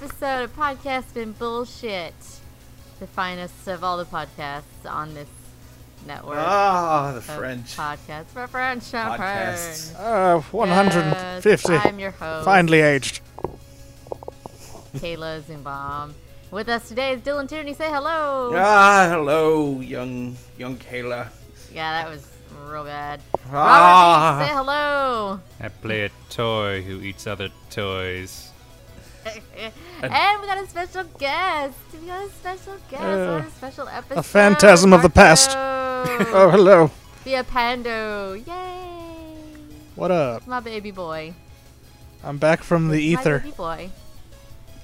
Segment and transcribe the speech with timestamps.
[0.00, 2.14] episode of Podcasting Bullshit.
[3.00, 5.26] The finest of all the podcasts on this
[6.06, 6.38] network.
[6.38, 7.76] Ah, the French.
[7.76, 9.98] Podcasts for French Podcasts.
[9.98, 11.72] Uh, 150.
[11.72, 13.20] Yes, I'm your host, Finely aged.
[14.94, 16.12] Kayla Zumbom.
[16.52, 17.74] With us today is Dylan Tierney.
[17.74, 18.52] Say hello.
[18.54, 21.28] Ah, hello, young young Kayla.
[21.74, 22.24] Yeah, that was
[22.68, 23.20] real bad.
[23.50, 24.36] Ah.
[24.38, 25.40] Robert, say hello.
[25.60, 28.47] I play a toy who eats other toys.
[30.02, 31.74] And we got a special guest.
[32.00, 34.18] We got a special guest on a special episode.
[34.18, 35.50] A phantasm of the past.
[35.98, 36.90] Oh, hello.
[37.24, 38.46] Villalpando.
[38.46, 39.56] Yay.
[39.96, 40.46] What up?
[40.46, 41.34] My baby boy.
[42.22, 43.38] I'm back from the My ether.
[43.40, 43.90] baby boy.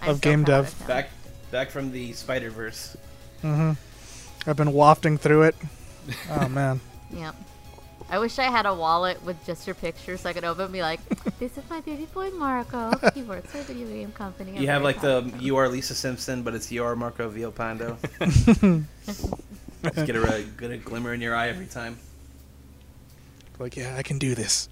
[0.03, 0.67] Of so game dev.
[0.81, 0.87] of.
[0.89, 1.11] Back
[1.53, 2.97] back from the Spider Verse.
[3.43, 3.73] hmm
[4.45, 5.57] I've been wafting through it.
[6.31, 6.81] Oh, man.
[7.13, 7.35] Yep.
[8.15, 10.73] I wish I had a wallet with just your picture so I could open and
[10.73, 11.01] be like,
[11.41, 12.93] this is my baby boy Marco.
[13.13, 14.53] He works for a video game company.
[14.53, 16.95] I'm You have like proud the him." you are Lisa Simpson, but it's you are
[16.95, 17.97] Marco Villalpando.
[19.05, 21.99] Just get a, get a glimmer in your eye every time.
[23.59, 24.69] Like, yeah, I can do this.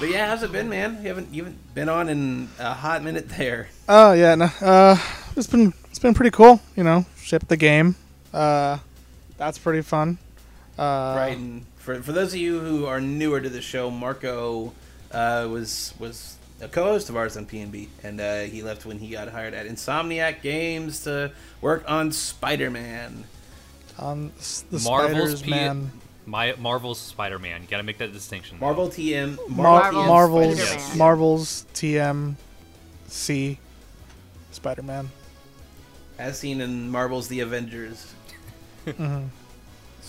[0.00, 0.98] But yeah, how's it been, man?
[1.00, 3.68] You haven't you haven't been on in a hot minute there.
[3.88, 4.46] Oh, yeah, no.
[4.60, 4.96] Uh,
[5.36, 7.06] it's been it's been pretty cool, you know.
[7.18, 7.94] Shipped the game.
[8.32, 8.78] Uh,
[9.38, 10.18] that's pretty fun.
[10.76, 11.36] Uh, right.
[11.36, 14.72] And for for those of you who are newer to the show, Marco
[15.12, 19.10] uh, was was a co-host of ours on PNB, and uh, he left when he
[19.10, 23.24] got hired at Insomniac Games to work on Spider-Man.
[23.98, 24.32] On
[24.70, 25.92] the Marvel's Spiders, P- man.
[26.26, 27.60] My Marvel's Spider-Man.
[27.62, 28.58] You gotta make that distinction.
[28.58, 30.98] Marvel TM, Mar- Marvel's Marvel's Spider-Man.
[30.98, 33.58] Marvel's TMC
[34.52, 35.10] Spider-Man.
[36.18, 38.14] as seen in Marvel's The Avengers.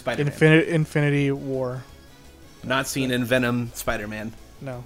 [0.05, 0.11] Mhm.
[0.13, 1.83] Spider-Man, Infinity Infinity War.
[2.63, 3.71] not seen in Venom.
[3.73, 4.33] Spider-Man.
[4.61, 4.83] No,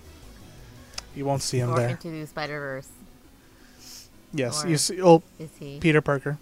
[1.15, 1.89] you won't see him Or there.
[1.89, 2.87] into the Spider Verse.
[4.33, 5.01] Yes, or- you see.
[5.01, 5.79] Oh, Is he?
[5.79, 6.37] Peter Parker.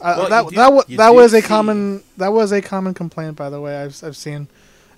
[0.00, 2.52] Uh, Well, that do- that wa- you that do was a see- common that was
[2.52, 3.82] a common complaint, by the way.
[3.82, 4.48] I've I've seen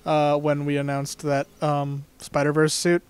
[0.05, 3.01] uh, when we announced that um, Spider Verse suit,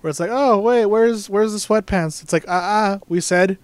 [0.00, 2.22] where it's like, oh wait, where's where's the sweatpants?
[2.22, 3.58] It's like, ah, uh we said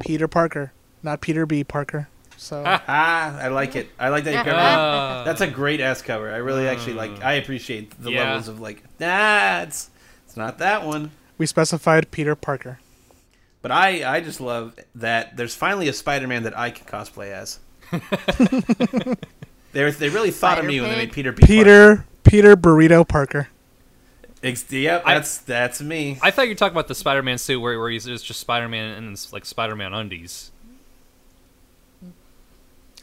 [0.00, 1.62] Peter Parker, not Peter B.
[1.64, 2.08] Parker.
[2.38, 3.88] So Ah, I like it.
[3.98, 4.54] I like that you covered.
[4.54, 6.32] Uh, That's a great ass cover.
[6.32, 7.22] I really actually like.
[7.22, 8.22] I appreciate the Yeah.
[8.24, 8.82] levels of like.
[9.00, 9.90] Nah, it's
[10.24, 11.10] it's not that one.
[11.36, 12.78] we specified Peter Parker.
[13.60, 17.58] But I I just love that there's finally a Spider-Man that I can cosplay as.
[19.72, 21.32] they they really thought of me when they made Peter.
[21.32, 21.40] B.
[21.40, 21.46] Parker.
[21.52, 23.48] Peter Peter Burrito Parker.
[24.42, 26.18] Ex- yep, I- that's that's me.
[26.22, 28.96] I thought you were talking about the Spider-Man suit where, where he's it's just Spider-Man
[28.96, 30.52] and it's like Spider-Man undies.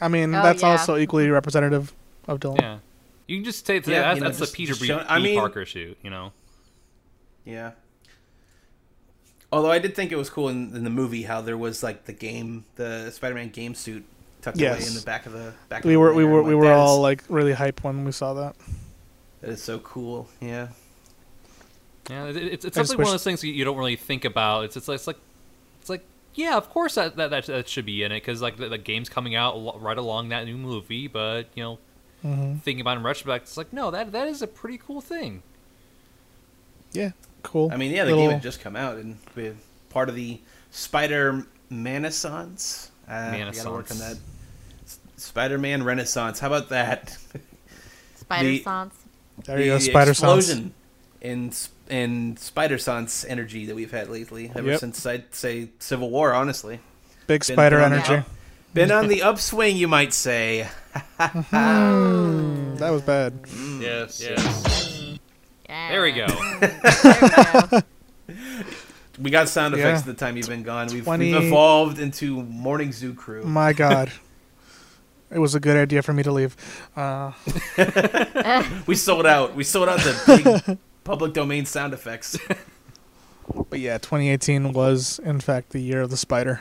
[0.00, 0.70] I mean, Oh, that's yeah.
[0.72, 1.92] also equally representative
[2.28, 2.60] of Dylan.
[2.60, 2.78] Yeah.
[3.26, 5.04] You can just say Yeah, that's, you know, that's just- the Peter just B, show-
[5.08, 5.22] I B.
[5.24, 5.96] mean- Parker suit.
[6.02, 6.32] You know.
[7.44, 7.72] Yeah.
[9.52, 12.04] Although I did think it was cool in, in the movie how there was like
[12.04, 14.04] the game, the Spider-Man game suit
[14.42, 15.84] tucked away in the back of the back.
[15.84, 17.82] We of the were we were I'm we like, were all is- like really hype
[17.84, 18.56] when we saw that.
[19.40, 20.28] that is so cool.
[20.40, 20.68] Yeah.
[22.10, 24.24] Yeah, it, it's it's I something one of those things you, you don't really think
[24.24, 24.64] about.
[24.64, 25.16] It's it's, it's like
[25.80, 26.04] it's like
[26.36, 28.78] yeah, of course that that, that, that should be in it because like the, the
[28.78, 31.08] game's coming out right along that new movie.
[31.08, 31.78] But you know,
[32.22, 35.00] hmm thinking about it in retrospect, it's like no, that that is a pretty cool
[35.00, 35.42] thing.
[36.92, 37.10] Yeah,
[37.42, 37.70] cool.
[37.72, 39.56] I mean, yeah, the Little- game had just come out and with
[39.90, 40.38] part of the
[40.70, 42.90] Spider Renaissance.
[43.08, 44.04] Uh, I gotta work on that.
[44.04, 44.20] Renaissance.
[44.84, 46.38] S- Spider-Man Renaissance.
[46.40, 47.16] How about that?
[48.16, 48.92] Spider The- Sans.
[49.44, 50.18] there you go, Spider Sense.
[50.18, 50.74] explosion
[51.20, 51.52] in
[51.86, 54.80] s- in Spider Sense energy that we've had lately, ever Yep.
[54.80, 56.32] since I'd say Civil War.
[56.34, 56.80] Honestly,
[57.26, 58.14] Big Been- spider been energy.
[58.16, 58.30] up-
[58.74, 60.68] Been on the upswing, you might say.
[61.50, 63.32] That was bad.
[63.80, 65.18] Yes, yes.
[65.68, 65.88] Yeah.
[65.90, 66.26] There we go.
[66.26, 67.18] There
[68.28, 68.34] we go.
[69.18, 69.80] We got sound Yeah.
[69.88, 70.88] effects the time you've been gone.
[70.88, 73.44] We've, 20 we've evolved into Morning Zoo crew.
[73.44, 74.12] My God,
[75.30, 76.54] it was a good idea for me to leave.
[76.94, 77.32] Uh,
[78.86, 79.54] We sold out.
[79.56, 82.36] We sold out the big public domain sound effects.
[83.70, 86.60] but yeah, 2018 was in fact the year of the spider.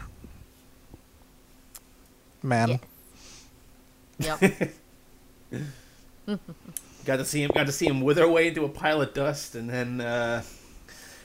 [2.43, 2.79] Man,
[4.19, 4.37] Yeah.
[4.39, 4.71] Yep.
[7.05, 7.51] Got to see him.
[7.53, 10.43] Got to see him wither away into a pile of dust, and then uh,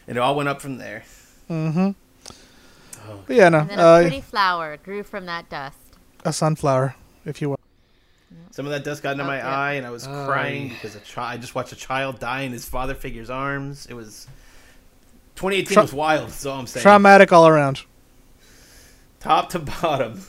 [0.08, 1.04] and it all went up from there.
[1.48, 1.90] mm-hmm.
[3.08, 5.78] Oh, But yeah, no, And then a uh, pretty flower grew from that dust.
[6.24, 7.59] a sunflower, if you will.
[8.52, 9.58] Some of that dust got into Oh, my yeah.
[9.58, 10.74] eye, and I was Oh, crying yeah.
[10.74, 13.86] because a chi- I just watched a child die in his father figure's arms.
[13.86, 14.26] It was
[15.36, 16.28] 2018 Tra- was wild.
[16.28, 16.82] That's all I'm saying.
[16.82, 17.82] Traumatic all around.
[19.20, 20.22] Top to bottom.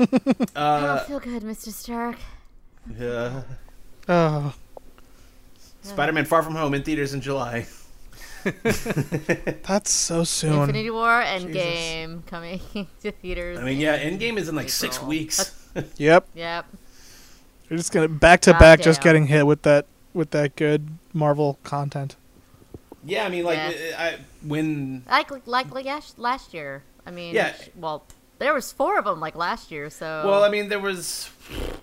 [0.00, 0.06] I
[0.56, 1.68] uh, don't feel good, Mr.
[1.70, 2.16] Stark.
[2.98, 3.42] yeah.
[4.08, 4.54] Oh,
[5.82, 7.66] Spider-Man: Far From Home in theaters in July.
[8.44, 10.52] That's so soon.
[10.60, 12.60] Infinity War Endgame coming
[13.02, 13.58] to theaters.
[13.58, 15.54] I mean, yeah, Endgame is in like six weeks.
[15.96, 16.28] Yep.
[16.34, 16.66] Yep.
[17.68, 21.58] You're just gonna back to back, just getting hit with that with that good Marvel
[21.64, 22.16] content.
[23.04, 23.94] yeah, I mean, like Yeah.
[23.98, 26.82] I, when Like like like last last year.
[27.06, 27.54] I mean, Yeah.
[27.76, 28.04] Well,
[28.38, 29.90] there was four of them like last year.
[29.90, 30.22] So.
[30.26, 31.30] well, I mean, there was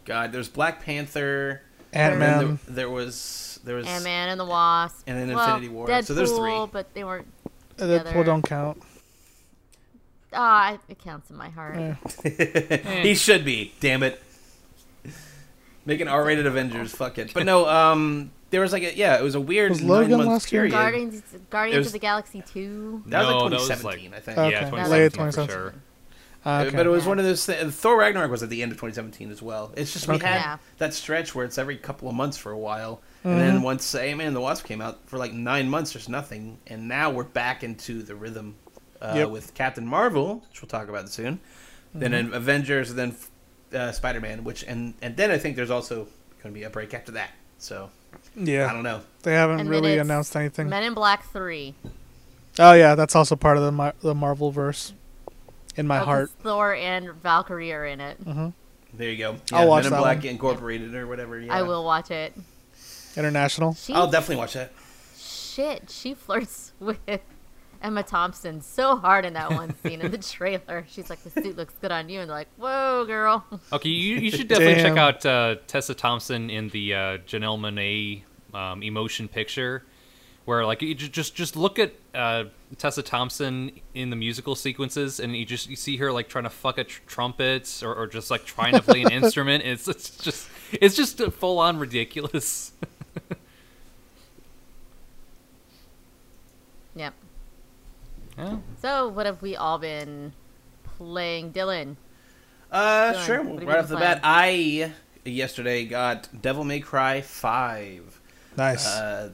[0.06, 1.62] God, there's Black Panther,
[1.94, 2.60] Ant and then Man.
[2.66, 5.04] there, there was there was Ant Man and the Wasp.
[5.08, 5.88] And then well, Infinity War.
[5.88, 6.68] Deadpool, So there's three.
[6.72, 7.28] but they weren't.
[7.78, 8.24] Deadpool together.
[8.24, 8.82] don't count.
[10.34, 11.78] Ah, it counts in my heart.
[11.78, 11.96] Yeah.
[13.02, 13.74] he should be.
[13.80, 14.22] Damn it.
[15.86, 16.92] Make an R-rated Avengers.
[16.94, 17.34] Fuck it.
[17.34, 20.18] But no, um, there was like a yeah, it was a weird Was Logan nine
[20.20, 20.62] month last year?
[20.64, 20.72] period.
[20.72, 23.04] Guardians, Guardians There's- of the Galaxy two.
[23.08, 24.38] That was No, like that was, 2017, like- I think.
[24.38, 24.52] Okay.
[24.52, 25.56] Yeah, Late 2017 for 2017.
[25.56, 25.74] sure.
[26.48, 26.76] Ah, okay.
[26.78, 27.44] But it was one of those.
[27.46, 29.72] Th- Thor Ragnarok was at the end of 2017 as well.
[29.76, 30.28] It's just we Okay.
[30.28, 30.58] had Yeah.
[30.78, 34.20] that stretch where it's every couple of months for a while, and then once Ant
[34.20, 37.24] Man and the Wasp came out for like nine months, there's nothing, and now we're
[37.24, 38.56] back into the rhythm
[39.02, 39.30] uh, Yep.
[39.30, 41.40] with Captain Marvel, which we'll talk about soon.
[41.96, 42.28] Then Mm-hmm.
[42.30, 43.16] in Avengers, and then
[43.74, 45.96] uh, Spider Man, which and and then I think there's also
[46.44, 47.32] going to be a break after that.
[47.58, 47.90] So
[48.36, 49.02] yeah, I don't know.
[49.24, 50.70] they haven't And really announced anything.
[50.70, 51.74] Men in Black three.
[52.60, 54.94] Oh yeah, that's also part of the Mar- the Marvel verse.
[55.78, 56.32] In my Oh, 'cause heart.
[56.42, 58.18] Thor and Valkyrie are in it.
[58.18, 58.50] hmm
[58.94, 59.36] There you go.
[59.52, 60.26] I'll watch Men in Black one.
[60.28, 61.38] Incorporated or whatever.
[61.40, 61.54] Yeah.
[61.54, 62.34] I will watch it.
[63.18, 63.74] International.
[63.74, 64.72] She, I'll definitely watch that.
[65.18, 66.98] shit, she flirts with
[67.86, 70.86] Emma Thompson so hard in that one scene in the trailer.
[70.90, 74.18] She's like, "The suit looks good on you," and they're like, "Whoa, girl." Okay, you,
[74.18, 78.24] you should definitely check out uh, Tessa Thompson in the uh, Janelle Monae
[78.58, 79.84] um, emotion picture,
[80.46, 82.46] where like you just just look at uh,
[82.80, 86.50] Tessa Thompson in the musical sequences, and you just you see her like trying to
[86.50, 89.64] fuck a tr- trumpet or, or just like trying to play an instrument.
[89.64, 92.72] It's it's just it's just full on ridiculous.
[96.98, 97.14] Yep.
[98.38, 98.58] Yeah.
[98.82, 100.34] So, what have we all been
[100.98, 101.96] playing, Dylan?
[102.72, 103.26] Uh, Done.
[103.26, 103.42] sure.
[103.42, 104.92] What have you Right off the bat, I
[105.24, 108.20] yesterday got Devil May Cry Five.
[108.58, 108.88] Nice.
[108.88, 109.32] Uh,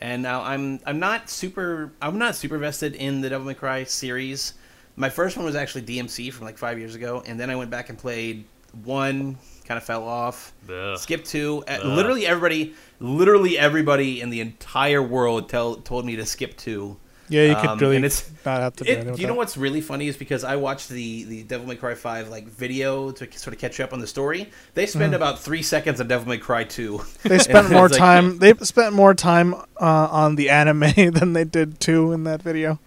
[0.00, 3.84] and now I'm I'm not super I'm not super vested in the Devil May Cry
[3.84, 4.54] series.
[4.96, 7.70] My first one was actually DMC from like five years ago, and then I went
[7.70, 8.44] back and played
[8.84, 10.52] one, kind of fell off.
[10.68, 10.98] Ugh.
[10.98, 11.64] Skip two.
[11.68, 11.84] Ugh.
[11.84, 16.96] literally everybody, literally everybody in the entire world tell told me to skip two.
[17.28, 19.20] Yeah, you could um, really and it's- not have to do It, anything do with
[19.20, 22.28] you know what's really funny is because I watched the the Devil May Cry Five
[22.28, 24.48] like video to sort of catch you up on the story.
[24.74, 27.02] They spend about three seconds on Devil May Cry Two.
[27.22, 28.38] They spent more it's like- time.
[28.38, 30.80] They spent more time uh, on the anime
[31.12, 32.78] than they did two in that video.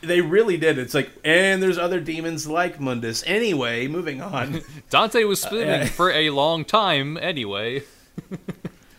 [0.00, 0.76] They really did.
[0.78, 3.24] It's like, and there's other demons like Mundus.
[3.26, 4.60] Anyway, moving on.
[4.90, 5.84] Dante was spinning yeah.
[5.86, 7.84] for a long time anyway.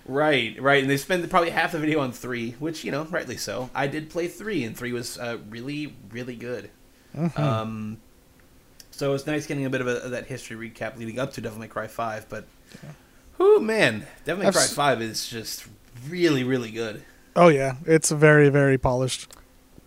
[0.05, 0.81] Right, right.
[0.81, 3.69] And they spend probably half the video on three, which you know, rightly so.
[3.73, 6.69] I did play three, and three was uh, really, really good.
[7.37, 7.97] Um,
[8.91, 11.59] so it's nice getting a bit of a, that history recap leading up to Devil
[11.59, 12.27] May Cry Five.
[12.29, 12.45] But,
[13.39, 15.65] oh man, Devil May I've Cry s- Five is just
[16.09, 17.03] really, really good.
[17.35, 19.31] Oh yeah, it's very very polished.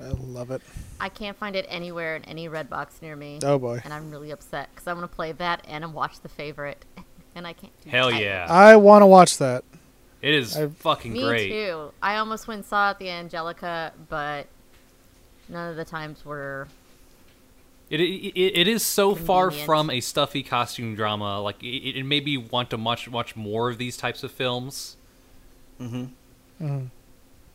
[0.00, 0.62] I love it.
[1.00, 3.80] I can't find it anywhere in any red box near me, Oh boy.
[3.84, 6.84] and I'm really upset because I want to play that and watch the favorite,
[7.34, 7.72] and I can't.
[7.82, 7.92] Do it.
[7.92, 8.24] Hell either.
[8.24, 8.46] yeah.
[8.48, 9.64] I want to watch that.
[10.20, 11.48] It is I- fucking Me great.
[11.50, 11.92] too.
[12.02, 14.46] I almost went and saw it the Angelika, but
[15.48, 16.68] none of the times were.
[17.90, 21.40] It, it, it is so far from a stuffy costume drama.
[21.40, 24.96] Like it, it made me want to much watch more of these types of films.
[25.80, 26.04] Mm-hmm.
[26.64, 26.88] Mhm.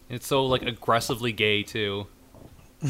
[0.10, 2.08] It's so like aggressively gay too.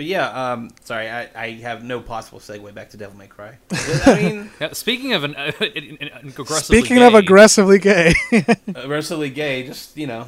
[0.00, 3.58] But yeah, um, sorry, I, I have no possible segue back to Devil May Cry.
[4.06, 8.14] I mean, Now, speaking of an, an, an aggressively Speaking gay, of aggressively gay,
[8.68, 10.24] aggressively gay, just you know.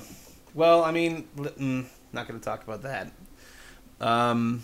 [0.53, 3.13] Well, I mean, mm, not going to talk about that.
[3.99, 4.63] Um,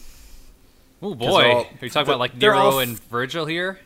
[1.01, 3.47] oh 'cause boy, all- are you talking about like they're all Nero f- and Virgil
[3.47, 3.79] here?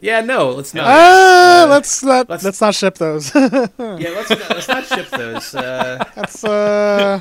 [0.00, 0.84] yeah, no, let's not.
[0.86, 3.30] ah, Uh, let's not let's- let's, not ship those.
[3.34, 5.54] yeah, let's not, let's not ship those.
[5.54, 7.20] Uh, that's uh,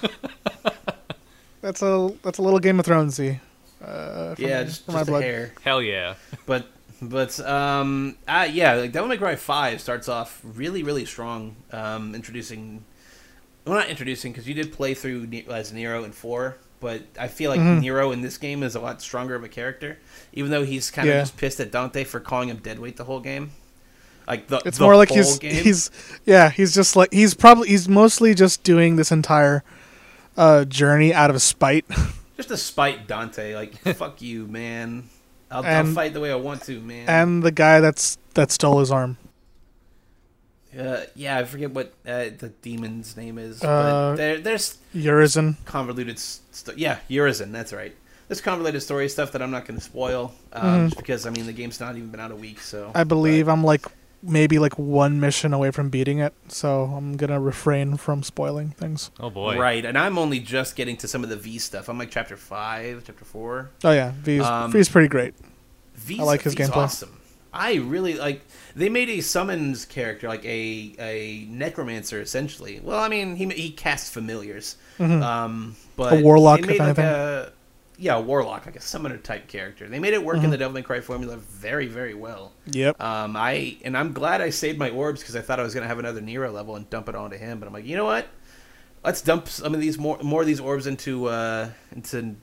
[1.63, 3.39] that's a that's a little Game of Thronesy.
[3.83, 5.23] Uh, for yeah, my- just, for just a blood.
[5.23, 5.53] hair.
[5.63, 6.15] Hell yeah.
[6.45, 6.67] But
[7.01, 11.55] but um, uh, yeah, like Devil May Cry Five starts off really really strong.
[11.71, 12.83] Um, introducing,
[13.65, 17.49] well, not introducing because you did play through as Nero in four, but I feel
[17.49, 17.81] like Mhm.
[17.81, 19.97] Nero in this game is a lot stronger of a character,
[20.31, 21.21] even though he's kind of Yeah.
[21.21, 23.51] just pissed at Dante for calling him deadweight the whole game.
[24.25, 25.63] Like the It's the more like whole he's game.
[25.63, 25.91] he's
[26.25, 29.63] yeah he's just like he's probably he's mostly just doing this entire
[30.37, 31.85] uh, journey out of spite.
[32.37, 33.55] just to spite Dante.
[33.55, 35.09] Like fuck you, man.
[35.51, 37.07] I'll, I'll fight the way I want to, man.
[37.07, 39.17] and the guy that's that stole his arm.
[40.77, 45.55] Uh, yeah, I forget what uh, the demon's name is, Uh, there, there's Urizen.
[45.65, 47.95] convoluted st- yeah Urizen, that's right.
[48.27, 50.85] There's convoluted story stuff that I'm not going to spoil, um, Mhm.
[50.87, 53.45] just because I mean the game's not even been out a week, so I believe
[53.45, 53.85] but- I'm like
[54.23, 59.11] maybe like one mission away from beating it, so I'm gonna refrain from spoiling things.
[59.19, 59.57] Oh boy.
[59.59, 61.89] right, and I'm only just getting to some of the V stuff.
[61.89, 63.69] I'm like chapter five, chapter four.
[63.83, 65.33] Oh yeah, V's Um, V's pretty great.
[65.95, 66.77] V's, I like his V's gameplay.
[66.77, 67.19] Awesome.
[67.55, 68.41] I really like.
[68.75, 72.79] They made a summons character, like a a necromancer, essentially.
[72.83, 75.21] Well, I mean, he he casts familiars, Mhm.
[75.21, 77.51] um, but A warlock, They made if like a
[77.97, 79.87] yeah, a warlock, like a summoner type character.
[79.87, 80.49] They made it work in Mhm.
[80.51, 82.51] the Devil May Cry formula very very well.
[82.71, 83.01] Yep.
[83.01, 85.87] Um, I and I'm glad I saved my orbs because I thought I was gonna
[85.87, 87.59] have another Nero level and dump it onto him.
[87.59, 88.27] But I'm like, you know what?
[89.03, 92.35] Let's dump some of these more more of these orbs into uh, into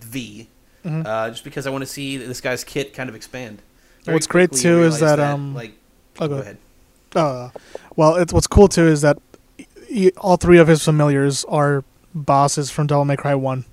[0.00, 0.48] V,
[0.84, 1.06] Mhm.
[1.06, 3.62] uh, just because I want to see this guy's kit kind of expand.
[4.06, 5.74] What's great, too, is realize that, um, like
[6.18, 6.56] Oh, go go ahead.
[7.14, 7.50] Uh,
[7.96, 9.18] well, it's what's cool too is that
[9.88, 13.64] he, all three of his familiars are bosses from Devil May Cry One.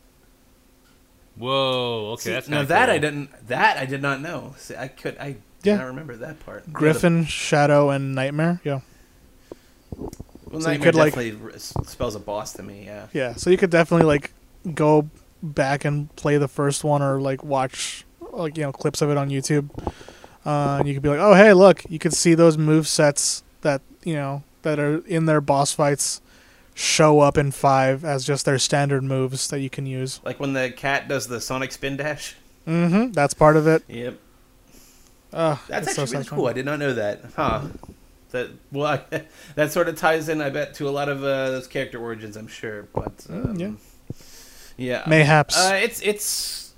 [1.38, 2.12] Whoa.
[2.13, 2.96] Okay, See, that's now that cool.
[2.96, 4.56] I didn't that I did not know.
[4.58, 5.74] See, I could I Yeah.
[5.74, 6.60] did not remember that part.
[6.62, 8.60] Yeah, the- Griffin, Shadow, and Nightmare.
[8.63, 8.79] Yeah,
[9.91, 10.12] well,
[10.62, 12.84] so you Nightmare could, like- definitely r- spells a boss to me.
[12.86, 13.08] Yeah.
[13.13, 13.34] yeah.
[13.36, 14.32] So you could definitely like
[14.74, 15.10] go
[15.44, 19.17] back and play the first one or like watch like you know clips of it
[19.17, 19.70] on YouTube.
[20.46, 23.44] Uh, and you could be like, oh hey, look, you could see those move sets
[23.62, 26.22] that you know that are in their boss fights
[26.78, 30.22] show up in five as just their standard moves that you can use.
[30.24, 32.36] Like when the cat does the Sonic spin dash.
[32.68, 33.14] Mm-hmm.
[33.14, 33.84] That's part of it.
[33.88, 34.20] Yep.
[35.34, 36.48] Uh, That's it's so actually really cool.
[36.48, 37.22] I did not know that.
[37.36, 37.62] Huh.
[38.32, 39.24] That well, I,
[39.56, 42.38] that sort of ties in, I bet, to a lot of uh, those character origins.
[42.38, 43.72] I'm sure, but um, Mm, yeah.
[44.78, 45.58] yeah, Mayhaps.
[45.58, 46.74] Uh, it's it's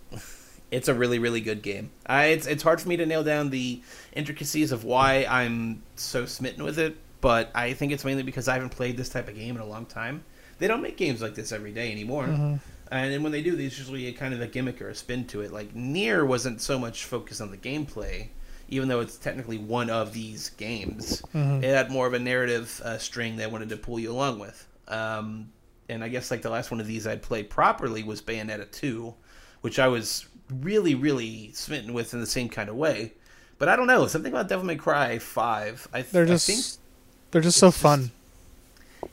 [0.72, 1.90] it's a really really good game.
[2.06, 3.82] I, it's it's hard for me to nail down the
[4.14, 8.54] intricacies of why I'm so smitten with it, but I think it's mainly because I
[8.56, 10.24] haven't played this type of game in a long time.
[10.60, 12.26] They don't make games like this every day anymore.
[12.28, 12.60] Mhm.
[12.92, 15.26] And then when they do, there's usually a kind of a gimmick or a spin
[15.28, 15.54] to it.
[15.54, 18.28] Like Nier wasn't so much focused on the gameplay,
[18.68, 21.22] even though it's technically one of these games.
[21.34, 21.64] Mhm.
[21.64, 24.66] It had more of a narrative uh, string they wanted to pull you along with.
[24.88, 25.52] Um,
[25.88, 29.14] and I guess like the last one of these I'd played properly was Bayonetta 2,
[29.62, 30.26] which I was
[30.62, 33.14] really, really smitten with in the same kind of way.
[33.60, 35.88] But I don't know something about Devil May Cry 5.
[35.94, 36.66] I, th- They're I just think
[37.32, 38.12] they're just so it's just- fun.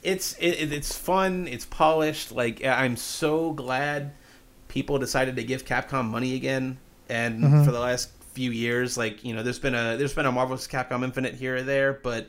[0.02, 4.12] it's it, it- it's fun it's polished like i'm so glad
[4.68, 7.64] people decided to give capcom money again and Mhm.
[7.64, 10.66] for the last few years like you know there's been a there's been a marvelous
[10.66, 12.28] capcom infinite here or there but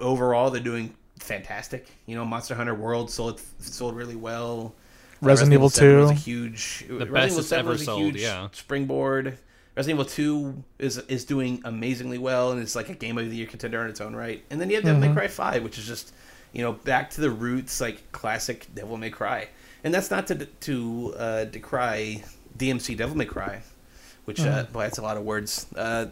[0.00, 4.74] overall they're doing fantastic you know monster hunter world sold sold really well
[5.22, 6.12] Uh, Resident Evil 7 was 2.
[6.12, 8.48] a huge The Resident best Evil it's 7 ever was a sold, huge yeah.
[8.52, 9.38] springboard
[9.76, 13.36] Resident Evil 2 is is doing amazingly well and it's like a game of the
[13.36, 14.42] year contender in its own right.
[14.50, 15.14] And then you have Devil May Mhm.
[15.14, 16.12] Cry 5 which is just
[16.52, 19.48] you know back to the roots like classic Devil May Cry.
[19.82, 22.22] And that's not to to uh, decry
[22.56, 23.62] DMC Devil May Cry,
[24.26, 24.72] which uh, Mhm.
[24.72, 25.66] boy that's a lot of words.
[25.74, 26.06] Uh,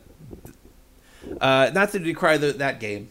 [1.41, 3.09] uh, not to decry the, that game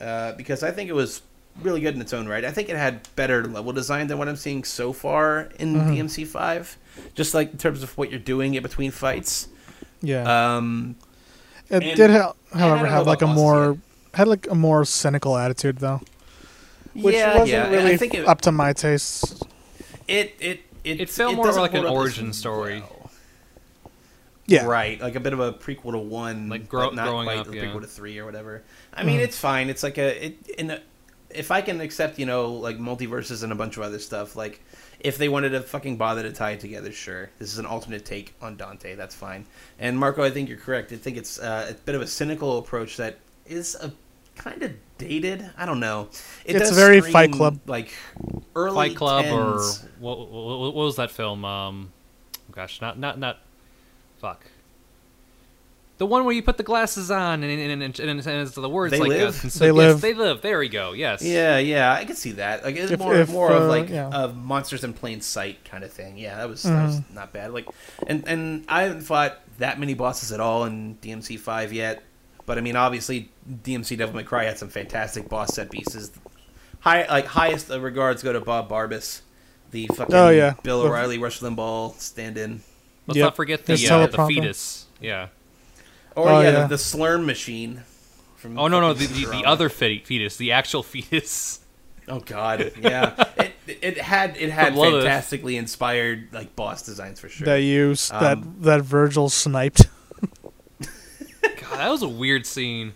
[0.00, 1.22] uh, because I think it was
[1.60, 2.44] really good in its own right.
[2.44, 5.88] I think it had better level design than what I'm seeing so far in Mhm.
[5.96, 6.76] DMC five.
[7.14, 9.48] Just like in terms of what you're doing in between fights.
[10.02, 10.56] Yeah.
[10.56, 10.96] Um,
[11.70, 13.78] it and- did, ha- however, have like a about bosses more
[14.14, 16.00] had like a more cynical attitude though,
[16.94, 17.68] which yeah, wasn't yeah.
[17.70, 19.40] really I think it, up to my tastes.
[20.08, 22.80] it it it, It felt more like an hold up as origin story.
[22.80, 23.10] well.
[24.46, 24.64] Yeah.
[24.64, 27.38] Right, like a bit of a prequel to one, Like grow- but not growing quite
[27.40, 27.64] up, a yeah.
[27.64, 28.62] prequel to three or whatever.
[28.94, 29.24] I mean, Mhm.
[29.24, 29.68] it's fine.
[29.68, 30.80] It's like a it in a,
[31.28, 34.36] if I can accept, you know, like multiverses and a bunch of other stuff.
[34.36, 34.62] Like
[35.00, 37.30] if they wanted to fucking bother to tie it together, sure.
[37.38, 38.94] This is an alternate take on Dante.
[38.94, 39.46] That's fine.
[39.78, 40.92] And Marco, I think you're correct.
[40.92, 43.92] I think it's uh, a bit of a cynical approach that is a
[44.36, 45.48] kind of dated.
[45.56, 46.08] I don't know.
[46.44, 47.60] It It's does very scream, Fight Club.
[47.66, 47.92] like
[48.56, 49.60] early Fight Club or
[49.98, 51.44] what, what, what was that film?
[51.44, 51.92] Um,
[52.52, 53.38] gosh, not not not.
[54.20, 54.44] Fuck.
[55.98, 58.92] The one where you put the glasses on and and, and, and, and the words
[58.92, 59.36] They like Live?
[59.36, 60.00] Uh, cons- They yes, Live.
[60.00, 60.42] They live.
[60.42, 60.92] There we go.
[60.92, 61.22] Yes.
[61.22, 62.62] Yeah, yeah, I can see that.
[62.64, 64.08] Like it's If- more if, more of uh, like yeah.
[64.08, 66.16] of monsters in plain sight kind of thing.
[66.16, 67.14] Yeah, that was that was Mhm.
[67.14, 67.52] not bad.
[67.52, 67.66] Like,
[68.06, 72.04] and and I haven't fought that many bosses at all in DMC five yet.
[72.46, 76.12] But I mean, obviously, DMC Devil May Cry had some fantastic boss set pieces.
[76.80, 79.22] High like highest of regards go to Bob Barbas,
[79.72, 80.54] the fucking Oh, yeah.
[80.62, 82.62] Bill O'Reilly Rush Limbaugh stand-in.
[83.08, 83.24] Let's Yep.
[83.24, 84.86] not forget the uh, the fetus.
[85.00, 85.28] Yeah.
[86.16, 86.60] Or Oh, yeah, yeah.
[86.62, 87.82] The, the Slurm machine.
[88.36, 91.60] From Oh no no the, the, the other fe- fetus the actual fetus.
[92.06, 93.24] Oh God, yeah.
[93.36, 95.02] it it had it had From Lilith.
[95.04, 97.44] fantastically inspired like boss designs for sure.
[97.46, 99.88] That you s- that Um, that Virgil sniped.
[101.42, 102.92] God, that was a weird scene.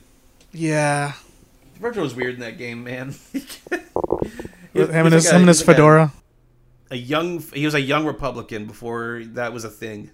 [0.52, 1.12] Yeah.
[1.80, 3.14] Virgil was weird in that game, man.
[3.32, 3.40] He
[4.80, 6.12] him and his like a- him and his was like a- fedora.
[6.90, 10.10] a young he was a young republican before that was a thing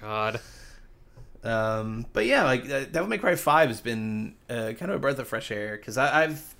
[0.00, 0.40] God.
[1.48, 4.98] Um but yeah like uh, devil may cry 5 has been uh, kind of a
[4.98, 6.54] breath of fresh air because i've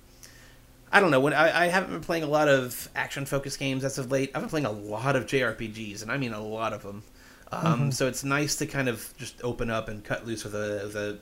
[0.91, 3.83] i don't know when I, I haven't been playing a lot of action focused games
[3.83, 6.73] as of late i've been playing a lot of jrpgs and i mean a lot
[6.73, 7.03] of them
[7.51, 10.81] um so it's nice to kind of just open up and cut loose with a,
[10.85, 11.17] with a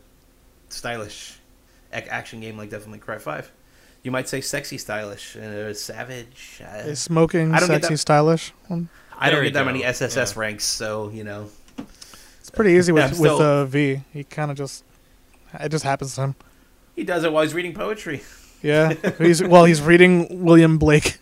[0.69, 1.39] stylish
[1.93, 3.51] ac- action game like devil may cry 5
[4.03, 7.93] you might say sexy stylish and uh, savage uh, Is smoking I don't get sexy
[7.95, 8.53] that- stylish?
[8.67, 8.89] one?
[9.19, 9.65] I don't get that go.
[9.65, 10.39] many SSS Yeah.
[10.39, 11.49] ranks, so you know.
[12.57, 14.01] It's pretty easy with I'm with still- uh, V.
[14.13, 14.83] He kind of just
[15.59, 16.35] it just happens to him.
[16.95, 18.23] He does it while he's reading poetry.
[18.63, 18.93] Yeah.
[19.19, 21.19] he's well, he's reading William Blake.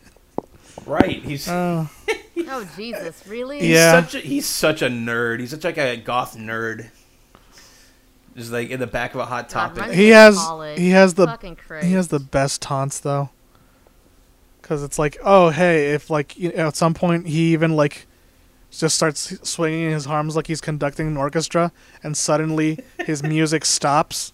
[0.85, 1.21] Right.
[1.23, 1.89] He's Oh,
[2.47, 3.59] Oh Jesus, really?
[3.59, 4.01] he's Yeah.
[4.01, 5.39] such a, he's such a nerd.
[5.41, 6.89] He's such like a goth nerd.
[8.37, 9.79] Just like in the back of a hot topic.
[9.83, 10.77] run he has college.
[10.77, 11.27] he has the
[11.81, 13.29] he has the best taunts though.
[14.61, 18.07] Cuz it's like, "Oh, hey, if like you know, at some point he even like
[18.79, 21.71] just starts swinging his arms like he's conducting an orchestra
[22.03, 24.33] and suddenly his music stops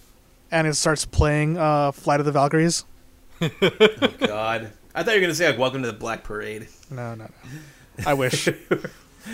[0.52, 2.86] and it starts playing uh Flight of the Valkyries."
[3.42, 4.72] oh God.
[4.94, 6.68] I thought you were gonna say like Welcome to the Black Parade.
[6.90, 7.60] No, no, no.
[8.06, 8.48] I wish.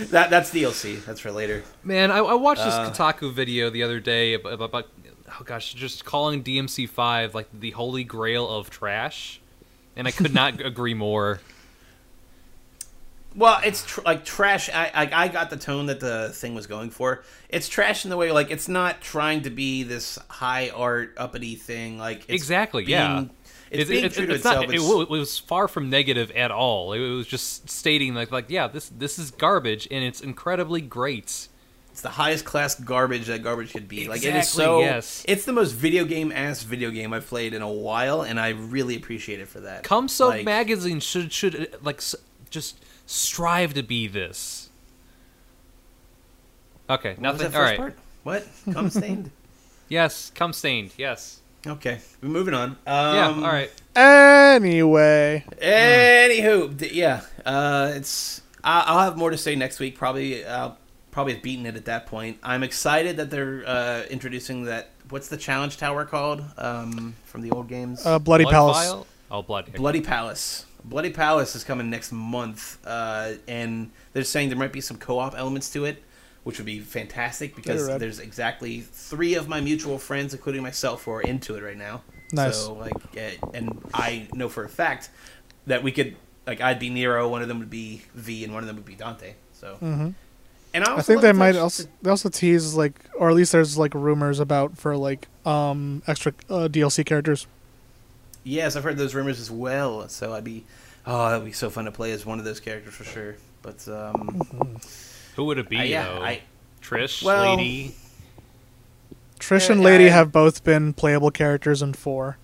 [0.10, 1.04] That that's DLC.
[1.06, 1.64] That's for later.
[1.82, 2.92] Man, I, I watched this Uh.
[2.92, 4.88] Kotaku video the other day about, about, about
[5.30, 9.40] oh gosh, just calling DMC5 like the holy grail of trash,
[9.96, 11.40] and I could not agree more.
[13.38, 14.68] Well, it's tr- like trash.
[14.70, 17.24] I, I I got the tone that the thing was going for.
[17.50, 21.56] It's trash in the way like it's not trying to be this high art uppity
[21.56, 22.00] thing.
[22.00, 23.26] Like it's exactly, being- yeah.
[23.70, 24.66] It's It- being true to it's not- itself.
[24.72, 26.94] it, It's- it was far from negative at all.
[26.94, 31.48] It was just stating like, like, yeah, this this is garbage, and it's incredibly great.
[31.92, 34.08] It's the highest class garbage that garbage could be.
[34.08, 34.80] Like it is so.
[34.80, 35.24] yes.
[35.28, 38.50] It's the most video game ass video game I've played in a while, and I
[38.50, 39.84] really appreciate it for that.
[39.84, 42.02] Comso Like, magazine should should uh, like
[42.50, 44.70] just strive to be this.
[46.90, 47.46] Okay, What was that nothing.
[47.48, 47.78] All first right.
[47.78, 47.98] part?
[48.24, 48.48] What?
[48.72, 49.32] Come stained?
[49.90, 50.92] Yes, come stained.
[50.98, 51.40] Yes.
[51.66, 52.72] okay, we're moving on.
[52.72, 52.78] Um,
[53.16, 53.28] yeah.
[53.36, 53.72] All right.
[53.96, 58.42] Anyway, Anywho, d- yeah, uh, it's.
[58.66, 59.98] I- I'll have more to say next week.
[59.98, 60.78] Probably, I'll
[61.12, 62.38] probably have beaten it at that point.
[62.44, 64.90] I'm excited that they're uh, introducing that.
[65.10, 68.06] What's the challenge tower called um, from the old games?
[68.06, 68.78] uh, Bloody Blood Palace.
[68.78, 69.08] Vial?
[69.32, 69.72] Oh, blood.
[69.74, 70.66] Bloody Palace.
[70.90, 75.38] Bloody Palace is coming next month, uh, and they're saying there might be some co-op
[75.38, 76.02] elements to it,
[76.44, 78.00] which would be fantastic because Red.
[78.00, 82.04] there's exactly three of my mutual friends, including myself, who are into it right now.
[82.32, 82.58] Nice.
[82.58, 85.10] So like, eh, and I know for a fact
[85.66, 88.64] that we could like I'd be Nero, one of them would be V, and one
[88.64, 89.34] of them would be Dante.
[89.54, 90.10] So, Mm-hmm.
[90.74, 93.78] and I, I think they might also they also tease like, or at least there's
[93.78, 97.48] like rumors about for like um extra uh, DLC characters.
[98.48, 100.08] Yes, I've heard those rumors as well.
[100.08, 100.64] So I'd be,
[101.06, 103.36] oh, that'd be so fun to play as one of those characters for sure.
[103.62, 104.80] But um,
[105.36, 105.78] Who would it be?
[105.78, 106.22] I- yeah, though?
[106.22, 106.42] I
[106.82, 107.96] Trish, Well- Lady.
[109.40, 112.38] Trish and Lady I- have both been playable characters in four.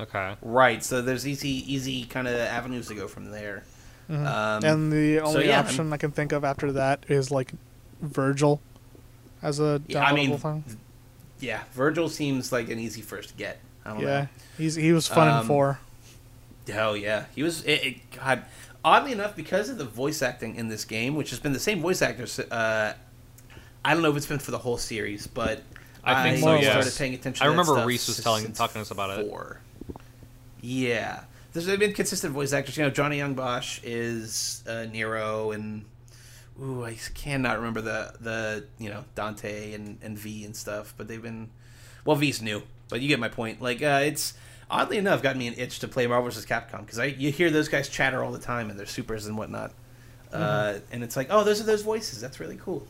[0.00, 0.34] Okay.
[0.42, 0.82] right.
[0.82, 3.62] So there's easy, easy kind of avenues to go from there.
[4.10, 4.26] Mhm.
[4.26, 7.52] Um, and the only yeah, I'm- option I can think of after that is like
[8.02, 8.60] Virgil
[9.42, 10.64] as a Yeah, I mean, thing.
[11.38, 13.60] Yeah, Virgil seems like an easy first get.
[13.84, 14.26] I don't Yeah,
[14.58, 15.78] he's he was fun Um, in four.
[16.68, 17.62] Hell yeah, he was.
[17.64, 18.44] It, it, God,
[18.84, 21.80] oddly enough, because of the voice acting in this game, which has been the same
[21.82, 22.38] voice actors.
[22.38, 22.94] Uh,
[23.84, 25.62] I don't know if it's been for the whole series, but
[26.02, 27.42] I think so, started paying attention.
[27.42, 29.28] I to that remember stuff Reese was telling- talking to us about it.
[29.28, 29.60] four.
[30.62, 32.76] Yeah, there's been consistent voice actors.
[32.76, 35.84] You know, Johnny Yong Bosch is uh, Nero, and
[36.62, 40.94] ooh, I cannot remember the the you know Dante and and V and stuff.
[40.96, 41.50] But they've been
[42.06, 43.60] well, V's new, but you get my point.
[43.60, 44.32] Like uh, it's
[44.70, 46.46] oddly enough got me an itch to play Marvel vs.
[46.46, 49.36] Capcom because I you hear those guys chatter all the time and their supers and
[49.38, 49.72] whatnot,
[50.32, 52.20] uh, and it's like oh those are those voices.
[52.20, 52.86] That's really cool.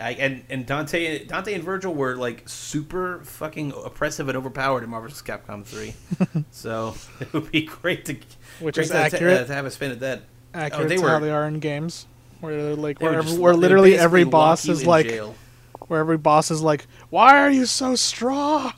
[0.00, 4.90] I, and and Dante Dante and Virgil were like super fucking oppressive and overpowered in
[4.90, 5.22] Marvel vs.
[5.22, 5.94] Capcom three,
[6.52, 8.16] so it would be great to
[8.60, 9.40] Which great is to, accurate.
[9.40, 10.22] uh, to have a spin at that.
[10.54, 12.06] Accurate oh, they were- how they are in games,
[12.40, 15.34] where they're like where, every, just- where literally every boss is like jail.
[15.88, 18.72] where every boss is like, why are you so strong?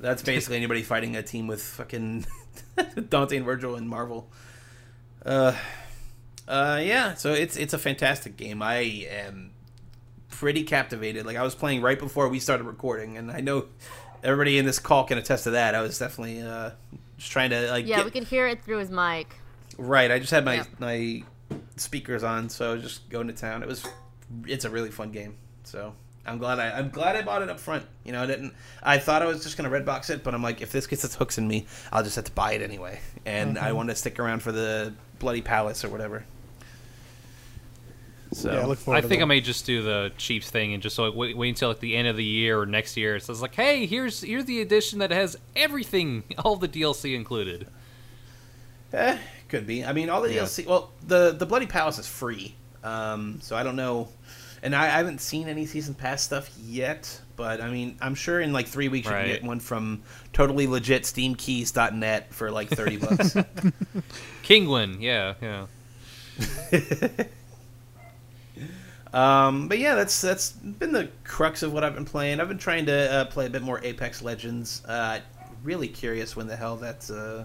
[0.00, 2.26] That's basically anybody fighting a team with fucking
[3.08, 4.30] Dante and Virgil and Marvel.
[5.24, 5.54] Uh,
[6.48, 7.14] uh, yeah.
[7.14, 8.62] So it's it's a fantastic game.
[8.62, 9.50] I am
[10.30, 11.26] pretty captivated.
[11.26, 13.66] Like I was playing right before we started recording, and I know
[14.24, 15.74] everybody in this call can attest to that.
[15.74, 16.70] I was definitely uh,
[17.18, 19.34] just trying to like Yeah, get, we could hear it through his mic.
[19.76, 20.10] right.
[20.10, 20.66] I just had my Yep.
[20.78, 21.22] my
[21.76, 23.62] speakers on, so I was just going to town.
[23.62, 23.86] It was
[24.46, 25.36] it's a really fun game.
[25.64, 25.94] So
[26.26, 27.84] I'm glad I I'm glad I bought it up front.
[28.04, 28.52] You know, I didn't.
[28.82, 31.14] I thought I was just gonna redbox it, but I'm like, if this gets its
[31.14, 33.00] hooks in me, I'll just have to buy it anyway.
[33.24, 36.24] And I want to stick around for the bloody palace or whatever.
[38.32, 38.98] So yeah, I look forward.
[38.98, 41.48] I to think I may just do the cheap thing and just like wait, wait
[41.48, 43.18] until like the end of the year or next year.
[43.18, 47.66] So it's like, hey, here's here's the edition that has everything, all the DLC included.
[48.92, 49.84] Eh, could be.
[49.84, 50.42] I mean, all the Yeah.
[50.42, 50.66] DLC.
[50.66, 52.54] Well, the the Bloody Palace is free,
[52.84, 54.08] um, so I don't know.
[54.62, 58.40] And I, I haven't seen any season pass stuff yet, but I mean, I'm sure
[58.40, 62.96] in like three weeks you can get one from totally legit SteamKeys.net for like thirty
[62.98, 63.34] bucks.
[64.42, 65.66] Kinguin, yeah, yeah.
[69.46, 72.40] um, but yeah, that's that's been the crux of what I've been playing.
[72.40, 74.84] I've been trying to uh, play a bit more Apex Legends.
[74.84, 75.20] Uh,
[75.62, 77.44] really curious when the hell that uh,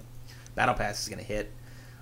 [0.56, 1.51] Battle Pass is going to hit.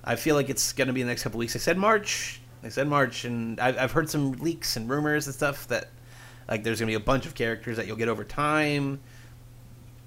[0.04, 1.56] I feel like it's going to be in the next couple weeks.
[1.56, 2.42] I said March.
[2.64, 5.90] I said March, and I've, I've heard some leaks and rumors and stuff that
[6.48, 9.00] like there's going to be a bunch of characters that you'll get over time,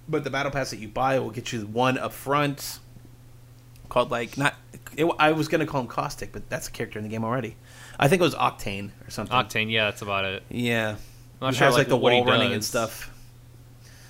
[0.08, 2.78] but the Battle Pass that you buy will get you one up front.
[3.88, 4.54] Called like not,
[4.96, 7.24] it, I was going to call him Caustic, but that's a character in the game
[7.24, 7.56] already.
[7.98, 9.34] I think it was Octane or something.
[9.36, 10.42] Octane, yeah, that's about it.
[10.50, 10.96] Yeah.
[11.40, 13.12] I'm not he sure, has like, like, the what he wall running and stuff.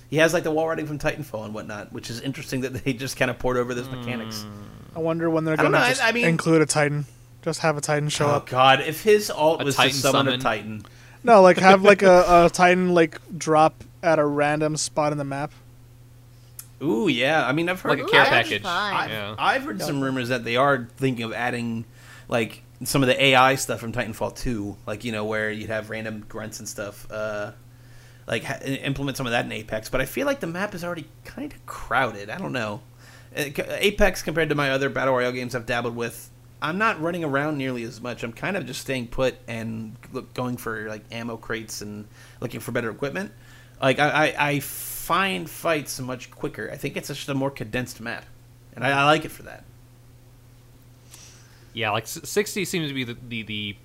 [0.09, 2.93] He has like the wall running from Titanfall and whatnot, which is interesting that they
[2.93, 4.45] just kind of poured over those mechanics.
[4.95, 7.05] I wonder when they're gonna I- I mean- include a Titan.
[7.47, 8.49] Just have a Titan show Oh up.
[8.49, 10.33] god, if his alt A was Titan just summon, summon.
[10.39, 10.85] a Titan.
[11.23, 15.23] No, like have like a, a Titan like drop at a random spot in the
[15.23, 15.51] map.
[16.81, 17.47] Ooh, yeah.
[17.47, 18.61] I mean, I've heard Like a care that'd package.
[18.65, 19.35] I've, Yeah.
[19.39, 21.85] I've heard some rumors that they are thinking of adding
[22.27, 25.89] like some of the AI stuff from Titanfall 2, like you know where you'd have
[25.89, 27.07] random grunts and stuff.
[27.09, 27.51] Uh,
[28.27, 30.83] like ha- implement some of that in Apex, but I feel like the map is
[30.83, 32.29] already kind of crowded.
[32.29, 32.81] I don't know.
[33.35, 36.29] Uh, Apex compared to my other battle royale games I've dabbled with,
[36.61, 38.23] I'm not running around nearly as much.
[38.23, 42.07] I'm kind of just staying put and look, going for like ammo crates and
[42.41, 43.31] looking for better equipment.
[43.81, 46.69] Like I, I, I find fights much quicker.
[46.71, 48.25] I think it's just a more condensed map,
[48.75, 49.63] and I, I like it for that.
[51.73, 53.75] Yeah, like 60 seems to be the, the, the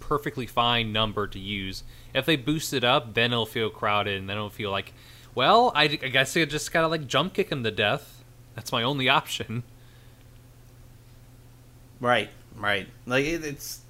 [0.00, 1.84] perfectly fine number to use.
[2.14, 4.94] If they boost it up, then it'll feel crowded, and then it'll feel like,
[5.34, 8.24] well, I, I guess I just gotta like jump kick him to death.
[8.54, 9.64] That's my only option.
[12.00, 12.88] Right, right.
[13.06, 13.80] Like it, it's,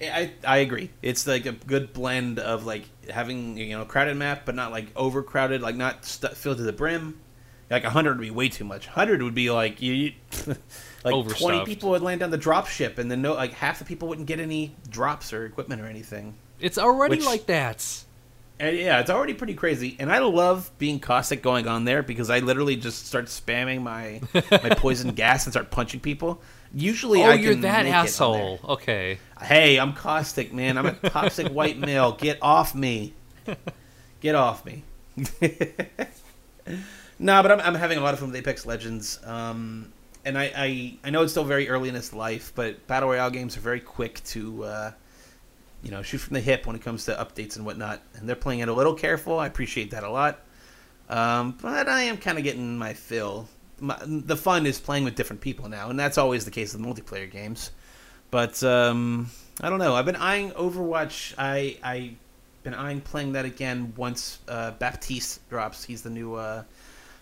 [0.00, 0.90] I I agree.
[1.02, 4.72] It's like a good blend of like having you know a crowded map, but not
[4.72, 7.20] like overcrowded, like not stu filled to the brim.
[7.70, 8.86] Like hundred would be way too much.
[8.86, 10.12] Hundred would be like you, you
[11.04, 13.84] like twenty people would land on the drop ship, and then no, like half the
[13.84, 16.34] people wouldn't get any drops or equipment or anything.
[16.60, 18.04] It's already Which- like that.
[18.60, 22.28] And yeah, it's already pretty crazy, and I love being caustic going on there because
[22.28, 24.20] I literally just start spamming my
[24.50, 26.42] my poison gas and start punching people.
[26.74, 28.04] Usually, Oh, I you're can that make it on there.
[28.04, 28.60] asshole.
[28.70, 29.18] Okay.
[29.40, 30.76] Hey, I'm caustic, man.
[30.78, 32.12] I'm a toxic white male.
[32.12, 33.14] Get off me.
[34.20, 34.82] Get off me.
[37.18, 39.18] nah, but I'm, I'm having a lot of fun with Apex Legends.
[39.24, 39.92] Um,
[40.24, 43.30] and I, I, I know it's still very early in its life, but Battle Royale
[43.30, 44.92] games are very quick to, uh,
[45.82, 48.02] you know, shoot from the hip when it comes to updates and whatnot.
[48.14, 49.38] And they're playing it a little careful.
[49.38, 50.40] I appreciate that a lot.
[51.08, 53.48] Um, but I am kind of getting my fill.
[53.80, 56.82] My, the fun is playing with different people now, and that's always the case with
[56.84, 57.70] multiplayer games.
[58.30, 59.94] But um, I don't know.
[59.94, 61.34] I've been eyeing Overwatch.
[61.38, 62.14] I I
[62.62, 65.84] been eyeing playing that again once uh, Baptiste drops.
[65.84, 66.64] He's the new uh,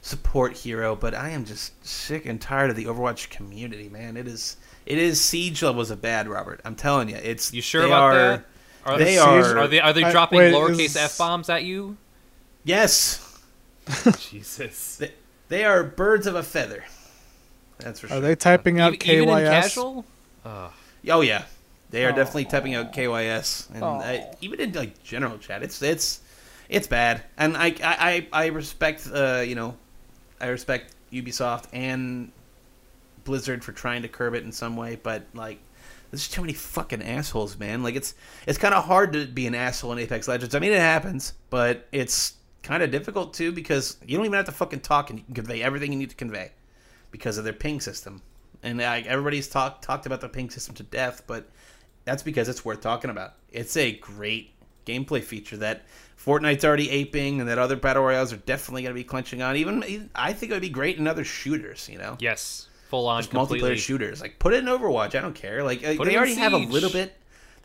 [0.02, 0.96] support hero.
[0.96, 4.16] But I am just sick and tired of the Overwatch community, man.
[4.16, 6.60] It is it is siege levels of bad, Robert.
[6.64, 7.16] I'm telling you.
[7.16, 8.44] It's You sure about are, that?
[8.84, 11.64] Are they they, are- are they are they I- dropping wait, lowercase f bombs at
[11.64, 11.96] you?
[12.64, 13.40] Yes,
[14.30, 14.96] Jesus.
[14.96, 15.12] they,
[15.48, 16.84] they are birds of a feather.
[17.78, 18.18] That's for sure.
[18.18, 19.48] Are they typing out even, even in KYS?
[19.50, 20.04] casual?
[20.44, 20.72] Ugh.
[21.08, 21.44] Oh yeah,
[21.90, 22.16] they are Aw.
[22.16, 24.00] definitely typing out KYS, and Aw.
[24.00, 26.20] I, even in like general chat, it's it's
[26.68, 27.22] it's bad.
[27.36, 29.76] And I I I, I respect uh you know,
[30.40, 32.32] I respect Ubisoft and
[33.24, 35.58] Blizzard for trying to curb it in some way, but like.
[36.12, 37.82] There's too many fucking assholes, man.
[37.82, 38.14] Like it's
[38.46, 40.54] it's kind of hard to be an asshole in Apex Legends.
[40.54, 42.34] I mean, it happens, but it's
[42.66, 45.34] kind of difficult too because you don't even have to fucking talk and you can
[45.34, 46.50] convey everything you need to convey
[47.12, 48.20] because of their ping system.
[48.62, 51.48] And like everybody's talked talked about the ping system to death, but
[52.04, 53.34] that's because it's worth talking about.
[53.52, 54.52] It's a great
[54.84, 55.84] gameplay feature that
[56.18, 59.56] Fortnite's already aping, and that other battle royales are definitely going to be clenching on.
[59.56, 61.88] Even I think it would be great in other shooters.
[61.88, 62.68] You know, Yes.
[62.88, 64.20] Full on just multiplayer shooters.
[64.20, 65.16] Like put it in Overwatch.
[65.16, 65.62] I don't care.
[65.62, 67.16] Like uh, Put they already have a little bit.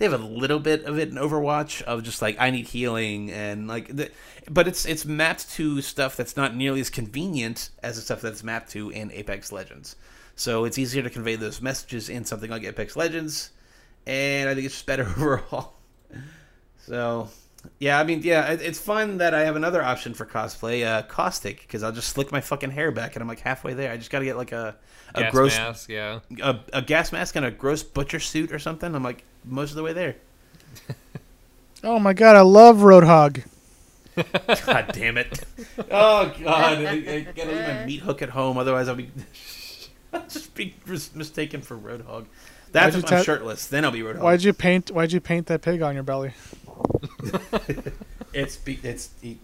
[0.01, 3.29] They have a little bit of it in Overwatch of just like I need healing
[3.29, 4.09] and like the,
[4.49, 8.43] but it's it's mapped to stuff that's not nearly as convenient as the stuff that's
[8.43, 9.95] mapped to in Apex Legends.
[10.35, 13.51] So it's easier to convey those messages in something like Apex Legends,
[14.07, 15.75] and I think it's just better overall.
[16.79, 17.29] So
[17.79, 21.03] Yeah, I mean, yeah, it, it's fun that I have another option for cosplay, uh,
[21.03, 23.91] caustic, because I'll just slick my fucking hair back, and I'm like halfway there.
[23.91, 24.75] I just got to get like a
[25.13, 26.19] a Gas gross mask, yeah.
[26.41, 28.95] a, a gas mask and a gross butcher suit or something.
[28.95, 30.15] I'm like most of the way there.
[31.83, 33.43] Oh my god, I love Roadhog.
[34.65, 35.43] God damn it!
[35.89, 39.09] Oh god, I, I gotta leave my meat hook at home, otherwise I'll be
[40.13, 42.25] I'll just be mistaken for Roadhog.
[42.71, 43.67] That's Why'd if I'm ta- shirtless.
[43.67, 44.19] Then I'll be Roadhog.
[44.19, 44.91] Why'd you paint?
[44.91, 46.33] Why'd you paint that pig on your belly?
[48.33, 49.09] It's be, it's.
[49.21, 49.37] It,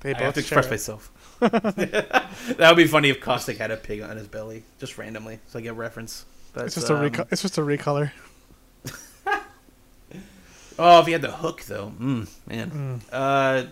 [0.00, 0.70] They I have to express it.
[0.70, 1.10] myself.
[1.40, 5.58] that would be funny if Caustic had a pig on his belly, just randomly, so
[5.58, 6.26] I get a reference.
[6.52, 8.10] But, It's just um, a reco- It's just a recolor.
[10.80, 12.70] Oh, if he had the hook though, mm, man.
[12.70, 13.00] Mm.
[13.12, 13.66] Uh,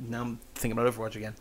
[0.00, 1.34] now I'm thinking about Overwatch again.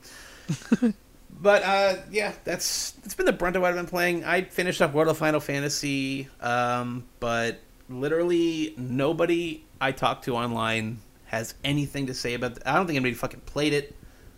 [1.41, 4.23] but uh, yeah, that's that's been the brunt of what I've been playing.
[4.23, 10.99] I finished up World of Final Fantasy, um, but literally nobody I talked to online
[11.33, 12.59] has anything to say about.
[12.65, 13.95] I don't think anybody fucking played it.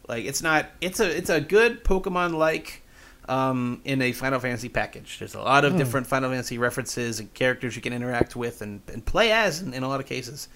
[0.08, 0.68] Like it's not.
[0.82, 2.82] It's a it's a good Pokemon like.
[3.28, 5.80] Um, in a Final Fantasy package, there's a lot of Hmm.
[5.80, 9.74] different Final Fantasy references and characters you can interact with and, and play as in,
[9.74, 10.48] in a lot of cases.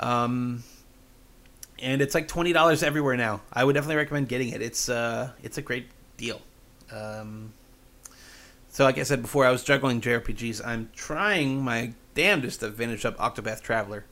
[0.00, 0.64] Um,
[1.78, 3.42] and it's like twenty dollars everywhere now.
[3.52, 4.60] I would definitely recommend getting it.
[4.60, 6.40] It's uh, it's a great deal.
[6.90, 7.52] Um,
[8.70, 10.66] so, like I said before, I was juggling JRPGs.
[10.66, 14.04] I'm trying my damnedest to finish up Octopath Traveler,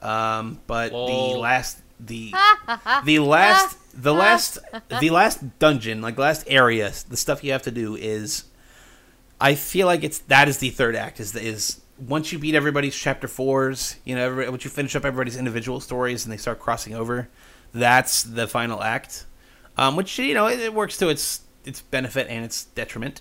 [0.00, 2.32] um, but the last the
[3.04, 4.58] the last the last
[5.00, 8.44] the last dungeon, like last area, the stuff you have to do is.
[9.38, 11.20] I feel like it's that is the third act.
[11.20, 15.04] Is is once you beat everybody's chapter fours, you know, every, once you finish up
[15.04, 17.28] everybody's individual stories and they start crossing over,
[17.72, 19.24] that's the final act.
[19.76, 23.20] Um, which you know it, it works to its its benefit and its detriment.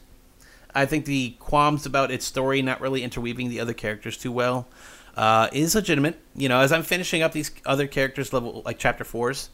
[0.73, 4.67] I think the qualms about its story not really interweaving the other characters too well
[5.15, 6.19] uh, is legitimate.
[6.36, 9.49] You know, as I'm finishing up these other characters level like chapter fours,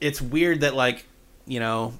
[0.00, 1.06] it's weird that like
[1.46, 1.94] you know,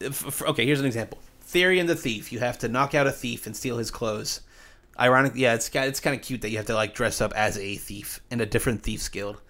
[0.00, 1.18] if, okay, here's an example.
[1.46, 2.32] Therion the thief.
[2.32, 4.40] You have to knock out a thief and steal his clothes.
[4.98, 7.32] Ironically, yeah, it's got it's kind of cute that you have to like dress up
[7.34, 9.40] as a thief in a different thief's guild.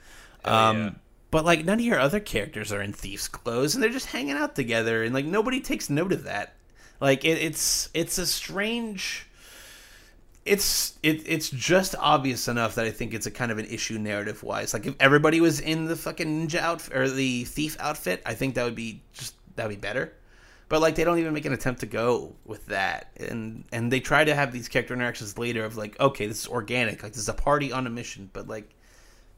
[0.45, 0.91] Oh, um, yeah.
[1.31, 4.37] But like none of your other characters are in thieves' clothes, and they're just hanging
[4.37, 6.55] out together, and like nobody takes note of that.
[7.01, 9.28] Like it, it's it's a strange.
[10.49, 13.99] It's it it's just obvious enough that I think it's a kind of an issue
[13.99, 14.73] narrative wise.
[14.73, 18.55] Like if everybody was in the fucking ninja outfit or the thief outfit, I think
[18.55, 20.13] that would be just that would be better.
[20.69, 24.01] But like they don't even make an attempt to go with that, and and they
[24.01, 27.23] try to have these character interactions later of like, okay, this is organic, like this
[27.23, 28.69] is a party on a mission, but like,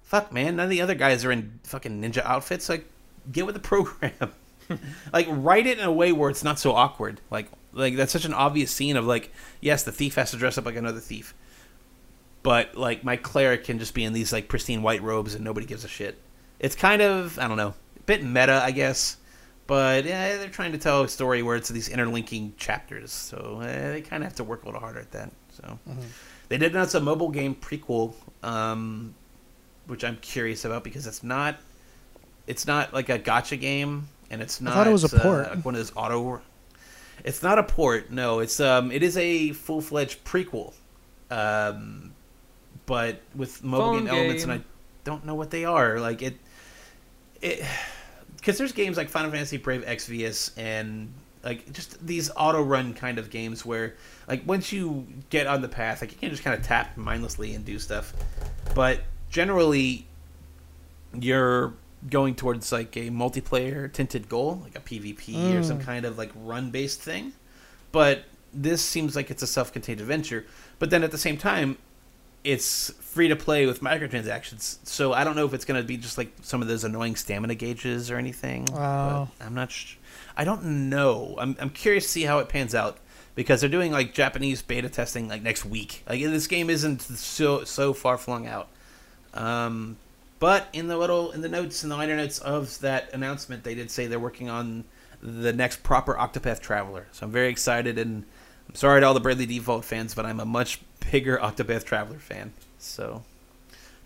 [0.03, 2.69] fuck, man, none of the other guys are in fucking ninja outfits.
[2.69, 2.85] Like,
[3.31, 4.33] get with the program.
[5.13, 7.21] like, write it in a way where it's not so awkward.
[7.31, 10.59] Like, like that's such an obvious scene of like, yes, the thief has to dress
[10.59, 11.35] up like another thief,
[12.43, 15.67] but like my cleric can just be in these like pristine white robes and nobody
[15.67, 16.19] gives a shit.
[16.59, 19.17] It's kind of I don't know, a bit meta, I guess.
[19.67, 23.93] But yeah, they're trying to tell a story where it's these interlinking chapters, so eh,
[23.93, 25.31] they kind of have to work a little harder at that.
[25.53, 25.79] So
[26.49, 29.15] they did announce a mobile game prequel, um,
[29.87, 31.57] which I'm curious about because it's not,
[32.49, 34.73] it's not like a gacha game, and it's not.
[34.73, 35.51] I thought it was a uh, port.
[35.51, 36.43] like one of those auto.
[37.25, 38.11] It's not a port.
[38.11, 40.73] No, it's um, it is a full fledged prequel,
[41.31, 42.13] um,
[42.87, 44.61] but with mobile game elements, and I
[45.05, 46.01] don't know what they are.
[46.01, 46.37] Like it,
[47.41, 47.65] it
[48.37, 53.19] because there's games like Final Fantasy Brave Exvius and like just these auto run kind
[53.19, 53.97] of games where
[54.29, 57.55] like once you get on the path, like you can just kind of tap mindlessly
[57.55, 58.13] and do stuff,
[58.75, 60.07] but generally
[61.19, 61.75] you're
[62.09, 65.85] going towards like a multiplayer tinted goal, like a PvP or some Mm.
[65.85, 67.33] kind of like run based thing.
[67.93, 70.47] But this seems like it's a self contained adventure.
[70.79, 71.77] But then at the same time,
[72.43, 74.79] it's free to play with microtransactions.
[74.85, 77.17] So I don't know if it's going to be just like some of those annoying
[77.17, 78.67] stamina gauges or anything.
[78.73, 79.29] Oh.
[79.39, 79.71] But I'm not.
[79.71, 79.97] Sh-
[80.37, 81.35] I don't know.
[81.39, 82.97] I'm I'm curious to see how it pans out
[83.35, 86.03] because they're doing like Japanese beta testing like next week.
[86.09, 88.69] Like this game isn't so so far flung out.
[89.35, 89.97] Um,
[90.41, 93.75] but in the little in the notes in the liner notes of that announcement, they
[93.77, 94.85] did say they're working on
[95.23, 97.07] the next proper Octopath Traveler.
[97.13, 98.25] So I'm very excited, and
[98.69, 100.81] I'm sorry to all the Bravely Default fans, but I'm a much
[101.13, 102.53] bigger Octopath Traveler fan.
[102.79, 103.23] So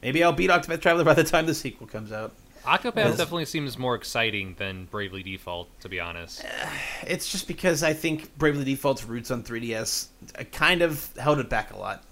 [0.03, 2.33] maybe I'll beat Octopath Traveler by the time the sequel comes out.
[2.65, 3.17] Octopath Yes.
[3.19, 6.45] definitely seems more exciting than Bravely Default, to be honest.
[7.07, 10.07] It's just because I think Bravely Default's roots on 3DS
[10.51, 12.03] kind of held it back a lot.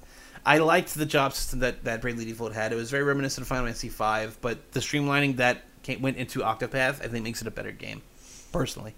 [0.45, 2.73] I liked the job system that, that Bravely Default had.
[2.73, 6.41] It was very reminiscent of Final Fantasy V, but the streamlining that came, went into
[6.41, 8.03] Octopath, I think, makes it a better game,
[8.53, 8.95] personally.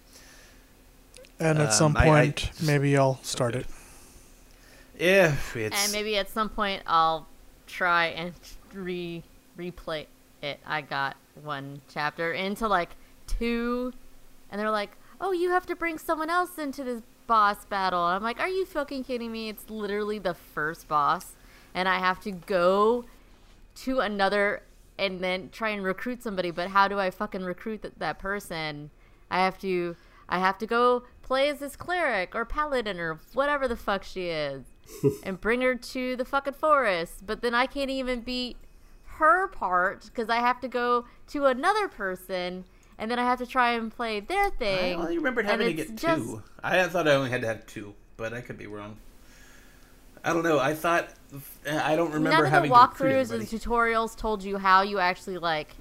[1.38, 3.62] And at Um, some I- I- point, maybe I'll start good.
[3.62, 3.66] it.
[4.98, 7.26] Yeah, it's And maybe at some point I'll
[7.66, 8.32] try and
[8.72, 9.22] re
[9.58, 10.06] replay
[10.42, 10.60] it.
[10.66, 12.90] I got one chapter into like
[13.26, 13.92] two,
[14.50, 18.16] and they're like, "Oh, you have to bring someone else into this boss battle." And
[18.16, 19.48] I'm like, "Are you fucking kidding me?
[19.48, 21.36] It's literally the first boss,
[21.74, 23.04] and I have to go
[23.76, 24.62] to another
[24.98, 26.50] and then try and recruit somebody.
[26.50, 28.90] But how do I fucking recruit th- that person?
[29.30, 29.96] I have to,
[30.28, 34.28] I have to go play as this cleric or paladin or whatever the fuck she
[34.28, 34.64] is."
[35.22, 37.26] and bring her to the fucking forest.
[37.26, 38.56] But then I can't even beat
[39.18, 42.64] her part because I have to go to another person
[42.98, 45.00] and then I have to try and play their I thing.
[45.00, 46.42] only remembered having to get just- two.
[46.62, 48.96] I thought I only had to have two, but I could be wrong.
[50.24, 50.58] I don't know.
[50.58, 51.10] I thought
[51.70, 55.36] I don't remember None of having the walkthroughs and tutorials told you how you actually
[55.36, 55.74] like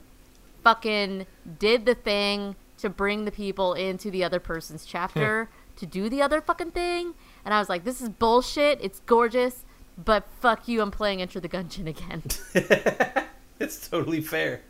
[0.63, 1.25] fucking
[1.59, 4.89] did the thing to bring the people into the other person's hmm.
[4.89, 7.13] chapter to do the other fucking thing.
[7.45, 8.79] And I was like, this is bullshit.
[8.81, 9.65] It's gorgeous,
[9.97, 10.81] but fuck you.
[10.81, 12.23] I'm playing Enter the Gungeon again.
[13.59, 14.61] it's totally fair.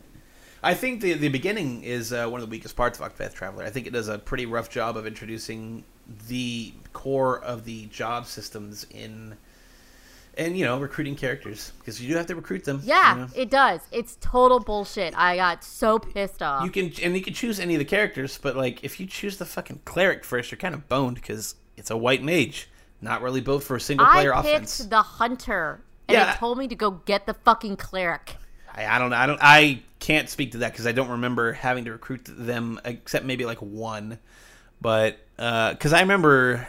[0.64, 3.64] I think the the beginning is uh, one of the weakest parts of Octopath Traveler.
[3.64, 5.84] I think it does a pretty rough job of introducing
[6.28, 9.36] the core of the job systems in,
[10.38, 12.80] and you know, recruiting characters because you do have to recruit them.
[12.82, 13.28] Yeah, you know.
[13.36, 13.80] it does.
[13.92, 15.14] It's total bullshit.
[15.16, 16.64] I got so pissed off.
[16.64, 19.36] You can and you can choose any of the characters, but like if you choose
[19.36, 22.68] the fucking cleric first, you're kind of boned because it's a white mage,
[23.02, 24.78] not really built for a single player I picked offense.
[24.78, 26.32] the hunter, and Yeah.
[26.32, 28.36] it told me to go get the fucking cleric.
[28.74, 29.16] I, I don't know.
[29.16, 29.38] I don't.
[29.42, 33.44] I can't speak to that because I don't remember having to recruit them except maybe
[33.44, 34.18] like one.
[34.80, 36.68] But because I remember,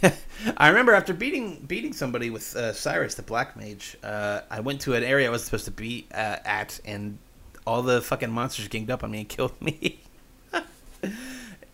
[0.56, 4.80] I remember after beating beating somebody with uh, Cyrus the Black Mage, uh, I went
[4.82, 7.18] to an area I wasn't supposed to be uh, at, and
[7.66, 10.00] all the fucking monsters ganged up on me and killed me.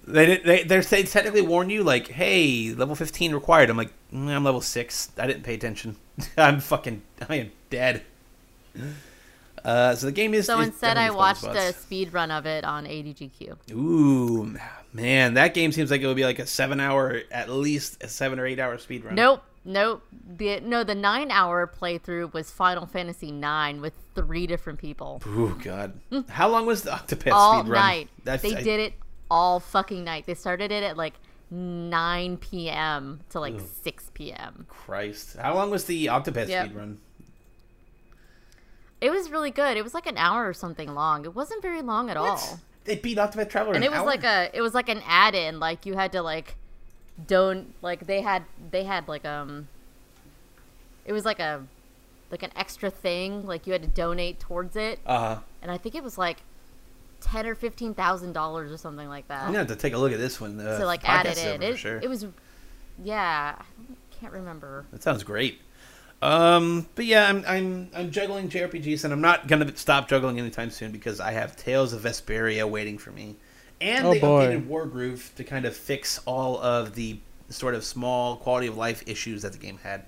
[0.08, 3.68] They they they technically warn you like, hey, level fifteen required.
[3.68, 5.10] I'm like, mm, I'm level six.
[5.18, 5.96] I didn't pay attention.
[6.38, 8.02] I'm fucking I am dead.
[9.64, 10.46] Uh, so the game is.
[10.46, 13.70] So is instead, I watched a speed run of it on AGDQ.
[13.72, 14.56] Ooh,
[14.92, 18.08] man, that game seems like it would be like a seven hour, at least a
[18.08, 19.14] seven or eight hour speed run.
[19.14, 20.02] Nope, nope.
[20.36, 25.98] The, no, the nine-hour playthrough was Final Fantasy IX with three different people Ooh, God.
[26.28, 27.80] How long was the Octopath all speed run?
[27.80, 28.08] night.
[28.24, 28.92] That's- they I- did it
[29.30, 30.26] all fucking night.
[30.26, 31.14] They started it at like
[31.50, 33.20] 9 p.m.
[33.30, 34.66] to like 6 p.m.
[34.68, 35.36] Christ.
[35.38, 36.66] How long was the Octopath Yep.
[36.66, 36.98] speed run?
[39.00, 39.76] It was really good.
[39.76, 41.24] It was like an hour or something long.
[41.24, 42.60] It wasn't very long at all.
[42.84, 45.02] They beat Octopath Traveler and in it was an like a it was like an
[45.06, 46.54] add-in like you had to like
[47.26, 49.68] don't like they had they had like um
[51.04, 51.62] it was like a
[52.30, 55.40] like an extra thing like you had to donate towards it Uh-huh.
[55.60, 56.38] and i think it was like
[57.20, 59.98] 10 or 15 thousand dollars or something like that I'm gonna have to take a
[59.98, 60.58] look at this one.
[60.60, 61.98] Uh, to like add it in it, sure.
[62.02, 62.24] it was
[63.02, 65.60] yeah i can't remember That sounds great.
[66.20, 70.70] Um, but yeah, I'm I'm I'm juggling JRPGs, and I'm not gonna stop juggling anytime
[70.70, 73.36] soon because I have Tales of Vesperia waiting for me,
[73.80, 74.46] and Oh, they boy.
[74.46, 79.02] updated Wargroove to kind of fix all of the sort of small quality of life
[79.06, 80.06] issues that the game had.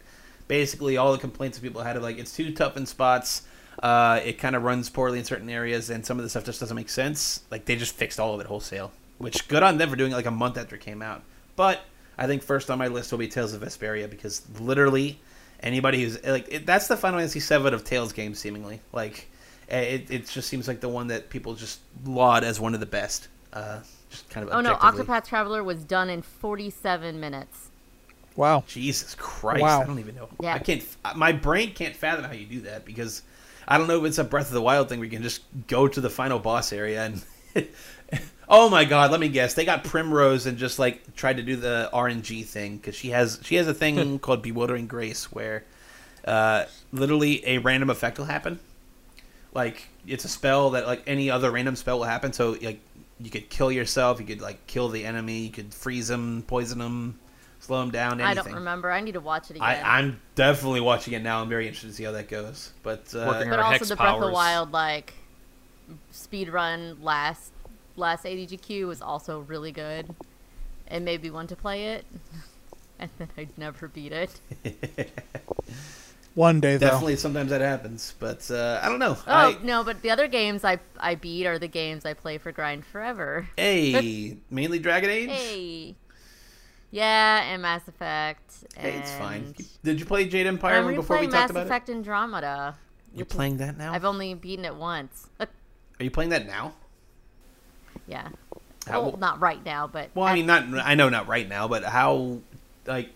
[0.48, 3.42] Basically, all the complaints that people had of like it's too tough in spots.
[3.80, 6.58] Uh, it kind of runs poorly in certain areas, and some of the stuff just
[6.58, 7.42] doesn't make sense.
[7.52, 10.16] Like they just fixed all of it wholesale, which good on them for doing it
[10.16, 11.22] like a month after it came out.
[11.54, 11.82] But
[12.18, 15.20] I think first on my list will be Tales of Vesperia because literally
[15.62, 18.80] anybody who's like it, that's the Final Fantasy VII of Tales games, seemingly.
[18.92, 19.28] Like
[19.68, 22.80] eh, it, it just seems like the one that people just laud as one of
[22.80, 23.28] the best.
[23.52, 25.06] Uh, just kind of oh no objectively.
[25.06, 27.70] octopath traveler was done in 47 minutes
[28.36, 28.64] Wow.
[28.66, 29.60] Jesus Christ!
[29.60, 29.82] Wow.
[29.82, 30.28] I don't even know.
[30.40, 30.54] Yeah.
[30.54, 30.82] I can't.
[31.16, 33.22] My brain can't fathom how you do that because
[33.66, 35.42] I don't know if it's a Breath of the Wild thing where you can just
[35.66, 37.22] go to the final boss area and.
[38.51, 39.11] oh my God!
[39.11, 39.55] Let me guess.
[39.55, 43.40] They got Primrose and just like tried to do the RNG thing because she has
[43.42, 45.64] she has a thing called Bewildering Grace where,
[46.26, 48.59] uh, literally a random effect will happen.
[49.55, 52.32] Like it's a spell that like any other random spell will happen.
[52.32, 52.80] So like
[53.20, 56.78] you could kill yourself, you could like kill the enemy, you could freeze them, poison
[56.78, 57.18] them,
[57.61, 58.20] slow them down.
[58.20, 58.26] Anything.
[58.26, 61.40] i don't remember i need to watch it again I, I'm definitely watching it now.
[61.40, 62.72] I'm very interested to see how that goes.
[62.82, 64.32] But uh, Working but also hex the Breath of powers.
[64.32, 65.14] Wild like
[66.11, 67.53] speed run last
[67.97, 70.14] last AGDQ was also really good.
[70.91, 72.05] It made me want to play it,
[72.99, 74.41] and then I'd never beat it.
[76.34, 76.86] One day though.
[76.86, 78.14] definitely sometimes that happens.
[78.18, 79.16] But uh, I don't know.
[79.26, 82.38] Oh I, no, but the other games I I beat are the games I play
[82.38, 83.49] for Grind Forever.
[83.57, 85.30] hey, mainly Dragon Age.
[85.30, 85.95] Hey,
[86.91, 88.53] yeah, and Mass Effect.
[88.76, 89.55] Hey, it's fine.
[89.82, 92.76] Did you play Jade Empire I'm before we replaying talked Mass about Effect Andromeda.
[93.14, 93.93] You're playing that now.
[93.93, 95.28] I've only beaten it once.
[95.41, 95.49] Are
[95.99, 96.72] you playing that now?
[98.11, 98.28] Yeah.
[98.86, 100.64] How- well, not right now, but Well, I mean, not.
[100.84, 102.38] I know not right now, but how?
[102.86, 103.11] Like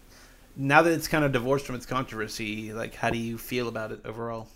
[0.57, 3.91] now that it's kind of divorced from its controversy, like how do you feel about
[3.93, 4.49] it overall?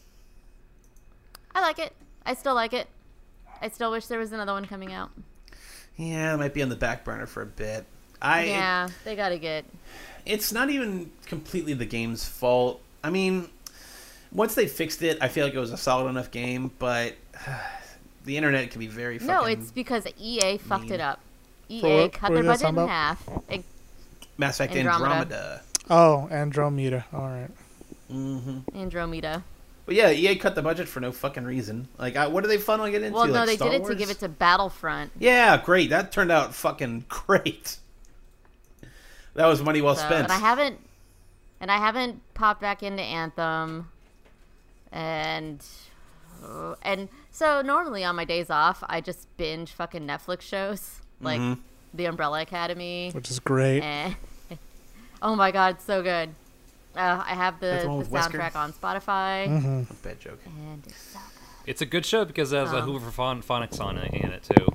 [1.54, 1.92] I like it.
[2.24, 2.86] I still like it.
[3.60, 5.10] I still wish there was another one coming out.
[5.96, 7.84] Yeah, it might be on the back burner for a bit.
[8.22, 9.64] I yeah, they gotta get.
[10.26, 12.80] it's not even completely the game's fault.
[13.02, 13.48] I mean,
[14.30, 17.14] once they fixed it, I feel like it was a solid enough game, but
[18.28, 20.92] the internet can be very fucking No, it's because EA fucked mean.
[20.92, 21.18] it up.
[21.70, 22.88] EA what- cut what their budget in about?
[22.88, 23.28] half.
[23.48, 23.64] It-
[24.36, 25.04] Mass Effect Andromeda.
[25.10, 25.62] Andromeda.
[25.90, 27.04] Oh, Andromeda.
[27.12, 27.50] All right.
[28.12, 28.76] Mm-hmm.
[28.78, 29.42] Andromeda.
[29.86, 31.88] But yeah, EA cut the budget for no fucking reason.
[31.96, 33.14] Like, I, what are they funneling it into?
[33.16, 35.12] Well, no, like they Star did it to give it to Battlefront.
[35.18, 35.88] Yeah, great.
[35.90, 37.78] That turned out fucking great.
[39.34, 40.24] That was money well So, spent.
[40.24, 40.78] and I haven't,
[41.60, 43.88] and I haven't popped back into Anthem,
[44.92, 45.64] and
[46.82, 51.58] and so normally on my days off, I just binge fucking Netflix shows like Mhm.
[51.94, 53.82] The Umbrella Academy, Which is great.
[53.82, 54.14] and
[55.22, 56.30] oh my god, it's so good.
[56.96, 58.32] Uh, I have the, the one the Wesker?
[58.32, 60.40] soundtrack on Spotify, hmm Bad joke.
[60.46, 61.70] and it's so good.
[61.70, 64.30] It's a good show because it has a Um, Hoover phon- phonics on it in
[64.32, 64.66] it too.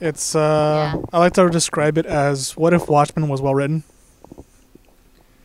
[0.00, 1.02] It's uh, Yeah.
[1.12, 3.84] I like to describe it as what if Watchmen was well written.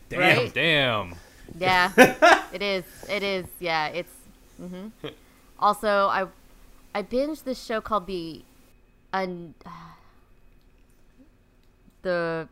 [0.08, 0.20] Damn.
[0.20, 0.54] Right?
[0.54, 1.14] Damn.
[1.58, 1.90] Yeah,
[2.52, 2.84] it is.
[3.08, 3.46] It is.
[3.60, 4.12] Yeah, it's.
[4.58, 4.88] hmm
[5.58, 6.26] Also, I
[6.94, 8.42] I binged this show called the,
[9.12, 9.54] un,
[12.02, 12.48] the,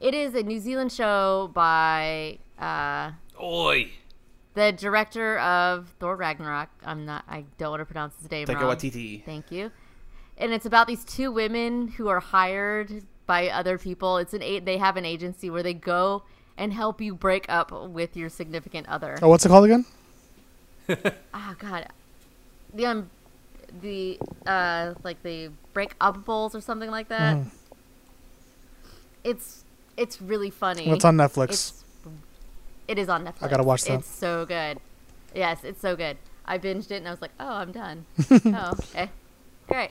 [0.00, 3.10] it is a New Zealand show by uh,
[3.42, 3.90] Oi.
[4.54, 6.68] the director of Thor Ragnarok.
[6.84, 7.24] I'm not.
[7.28, 8.76] I don't want to pronounce his name Taika wrong.
[8.76, 9.24] Waititi.
[9.24, 9.72] Thank you.
[10.38, 14.18] And it's about these two women who are hired by other people.
[14.18, 16.22] It's an a- they have an agency where they go
[16.58, 19.18] and help you break up with your significant other.
[19.22, 19.84] Oh, what's it called again?
[20.88, 21.88] Oh god.
[22.72, 23.10] The um
[23.80, 27.36] the uh like the break up bowls or something like that.
[27.36, 27.50] Mhm.
[29.24, 29.64] It's
[29.96, 30.88] it's really funny.
[30.90, 31.48] It's on Netflix.
[31.50, 31.84] It's,
[32.88, 33.42] it is on Netflix.
[33.42, 34.00] I gotta watch that.
[34.00, 34.78] It's so good.
[35.34, 36.16] Yes, it's so good.
[36.44, 38.06] I binged it and I was like, oh, I'm done.
[38.30, 39.10] oh, okay.
[39.68, 39.90] Great.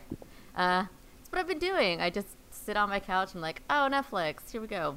[0.56, 2.00] Uh, that's what I've been doing.
[2.02, 4.96] I just sit on my couch and like, oh, Netflix, here we go.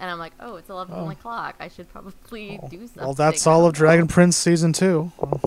[0.00, 1.08] And I'm like, oh, it's 11 Oh.
[1.10, 1.54] o'clock.
[1.60, 3.02] I should probably do something.
[3.04, 4.08] well, that's all of Dragon.
[4.08, 5.12] Prince season two.
[5.18, 5.40] Well,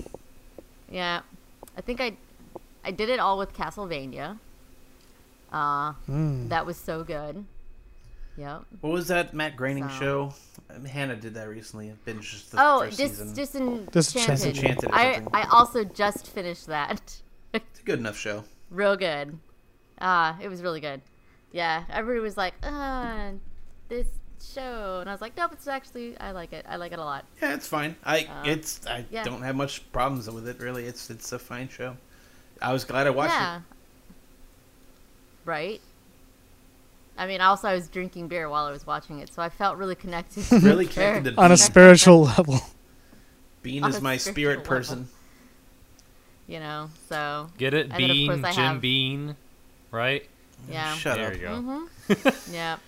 [0.90, 1.20] Yeah,
[1.76, 2.16] I think I,
[2.84, 4.38] I did it all with Castlevania.
[5.52, 6.48] Uh, mm.
[6.48, 7.44] that was so good.
[8.38, 8.62] Yep.
[8.80, 10.34] What was that Matt Groening So- show?
[10.74, 11.88] Um, Hannah did that recently.
[11.88, 13.34] It binged just the Oh, first dis- season.
[13.34, 13.90] disenchanted.
[13.92, 14.54] Disenchanted.
[14.54, 15.22] Disenchanted I.
[15.34, 17.20] I also just finished that.
[17.52, 18.44] It's a good enough show.
[18.70, 19.38] Real good.
[20.00, 21.02] Ah, it was really good.
[21.52, 23.32] Yeah, everybody was like, uh,
[23.90, 24.06] this
[24.42, 26.64] show, and I was like, nope, it's actually I like it.
[26.66, 27.26] I like it a lot.
[27.42, 27.94] Yeah, it's fine.
[28.02, 29.22] I Uh, it's I yeah.
[29.22, 30.86] don't have much problems with it really.
[30.86, 31.94] It's it's a fine show.
[32.62, 33.60] I was glad I watched yeah.
[35.44, 35.80] Right.
[37.18, 39.76] I mean, also I was drinking beer while I was watching it, so I felt
[39.76, 40.44] really connected.
[40.50, 40.62] it.
[40.62, 42.60] Really connected to on a spiritual level.
[43.62, 44.68] Bean on is my spiritual spirit level.
[44.76, 45.08] person.
[46.46, 47.86] You know, so Get it?
[47.90, 49.36] And of Bean, Jim have- Bean,
[49.90, 50.26] right?
[50.68, 50.94] yeah.
[50.96, 51.34] Shut there up.
[51.34, 51.48] you go.
[52.14, 52.52] Mm-hmm.
[52.54, 52.80] yep.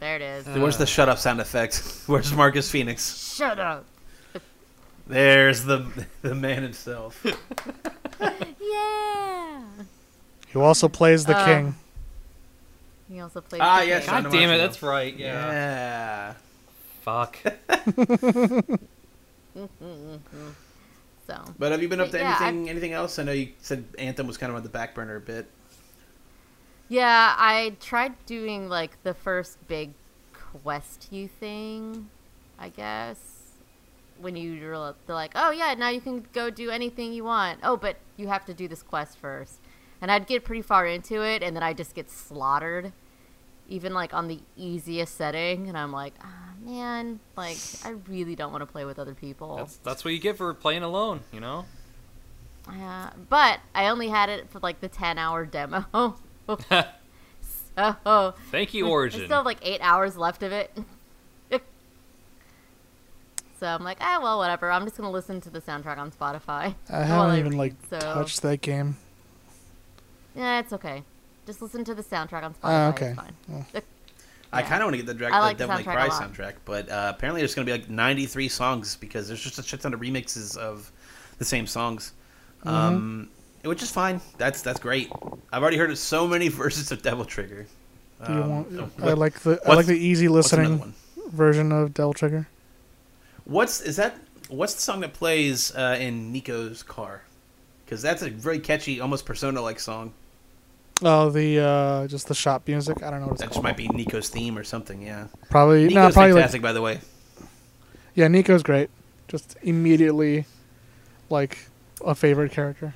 [0.00, 0.46] There it is.
[0.46, 1.82] Where's the shut up sound effect?
[2.06, 3.34] Where's Marcus Phoenix?
[3.34, 3.84] Shut up.
[5.10, 5.86] There's the
[6.22, 7.24] the man himself.
[8.60, 9.62] Yeah.
[10.52, 11.74] Who also plays the Uh, king.
[13.08, 13.60] He also plays.
[13.64, 14.14] Ah, the yes, king.
[14.14, 15.16] I God damn it, that's right.
[15.16, 15.50] Yeah.
[15.50, 16.34] Yeah.
[17.02, 17.38] Fuck.
[21.26, 23.18] So But have you been up to yeah, anything anything else?
[23.18, 25.46] I know you said Anthem was kind of on the back burner a bit.
[26.88, 29.90] yeah, I tried doing like the first big
[30.62, 32.08] quest you thing,
[32.58, 33.29] I guess.
[34.20, 37.60] When you were they're like, oh yeah, now you can go do anything you want.
[37.62, 39.60] Oh, but you have to do this quest first.
[40.02, 42.92] And I'd get pretty far into it, and then I just get slaughtered,
[43.68, 45.68] even like on the easiest setting.
[45.68, 49.56] And I'm like, ah, man, like I really don't want to play with other people.
[49.56, 51.66] That's that's what you get for playing alone, you know.
[52.70, 55.86] Yeah, but I only had it for like the ten hour demo.
[57.76, 59.24] so Thank you, I Origin.
[59.24, 60.76] still have like eight hours left of it.
[63.60, 64.70] So I'm like, ah, well, whatever.
[64.70, 66.74] I'm just gonna listen to the soundtrack on Spotify.
[66.90, 68.96] I haven't even read, like so touched that game.
[70.34, 71.02] yeah, it's okay.
[71.46, 72.58] Just listen to the soundtrack on Spotify.
[72.64, 73.06] Ah, okay.
[73.08, 73.82] It's fine.
[74.52, 76.08] I kind of want to get the, direct, I like the the Devil May soundtrack
[76.08, 79.60] Cry soundtrack, but uh, apparently there's going to be like 93 songs because there's just
[79.60, 80.90] a shit ton of remixes of
[81.38, 82.12] the same songs,
[82.64, 82.68] Mm-hmm.
[82.68, 83.28] um,
[83.64, 84.20] which is fine.
[84.38, 85.10] That's that's great.
[85.52, 87.66] I've already heard of so many versions of Devil Trigger.
[88.26, 88.72] Do you Um, want?
[88.72, 90.92] so I like the I like the easy listening
[91.30, 92.48] version of Devil Trigger.
[93.44, 94.16] What's is that?
[94.48, 97.22] What's the song that plays uh, in Nico's car?
[97.84, 100.12] Because that's a very catchy, almost persona-like song.
[101.02, 103.02] Oh, the uh, just the shop music.
[103.02, 105.00] I don't know what it's That just might be Nico's theme or something.
[105.02, 107.00] Yeah, Probably Nico's no, probably like fantastic, by the way.
[108.14, 108.28] yeah.
[108.28, 108.90] Nico's great.
[109.28, 110.44] Just immediately,
[111.30, 111.58] like
[112.04, 112.94] a favorite character.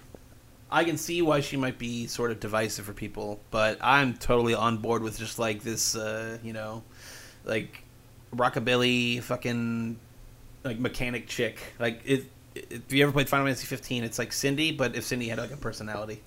[0.71, 4.55] I can see why she might be sort of divisive for people, but I'm totally
[4.55, 6.83] on board with just like this, uh, you know,
[7.45, 7.85] like
[8.35, 9.99] rockabilly fucking
[10.65, 11.59] like mechanic chick.
[11.79, 15.05] Like, it, it, if you ever played Final Fantasy 15, it's like Cindy, but if
[15.05, 16.21] Cindy had like a personality,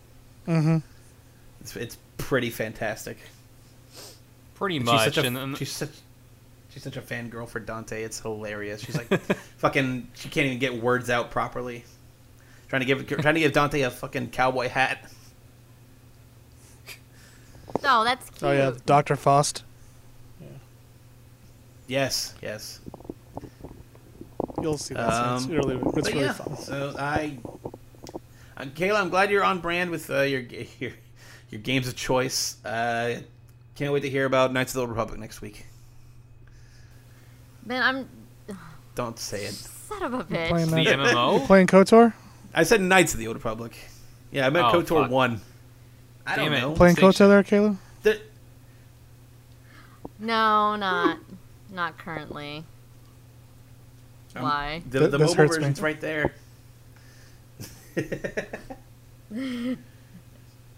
[0.48, 0.78] Mm-hmm.
[1.60, 3.18] it's, it's pretty fantastic.
[4.56, 5.04] Pretty And much.
[5.06, 5.90] She's such a, and um, she's such
[6.70, 8.02] she's such a fangirl for Dante.
[8.04, 8.82] It's hilarious.
[8.82, 9.08] She's like
[9.58, 10.08] fucking.
[10.16, 11.84] She can't even get words out properly.
[12.70, 15.12] Trying to give trying to give Dante a fucking cowboy hat.
[17.84, 18.44] Oh, that's cute.
[18.44, 19.64] Oh yeah, Doctor Faust.
[21.88, 22.80] Yes, yes.
[24.62, 25.12] You'll see that.
[25.12, 25.36] soon.
[25.36, 26.58] it's Um, really, it's really yeah, fun.
[26.58, 27.38] so I,
[28.58, 30.42] uh, Kayla, I'm glad you're on brand with uh, your
[30.80, 30.92] your
[31.50, 32.64] your games of choice.
[32.66, 33.20] Uh,
[33.76, 35.66] can't wait to hear about Knights of the Old Republic next week.
[37.66, 38.58] Man, I'm
[38.96, 39.54] Don't say it.
[39.54, 40.50] son of a bitch.
[40.50, 40.98] Playing the that.
[41.14, 41.46] MMO.
[41.46, 42.14] Playing KOTOR?
[42.54, 43.78] I said Knights of the Old Republic.
[44.32, 45.12] Yeah, I meant Oh, KOTOR fuck.
[45.12, 45.42] one.
[46.26, 46.62] I Damn don't it.
[46.62, 46.74] know.
[46.74, 47.78] Playing KOTOR there, Kayla?
[48.04, 48.22] The-
[50.20, 51.20] No, not
[51.72, 52.64] not currently.
[54.38, 54.84] Um, Why?
[54.90, 55.58] The, Th- the mobile hurts me.
[55.60, 56.34] version's right there.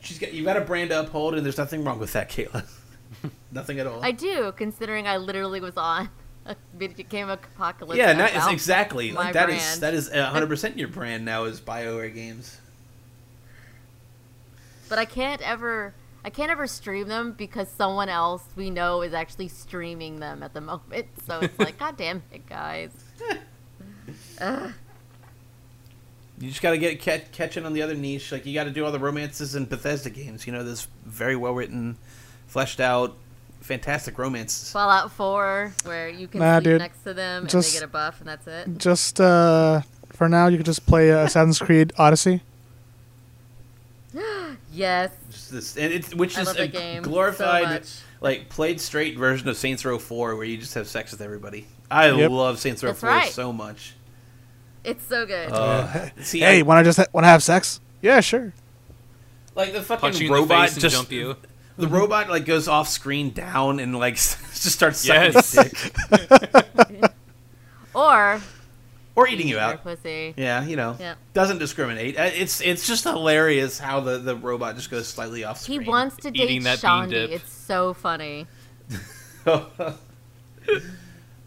[0.02, 2.66] She's got you got a brand to uphold, and there's nothing wrong with that, Kayla.
[3.52, 4.04] nothing at all.
[4.04, 6.10] I do, considering I literally was on
[6.46, 7.98] a video game apocalypse.
[7.98, 9.82] yeah, that is about exactly like that is brand.
[9.82, 12.60] that is 100 percent your brand now is Bioware games.
[14.88, 15.94] But I can't ever,
[16.26, 20.54] I can't ever stream them because someone else we know is actually streaming them at
[20.54, 21.06] the moment.
[21.28, 22.90] So it's like, God damn it, guys.
[24.42, 24.74] Ugh.
[26.40, 28.32] You just got to get catch, catching on the other niche.
[28.32, 30.48] Like you got to do all the romances in Bethesda games.
[30.48, 31.98] You know, this very well written,
[32.48, 33.18] fleshed out,
[33.60, 34.72] fantastic romances.
[34.72, 36.80] Fallout 4, where you can Nah, sleep dude.
[36.80, 38.78] next to them and Just- they get a buff, and that's it.
[38.78, 39.82] Just uh,
[40.14, 42.42] for now, you can just play uh, Assassin's Creed Odyssey.
[44.72, 45.12] Yes,
[45.52, 49.58] this, and it's which I is a game glorified, so like played straight version of
[49.58, 51.66] Saints Row 4, where you just have sex with everybody.
[51.90, 52.32] I Yep.
[52.32, 53.32] love Saints Row That's 4 right.
[53.32, 53.94] so much.
[54.84, 55.52] It's so good.
[55.52, 57.80] Uh, see, hey, I- want to just ha- want to have sex?
[58.02, 58.54] Yeah, sure.
[59.56, 61.36] like the fucking Punch you in the robot face and just jump you.
[61.78, 65.52] the robot like goes off screen down and like just starts sucking Yes.
[65.52, 67.12] dick
[67.94, 68.42] or
[69.16, 69.84] or eating you out.
[69.84, 70.34] pussy.
[70.38, 71.16] Yeah, you know, Yeah.
[71.34, 72.18] doesn't discriminate.
[72.18, 75.82] Uh, It's it's just hilarious how the, the robot just goes slightly off Screen.
[75.82, 77.30] He wants to date Eating that bean Shaundi.
[77.32, 78.48] It's so funny.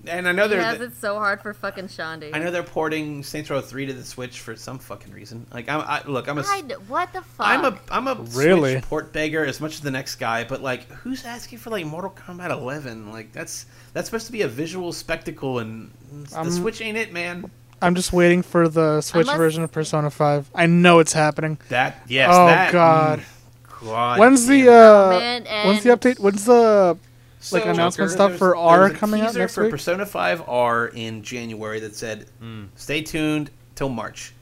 [0.07, 2.31] And I know they're has it's so hard for fucking Shaundi.
[2.35, 5.47] I know they're porting Saints Row 3 to the Switch for some fucking reason.
[5.53, 7.47] Like I'm I, look, I'm a I d- what the fuck?
[7.47, 8.73] I'm a I'm a Really?
[8.73, 11.87] Switch port beggar as much as the next guy, but like who's asking for like
[11.87, 13.13] Mortal Kombat 11?
[13.13, 17.13] Like that's that's supposed to be a visual spectacle and the Um, Switch ain't it,
[17.13, 17.49] man.
[17.81, 20.51] I'm just waiting for the Switch Unless- version of Persona 5.
[20.55, 21.59] I know it's happening.
[21.69, 23.21] That yes, oh that God.
[23.21, 24.69] mm, God When's the it.
[24.69, 25.09] uh?
[25.11, 26.19] man, when's the update?
[26.19, 26.97] When's the
[27.43, 29.71] So, like announcement there- stuff for R there's a coming out teaser next for week?
[29.73, 32.65] Persona 5 R in January that said, Hmm.
[32.77, 34.33] "Stay tuned till March,"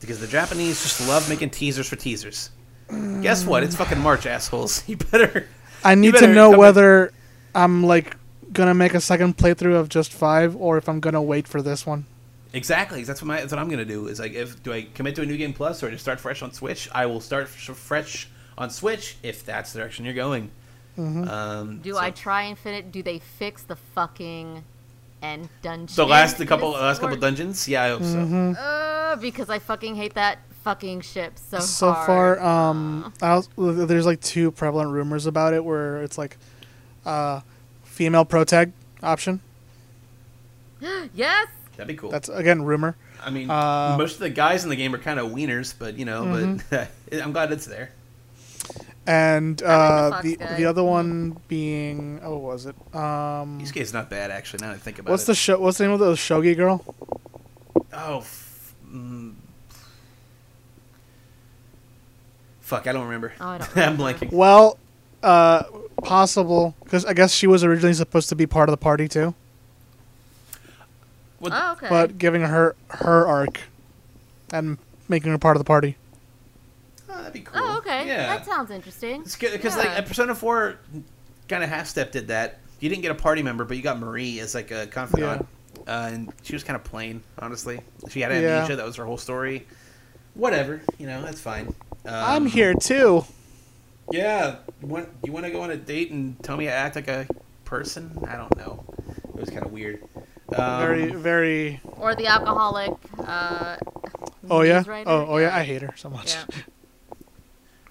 [0.00, 2.50] because the Japanese just love making teasers for teasers.
[3.22, 3.62] Guess what?
[3.62, 4.82] It's fucking March, assholes.
[4.88, 5.48] You better.
[5.82, 7.12] I need to know come in- whether
[7.54, 8.16] I'm like
[8.52, 11.84] gonna make a second playthrough of just five or if I'm gonna wait for this
[11.84, 12.04] one.
[12.52, 13.02] Exactly.
[13.02, 14.06] That's what my, that's what I'm gonna do.
[14.06, 16.40] Is like, if do I commit to a new game plus or just start fresh
[16.40, 16.88] on Switch?
[16.94, 20.50] I will start f- fresh on Switch if that's the direction you're going.
[20.98, 21.28] Mm-hmm.
[21.28, 22.92] Um, Do so- I try Infinite?
[22.92, 24.62] Do they fix the fucking
[25.22, 25.94] end dungeon?
[25.96, 27.66] the last the couple last couple dungeons?
[27.68, 28.52] Yeah, I hope Mm-hmm.
[28.54, 28.60] so.
[28.60, 32.38] Uh, because I fucking hate that fucking ship so so hard.
[32.38, 33.48] far, um, I was,
[33.86, 36.36] there's like two prevalent rumors about it where it's like,
[37.04, 37.40] uh,
[37.82, 38.72] female protag
[39.02, 39.40] option.
[41.14, 41.48] yes.
[41.76, 42.10] That'd be cool.
[42.10, 42.96] That's again rumor.
[43.22, 45.98] I mean, Uh, most of the guys in the game are kind of wieners, but
[45.98, 46.58] you know, Mm-hmm.
[46.70, 46.90] but
[47.22, 47.90] I'm glad it's there.
[49.06, 50.56] And the uh, the guy.
[50.56, 54.60] the other one being oh what was it um Yusuke's not bad actually.
[54.62, 55.26] Now that I think about what's it.
[55.26, 56.82] the show what's the name of the shogi girl
[57.92, 59.34] Oh, f- mm,
[62.60, 62.86] fuck!
[62.86, 63.32] I don't remember.
[63.40, 64.32] Oh, I don't I'm blanking.
[64.32, 64.78] well
[65.22, 65.64] uh
[66.02, 69.34] possible because I guess she was originally supposed to be part of the party too
[71.38, 71.88] What- Oh, okay.
[71.88, 73.60] but giving her her arc
[74.52, 74.78] and
[75.08, 75.96] making her part of the party
[77.14, 77.60] Oh, that'd be cool.
[77.62, 78.06] oh, okay.
[78.06, 78.26] Yeah.
[78.36, 79.20] That sounds interesting.
[79.22, 79.94] It's good because like Yeah.
[79.96, 80.78] at Persona Four,
[81.48, 82.58] kind of half step did that.
[82.80, 85.46] You didn't get a party member, but you got Marie as like a confidant,
[85.86, 87.22] uh, and she was kind of plain.
[87.38, 88.56] Honestly, she had Yeah.
[88.56, 88.76] amnesia.
[88.76, 89.66] That was her whole story.
[90.34, 91.68] Whatever, you know, that's fine.
[92.06, 93.24] Um, I'm here too
[94.10, 96.96] Yeah, you want you want to go on a date and tell me I act
[96.96, 97.26] like a
[97.64, 98.18] person?
[98.28, 98.84] I don't know.
[99.28, 100.02] It was kind of weird.
[100.54, 102.92] Um, very very Or the alcoholic.
[103.18, 103.76] Uh,
[104.50, 105.08] oh yeah writer.
[105.08, 106.44] oh oh yeah I hate her so much Yeah.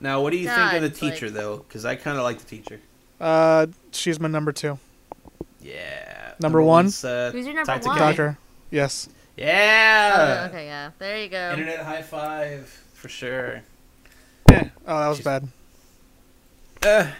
[0.04, 1.58] Now, what do you think of the God, like- teacher though?
[1.58, 2.80] Because I kind of like the teacher.
[3.22, 4.78] Uh, she's my number two.
[5.62, 6.34] Yeah.
[6.42, 6.88] Number one?
[6.88, 7.98] uh, Who's your number Tactic one?
[7.98, 8.08] Guy.
[8.10, 8.38] Doctor.
[8.70, 9.08] Yes.
[9.38, 10.42] Yeah.
[10.44, 10.92] Oh, okay, yeah.
[11.00, 11.52] There you go.
[11.52, 13.62] Internet high five for sure.
[14.52, 14.70] Yeah.
[14.86, 15.48] Oh, that was She's- bad.
[16.86, 17.12] Uh,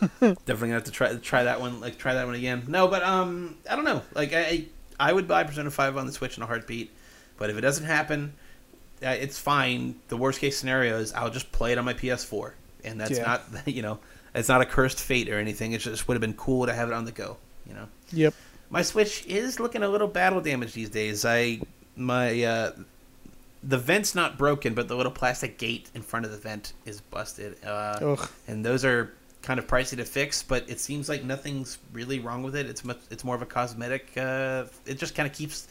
[0.20, 1.80] definitely gonna have to try try that one.
[1.80, 2.62] Like try that one again.
[2.68, 4.02] No, but um, I don't know.
[4.14, 4.66] Like I
[5.00, 6.92] I would buy Persona Five on the Switch in a heartbeat.
[7.38, 8.34] But if it doesn't happen,
[9.10, 9.96] it's fine.
[10.08, 12.52] The worst case scenario is I'll just play it on my PS4,
[12.84, 13.24] and that's Yeah.
[13.24, 13.98] not you know
[14.34, 15.72] it's not a cursed fate or anything.
[15.72, 17.36] It just would have been cool to have it on the go.
[17.66, 17.88] You know.
[18.12, 18.34] Yep.
[18.70, 21.24] My Switch is looking a little battle damaged these days.
[21.24, 21.60] I
[21.96, 22.72] my uh,
[23.62, 27.00] the vent's not broken, but the little plastic gate in front of the vent is
[27.00, 27.62] busted.
[27.64, 28.28] Uh, Ugh.
[28.48, 30.42] and those are kind of pricey to fix.
[30.42, 32.66] But it seems like nothing's really wrong with it.
[32.66, 32.98] It's much.
[33.10, 34.08] It's more of a cosmetic.
[34.16, 35.68] Uh, it just kind of keeps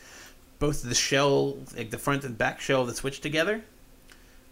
[0.61, 3.61] both the shell, like the front and back shell of the Switch together.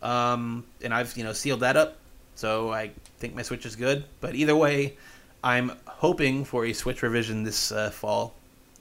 [0.02, 1.98] Um, and I've you know sealed that up,
[2.36, 4.04] so I think my Switch is good.
[4.20, 4.98] But either way,
[5.44, 8.34] I'm hoping for a Switch revision this uh, fall,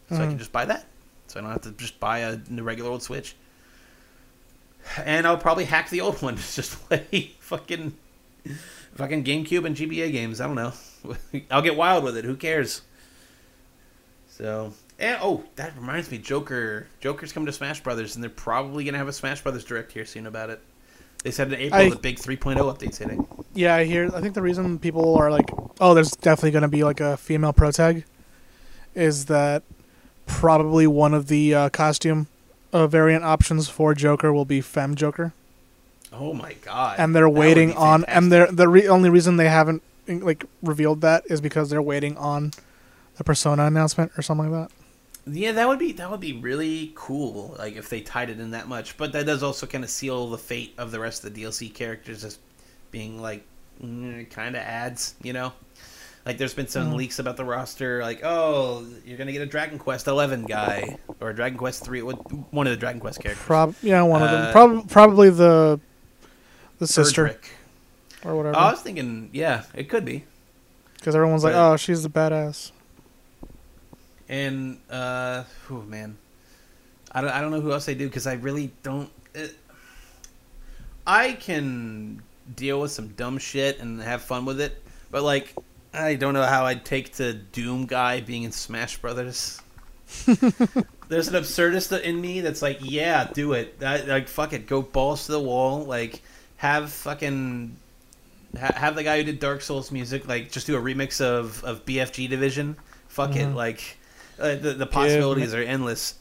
[0.08, 0.38] so I can Mhm.
[0.38, 0.86] just buy that.
[1.28, 3.36] So I don't have to just buy a regular old Switch.
[5.04, 7.94] And I'll probably hack the old one to just play fucking
[8.94, 10.40] fucking GameCube and GBA games.
[10.40, 10.72] I don't know.
[11.50, 12.24] I'll get wild with it.
[12.24, 12.80] Who cares?
[14.30, 16.86] So, and oh, that reminds me, Joker.
[17.00, 20.04] Joker's coming to Smash Brothers, and they're probably gonna have a Smash Brothers direct here
[20.04, 20.60] soon about it.
[21.24, 23.26] They said in April I- the big 3.0 update's hitting.
[23.54, 24.10] Yeah, I hear.
[24.14, 25.48] I think the reason people are like,
[25.80, 28.04] "Oh, there's definitely going to be like a female pro tag,"
[28.94, 29.62] is that
[30.26, 32.28] probably one of the uh, costume
[32.72, 35.32] uh, variant options for Joker will be Fem Joker,
[36.12, 36.96] Oh my god!
[37.00, 38.04] and they're waiting on.
[38.04, 42.16] And they're the re- only reason they haven't like revealed that is because they're waiting
[42.16, 42.52] on
[43.16, 44.77] the Persona announcement or something like that.
[45.30, 47.54] Yeah, that would be that would be really cool.
[47.58, 50.28] Like if they tied it in that much, but that does also kind of seal
[50.30, 52.38] the fate of the rest of the DLC characters as
[52.90, 53.44] being like
[53.82, 55.14] mm, kind of ads.
[55.22, 55.52] You know,
[56.24, 56.96] like there's been some Mhm.
[56.96, 61.30] leaks about the roster, like oh, you're gonna get a Dragon Quest Eleven guy or
[61.30, 63.44] a Dragon Quest Three, what- one of the Dragon Quest characters.
[63.44, 64.52] Prob yeah, one of Uh, them.
[64.52, 65.80] Prob- probably the
[66.78, 67.36] the sister
[68.24, 70.24] or Oh, I was thinking, yeah, it could be.
[70.94, 72.72] Because everyone's like, "Oh, she's the badass."
[74.28, 76.16] And uh, oh man,
[77.12, 79.10] I don't I don't know who else they do because I really don't.
[79.34, 79.56] It,
[81.06, 82.22] I can
[82.54, 85.54] deal with some dumb shit and have fun with it, but like
[85.94, 89.60] I don't know how I'd take to Doom guy being in Smash Brothers.
[90.26, 93.78] There's an absurdist in me that's like, yeah, do it.
[93.80, 95.84] That, like, fuck it, go balls to the wall.
[95.84, 96.22] Like,
[96.58, 97.76] have fucking
[98.58, 101.62] ha- have the guy who did Dark Souls music like just do a remix of
[101.64, 102.76] of BFG Division.
[103.08, 103.54] Fuck it, Mhm.
[103.54, 103.97] like
[104.38, 106.14] uh, the the possibilities are endless.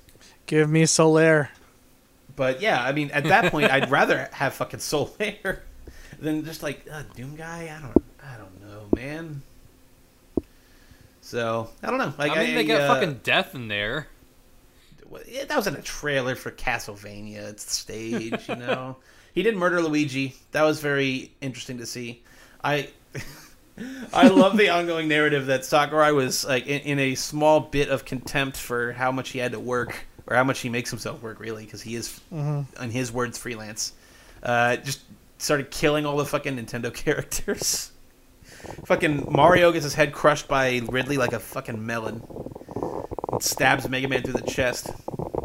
[0.45, 1.49] Give me Solaire.
[2.35, 5.59] But yeah, I mean, at that point, I'd rather have fucking Solaire
[6.19, 7.75] than just like uh, Doom guy.
[7.75, 9.41] I don't, I don't know, man.
[11.21, 12.13] So I don't know.
[12.17, 14.07] Like I mean, they got uh, fucking death in there.
[15.27, 17.49] yeah, that was in a trailer for Castlevania.
[17.49, 18.97] It's the stage, you know.
[19.33, 20.35] he did murder Luigi.
[20.51, 22.23] That was very interesting to see.
[22.63, 22.89] I
[24.13, 28.05] I love the ongoing narrative that Sakurai was like in, in a small bit of
[28.05, 31.39] contempt for how much he had to work or how much he makes himself work,
[31.39, 33.93] really, because he is, hmm in his words, freelance.
[34.43, 35.01] Uh, just
[35.37, 37.91] started killing all the fucking Nintendo characters.
[38.85, 42.23] fucking Mario gets his head crushed by Ridley like a fucking melon.
[43.31, 44.89] And stabs Mega Man through the chest.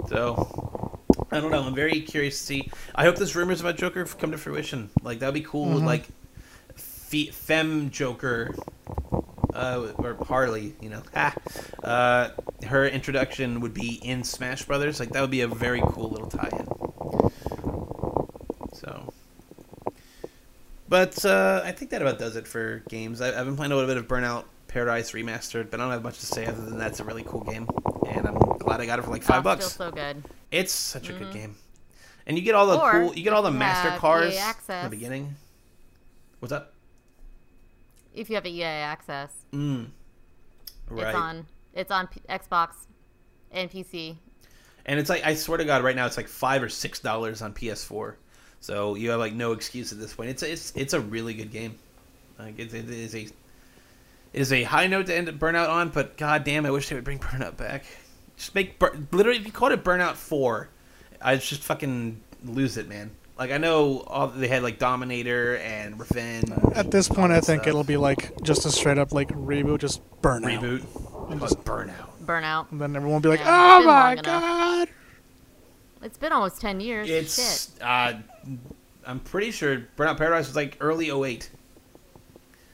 [0.08, 0.98] So
[1.30, 1.62] I don't know.
[1.62, 2.70] I'm very curious to see.
[2.94, 4.88] I hope those rumors about Joker come to fruition.
[5.02, 5.66] Like that would be cool.
[5.66, 5.84] Mhm.
[5.84, 6.06] Like
[7.12, 8.54] fe- femme Joker.
[9.54, 11.34] Uh, or Harley, you know, ha.
[11.84, 12.30] Uh,
[12.68, 14.98] her introduction would be in Smash Brothers.
[15.00, 16.66] Like that would be a very cool little tie-in.
[18.74, 19.12] So,
[20.88, 23.20] but uh, I think that about does it for games.
[23.20, 26.04] I, I've been playing a little bit of Burnout Paradise Remastered, but I don't have
[26.04, 27.68] much to say other than that's a really cool game,
[28.08, 29.72] and I'm glad I got it for like five Oh, bucks.
[29.72, 30.22] So good.
[30.52, 31.32] It's such a good Mhm.
[31.32, 31.56] game,
[32.28, 33.14] and you get all the Or cool.
[33.14, 35.34] You get all the master have cars in the beginning.
[36.38, 36.72] What's up?
[38.14, 39.88] If you have a EA access, Mm.
[40.88, 41.06] Right.
[41.08, 41.46] it's on.
[41.74, 42.70] It's on P- Xbox
[43.50, 44.16] and PC.
[44.84, 47.40] And it's like I swear to God, right now it's like five or six dollars
[47.42, 48.14] on PS4.
[48.60, 50.30] So you have like no excuse at this point.
[50.30, 51.78] It's it's it's a really good game.
[52.38, 53.32] Like it, it is a it
[54.40, 57.04] is a high note to end Burnout on, but god damn, I wish they would
[57.04, 57.84] bring Burnout back.
[58.36, 60.68] Just make Bur- literally if you called it Burnout Four,
[61.20, 63.10] I'd just fucking lose it, man.
[63.42, 66.48] Like I know all they had like Dominator and Revenge.
[66.76, 67.66] At this point, I think stuff.
[67.66, 70.62] it'll be like just a straight up like reboot, just burn out.
[70.62, 71.40] reboot.
[71.40, 71.92] Just Burnout.
[72.24, 72.70] Burnout.
[72.70, 74.24] And then everyone will be like, Yeah, "Oh my long enough.
[74.24, 74.88] god!"
[76.02, 77.10] It's been almost ten years.
[77.10, 77.82] It's Shit.
[77.82, 78.12] uh,
[79.04, 81.50] I'm pretty sure Burnout Paradise was like early 08.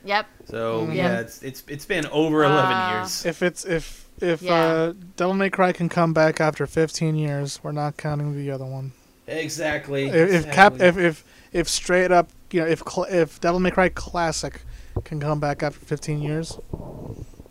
[0.05, 0.27] Yep.
[0.47, 0.95] So Mm.
[0.95, 1.21] yeah, Yeah.
[1.21, 3.25] it's it's it's been over 11 Uh, years.
[3.25, 4.55] If it's if if Yeah.
[4.55, 8.67] uh, Devil May Cry can come back after 15 years, we're not counting the other
[8.67, 8.93] one.
[9.29, 10.07] Exactly.
[10.09, 13.71] If, if cap if if if straight up, you know, if cl- if Devil May
[13.71, 14.63] Cry Classic
[15.05, 16.59] can come back after 15 years,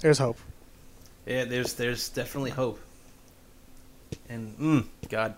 [0.01, 0.37] there's hope.
[1.25, 2.79] Yeah, there's there's definitely hope.
[4.29, 5.35] And mm, God,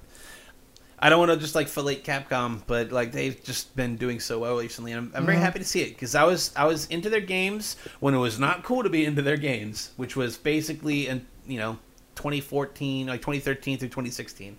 [1.00, 4.40] I don't want to just like fillet Capcom, but like they've just been doing so
[4.40, 4.92] well recently.
[4.94, 5.42] And I'm, I'm very Mhm.
[5.42, 8.40] happy to see it because I was I was into their games when it was
[8.40, 11.80] not cool to be into their games, which was basically in you know
[12.16, 14.58] 2014, like 2013 through 2016.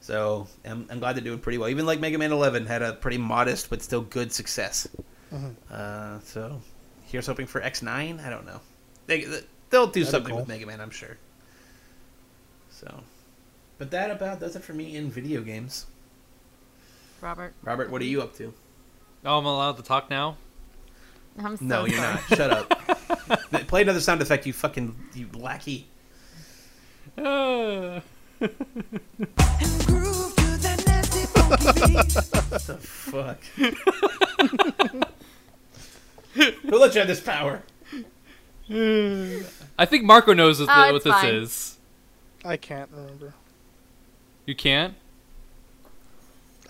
[0.00, 1.68] So I'm, I'm glad they're doing pretty well.
[1.68, 4.88] Even like Mega Man 11 had a pretty modest but still good success.
[5.32, 5.54] Mhm.
[5.70, 6.60] Uh, so
[7.06, 8.24] here's hoping for X9.
[8.24, 8.60] I don't know.
[9.06, 9.24] They
[9.70, 10.40] they'll do That'd something cool.
[10.40, 11.16] with Mega Man, I'm sure.
[12.70, 13.02] So,
[13.78, 15.86] but that about does it for me in video games.
[17.20, 17.52] Robert.
[17.62, 18.54] Robert, what are you up to?
[19.26, 20.38] Oh, I'm allowed to talk now.
[21.38, 22.20] I'm so No, you're not.
[22.28, 22.70] Shut up.
[23.68, 25.86] Play another sound effect, you fucking you lackey.
[27.18, 28.00] Uh,
[28.40, 32.14] and groove to that nasty funky beat.
[32.50, 33.42] What the fuck?
[36.34, 37.62] Who let you have this power?
[39.78, 41.34] I think Marco knows what, Oh, the- it's what this fine.
[41.34, 41.76] is.
[42.44, 43.34] I can't remember.
[44.46, 44.94] You can't?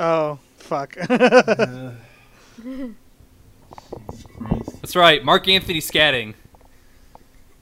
[0.01, 0.95] Oh fuck.
[4.81, 5.23] That's right.
[5.25, 6.35] Marc Anthony scatting.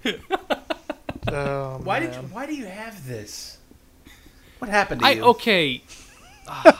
[0.07, 3.58] oh, Why did you, why do you have this?
[4.59, 5.25] What happened to I you?
[5.25, 5.83] okay.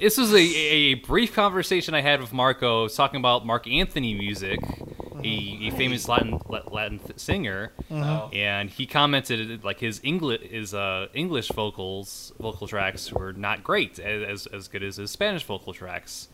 [0.00, 2.84] this was a, a brief conversation I had with Marco.
[2.84, 4.58] Was talking about Marc Anthony music,
[5.22, 6.40] a, a famous Latin
[6.70, 8.30] Latin singer, Oh.
[8.32, 13.98] and he commented like his English his uh, English vocals vocal tracks were not great
[13.98, 16.28] as as good as his Spanish vocal tracks.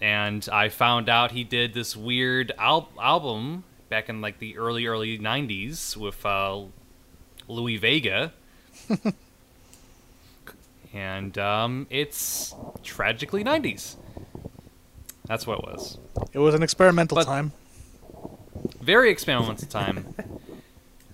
[0.00, 4.86] And I found out he did this weird al- album back in like the early
[4.86, 6.62] early '90s with uh,
[7.48, 8.32] Louie Vega.
[10.92, 13.96] and um, it's tragically 90s.
[15.26, 15.98] That's what it was.
[16.32, 17.52] It was an experimental But- time.
[18.80, 20.14] Very experimental time.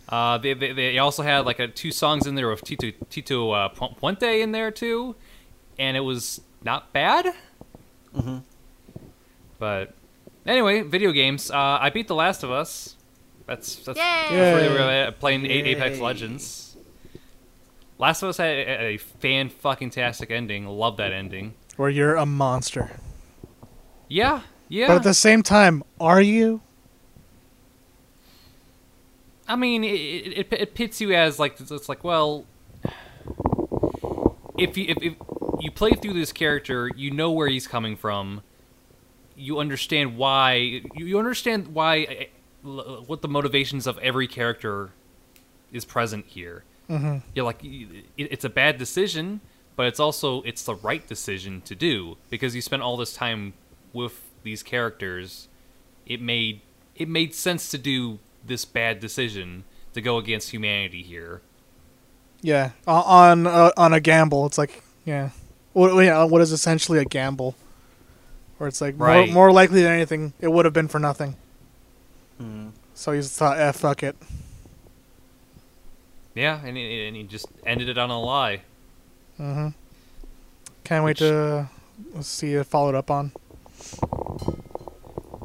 [0.08, 3.50] Uh, they, they, they also had like a, two songs in there with Tito Tito
[3.50, 5.16] uh, Puente in there too,
[5.80, 7.34] and it was not bad.
[8.16, 8.42] Mhm.
[9.58, 9.94] But
[10.46, 11.50] anyway, video games.
[11.50, 12.94] Uh, I beat The Last of Us.
[13.46, 14.04] That's that's Yay!
[14.04, 15.00] that's really Yay.
[15.02, 16.65] really- playing A- Apex Legends.
[17.98, 20.66] Last of Us had a, a fan fucking tastic ending.
[20.66, 21.54] Love that ending.
[21.76, 22.90] Where you're a monster.
[24.08, 24.88] Yeah, yeah.
[24.88, 26.60] But at the same time, are you?
[29.48, 32.46] I mean, it, it, it pits you as like it's like well,
[34.58, 35.14] if you if, if
[35.60, 38.42] you play through this character, you know where he's coming from.
[39.36, 40.82] You understand why.
[40.94, 42.26] You, understand why eh,
[42.62, 44.90] what the motivations of every character
[45.72, 46.64] is present here.
[46.90, 47.18] Mm-hmm.
[47.34, 49.40] You're like it's a bad decision,
[49.74, 53.54] but it's also it's the right decision to do because you spent all this time
[53.92, 55.48] with these characters.
[56.06, 56.60] It made
[56.94, 59.64] it made sense to do this bad decision
[59.94, 61.40] to go against humanity here.
[62.42, 64.46] Yeah, on uh, on a gamble.
[64.46, 65.30] It's like yeah,
[65.72, 67.56] what yeah, what is essentially a gamble,
[68.58, 69.26] where it's like Right.
[69.26, 71.34] more, more likely than anything, it would have been for nothing.
[72.40, 72.70] Mhm.
[72.94, 74.16] So he just thought, eh, fuck it.
[76.36, 78.60] Yeah, and, it- and he just ended it on a lie.
[79.40, 79.68] Mm-hmm.
[80.84, 81.68] Can't wait Which- to
[82.20, 83.32] see it followed up on.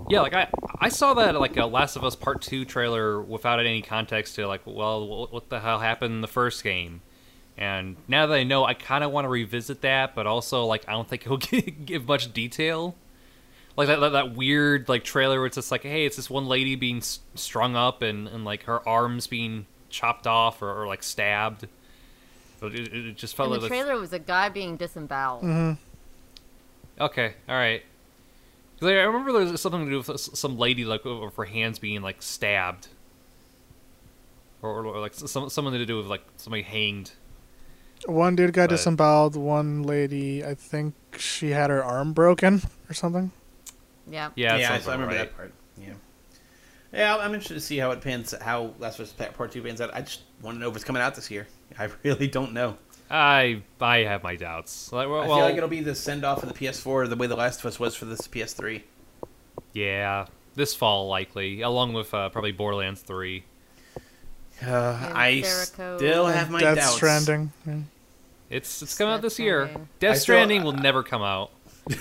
[0.10, 0.48] Yeah, like I
[0.80, 4.46] I saw that like a Last of Us Part Two trailer without any context to
[4.48, 7.02] like, well, what, what the hell happened in the first game?
[7.58, 10.84] And now that I know, I kind of want to revisit that, but also like
[10.90, 12.96] I don't think it'll give much detail.
[13.78, 16.46] Like that, that that weird like trailer where it's just like, hey, it's this one
[16.48, 21.04] lady being strung up and and like her arms being chopped off or, or like
[21.04, 21.68] stabbed.
[22.60, 25.44] But it, it just felt In like the that's- trailer was a guy being disemboweled.
[25.44, 27.04] Mm-hmm.
[27.04, 27.84] Okay, all right.
[28.80, 31.78] 'Cause I remember there was something to do with some lady like with her hands
[31.80, 32.88] being like stabbed,
[34.62, 37.12] or, or, like some something to do with like somebody hanged.
[38.06, 39.36] One dude got But- disemboweled.
[39.36, 43.32] One lady, I think she had her arm broken or something.
[44.10, 44.30] Yeah.
[44.36, 45.18] Yeah, yeah, I, sounds I about remember right.
[45.30, 45.54] that part.
[46.92, 47.16] Yeah.
[47.16, 49.80] Yeah, I'm interested to see how it pans, how Last of Us Part Two pans
[49.82, 49.92] out.
[49.94, 51.48] I just want to know if it's coming out this year.
[51.80, 52.78] I really don't know.
[53.10, 54.92] I I have my doubts.
[54.92, 57.28] Like, well, I feel like it'll be the send off of the PS4 the way
[57.28, 58.82] the Last of Us was for this PS3.
[59.74, 60.26] yeah,
[60.56, 63.44] this fall likely, along with uh, probably Borderlands Three.
[64.66, 65.98] Uh, I Jericho.
[65.98, 66.96] still have my Death doubts.
[66.96, 67.52] Stranding.
[67.66, 67.78] Yeah.
[68.50, 69.66] It's it's coming out this year.
[69.68, 69.90] Stranding.
[70.00, 71.52] Death I still- Stranding will never come out.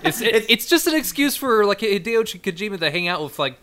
[0.00, 3.58] It's it, it's just an excuse for like Hideo Kojima to hang out with like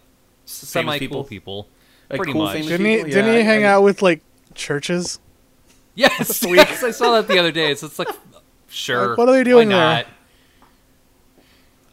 [0.45, 1.23] semi people.
[1.23, 1.67] people.
[2.09, 2.61] Like Pretty cool, much.
[2.61, 2.97] Didn't he?
[2.97, 4.21] Didn't Yeah, he hang I- out with like
[4.53, 5.19] churches?
[5.95, 7.73] Yes, yes, I saw that the other day.
[7.75, 8.09] So it's like,
[8.67, 9.09] sure.
[9.09, 9.95] Like, what are they doing why there?
[9.95, 10.05] not?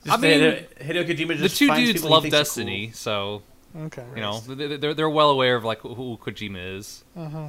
[0.05, 3.43] Just I mean, Hideo, Hideo Kojima The two finds dudes love thinks are Destiny, so
[3.77, 4.05] Okay.
[4.17, 7.05] you know they- they're they're well aware of like who Kojima is.
[7.17, 7.49] Uh huh.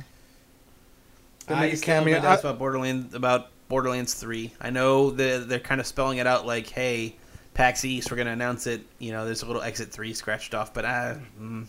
[1.47, 1.57] Cool.
[1.57, 4.53] I still have my about Borderlands about Borderlands Three.
[4.61, 7.15] I know that they're kind of spelling it out like, "Hey,
[7.53, 10.73] PAX East, we're gonna announce it." You know, there's a little Exit Three scratched off,
[10.73, 11.65] but I, mm,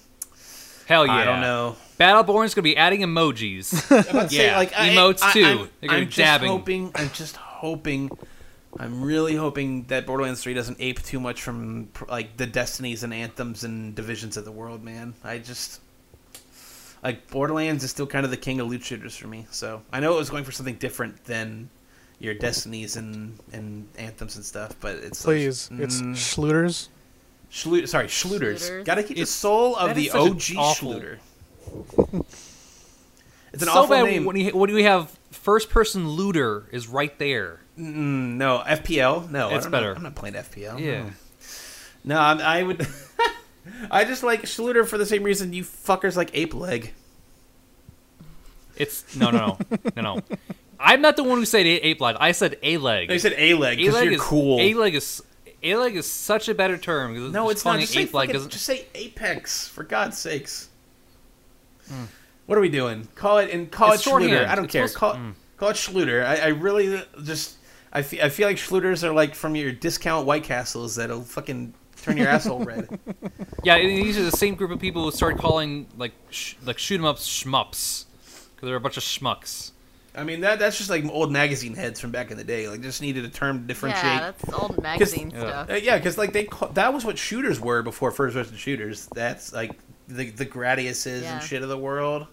[0.87, 1.13] Hell yeah!
[1.15, 1.77] I don't know.
[1.99, 3.91] Battleborn's gonna be adding emojis.
[4.11, 5.45] I'm about to say, Yeah, like I- emotes I, too.
[5.45, 6.49] I'm, They're gonna I'm be just dabbing.
[6.51, 6.93] hoping.
[6.95, 8.11] I'm just hoping.
[8.79, 13.15] I'm really hoping that Borderlands 3 doesn't ape too much from like the destinies and
[13.15, 15.15] anthems and divisions of the world, man.
[15.23, 15.81] I just
[17.03, 19.47] like Borderlands is still kind of the king of loot shooters for me.
[19.51, 21.71] So I know it was going for something different than
[22.19, 26.89] your destinies and and anthems and stuff, but it's Please, it's mm, Schluters.
[27.51, 28.69] Schlu- sorry, Schluters.
[28.71, 28.85] Schluters.
[28.85, 31.19] Got to keep the soul of the is such an OG Schluter.
[33.53, 34.25] It's an so awful bad name.
[34.25, 37.61] when you when we have first person looter is right there.
[37.79, 39.31] Mm, no, FPL.
[39.31, 39.79] No, I It's don't know.
[39.79, 39.95] better.
[39.95, 40.81] I'm not playing FPL.
[40.81, 41.11] Yeah.
[42.03, 42.85] No, I'm, I would.
[43.93, 46.95] I just like Schluter for the same reason you fuckers like Ape Leg.
[48.77, 50.21] It's no no no no no.
[50.85, 52.17] I'm not the one who said a- ape leg.
[52.21, 53.09] I said a leg.
[53.09, 54.61] They said A Leg A because leg you're is cool.
[54.61, 55.23] A leg is
[55.63, 57.33] a leg is such a better term.
[57.33, 57.71] no, just it's not.
[57.71, 58.51] calling Just it say, ape leg fucking- doesn't.
[58.53, 60.69] just say Apex for God's sakes.
[61.89, 62.05] Hmm.
[62.47, 63.09] What are we doing?
[63.15, 64.21] Call it and call It's it Schluter.
[64.29, 64.51] shorthand.
[64.51, 64.87] I don't It's care.
[64.89, 65.35] supposed- Call mm.
[65.57, 66.25] call it Schluter.
[66.25, 67.57] I, I really just
[67.93, 71.73] I feel, I feel like Schluters are like from your discount White Castles that'll fucking
[72.03, 72.99] turn your asshole red.
[73.65, 76.79] Yeah, and these are the same group of people who started calling like sh- like
[76.79, 78.05] shoot 'em ups shmups
[78.55, 79.71] because they're a bunch of schmucks.
[80.17, 82.69] I mean that that's just like old magazine heads from back in the day.
[82.69, 84.05] Like just needed a term to differentiate.
[84.05, 85.41] Yeah, that's old magazine Yeah.
[85.41, 85.71] stuff.
[85.71, 89.09] Uh, yeah, because like they ca- that was what shooters were before first-person shooters.
[89.15, 89.73] That's like
[90.09, 91.35] the the Gradiuses Yeah.
[91.35, 92.27] and shit of the world,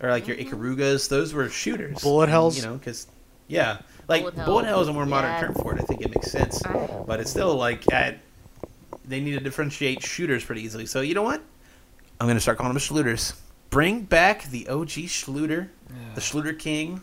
[0.00, 1.08] or like your Ikarugas.
[1.08, 2.00] Those were shooters.
[2.02, 2.56] Bullet hells?
[2.56, 3.08] You know, because
[3.48, 3.78] yeah,
[4.08, 4.74] like Bullet bullet, hell.
[4.74, 5.40] hell is a more modern Yes.
[5.42, 5.80] term for it.
[5.80, 6.62] I think it makes sense,
[7.06, 8.18] but it's still like at,
[9.04, 10.86] they need to differentiate shooters pretty easily.
[10.86, 11.42] So you know what?
[12.20, 13.34] I'm gonna start calling them Schluters.
[13.70, 15.68] Bring back the OG Schluter,
[16.14, 17.02] the Schluter King,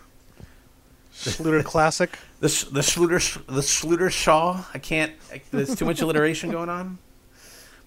[1.30, 2.10] Schluter Classic.
[2.40, 4.64] the the Schluter the Schluter Shaw.
[4.74, 5.12] I can't.
[5.32, 6.98] I, there's too much alliteration going on.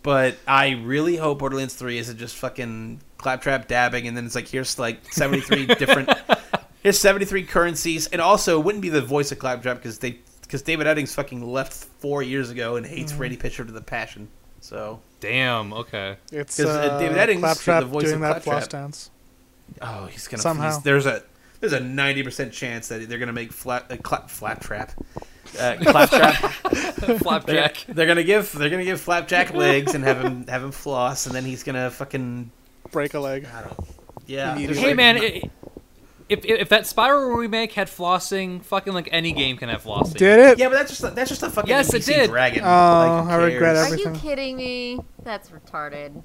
[0.02, 4.48] But I really hope Borderlands Three isn't just fucking claptrap dabbing, and then it's like
[4.48, 6.10] here's like 73 different.
[6.82, 10.60] Here's 73 currencies, and also it wouldn't be the voice of claptrap because they because
[10.60, 14.28] David Eddings fucking left four years ago and hates Randy Pitchford to the passion.
[14.60, 15.72] So Damn.
[15.72, 16.16] Okay.
[16.30, 18.82] It's 'Cause, uh, uh, David Eddings, Claptrap the voice doing of that floss Claptrap.
[18.82, 19.10] dance.
[19.80, 20.64] oh, he's gonna Somehow.
[20.70, 21.22] he's- there's a
[21.68, 24.92] there's a 90 percent chance that they're gonna make flat uh, clap flat trap.
[25.58, 26.40] Uh, claptrap.
[26.96, 27.84] They're, Flapjack.
[27.88, 31.34] they're gonna give they're gonna give Flapjack legs and have him have him floss, and
[31.34, 32.50] then he's gonna fucking
[32.90, 33.46] Break a leg.
[33.54, 33.88] I don't
[34.26, 34.56] yeah.
[34.56, 35.42] Hey, there's hey like- man, i
[36.28, 40.16] if, if if that Spyro remake had flossing, fucking like any game can have flossing.
[40.16, 40.58] Did it?
[40.58, 42.30] Yeah, but that's just a, that's just a fucking Yes, it did.
[42.30, 42.62] dragon.
[42.62, 43.92] Oh, Like, I regret cares?
[43.92, 44.98] Are you kidding me?
[45.22, 46.24] That's retarded.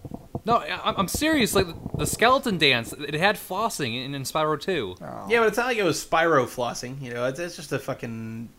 [0.49, 1.53] No, I- I'm serious.
[1.53, 4.95] Like the skeleton dance, it had flossing in, in Spyro 2.
[4.99, 5.25] Oh.
[5.29, 6.99] Yeah, but it's not like it was Spyro flossing.
[7.01, 8.49] You know, it's, it's just a fucking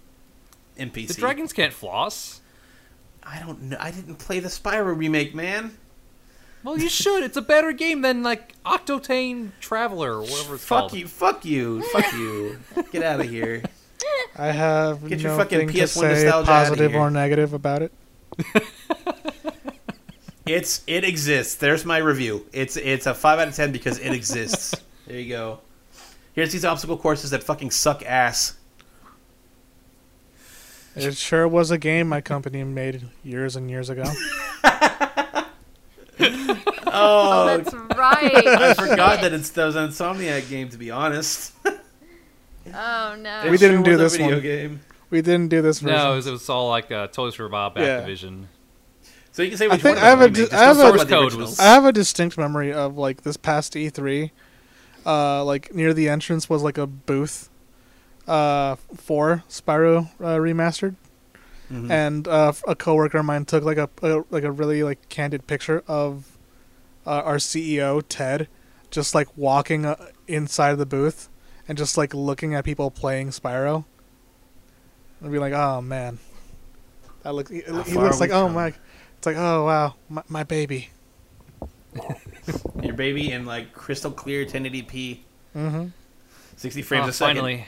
[0.79, 1.09] NPC.
[1.09, 2.41] The dragons can't floss.
[3.25, 3.77] I don't know.
[3.81, 5.77] I didn't play the Spyro remake, man.
[6.63, 7.25] Well, you should.
[7.25, 10.91] It's a better game than like Octotane Traveler or whatever it's Fuck called.
[10.93, 12.59] Fuck you, fuck you, fuck you.
[12.93, 13.63] Get out of here.
[14.37, 17.01] I have Get your nothing fucking to PS1 say nostalgia outta positive here.
[17.01, 17.93] or negative about it.
[20.55, 21.55] It's it exists.
[21.57, 22.47] There's my review.
[22.53, 24.75] It's it's a five out of ten because it exists.
[25.07, 25.61] there you go.
[26.33, 28.57] Here's these obstacle courses that fucking suck ass.
[30.97, 34.05] It sure was a game my company made years and years ago.
[36.23, 36.57] Oh,
[36.93, 38.47] Oh, that's right.
[38.47, 40.69] I forgot that it's that was an Insomniac game.
[40.71, 41.53] To be honest,
[42.75, 43.43] Oh no.
[43.45, 44.43] It We didn't sure do this video one.
[44.43, 44.81] game.
[45.09, 45.97] we didn't do this version.
[45.97, 48.05] No, it was, it was all like uh, Toys for Bob Yeah.
[49.41, 49.43] Activision.
[49.43, 50.77] So you can say I you think want I have about a di- I have
[50.77, 53.37] don't a- talk about the Code was- I have a distinct memory of like this
[53.37, 54.31] past E3,
[55.07, 57.49] uh, like near the entrance was like a booth,
[58.29, 60.95] uh, for Spyro uh, remastered,
[61.73, 61.91] Mhm.
[61.91, 65.47] and uh, a coworker of mine took like a, a like a really like candid
[65.47, 66.37] picture of
[67.07, 68.47] uh, our CEO Ted,
[68.91, 69.97] just like walking uh,
[70.29, 71.29] inside the booth
[71.67, 73.85] and just like looking at people playing Spyro,
[75.21, 76.19] and be like, oh man,
[77.23, 78.55] that looks he, he looks like oh come.
[78.55, 78.75] my,
[79.21, 80.89] it's like oh wow my, my baby.
[82.83, 85.19] Your baby in like crystal clear 1080p,
[85.55, 85.87] Mm-hmm.
[86.57, 87.37] 60 frames Oh, a second.
[87.37, 87.67] finally.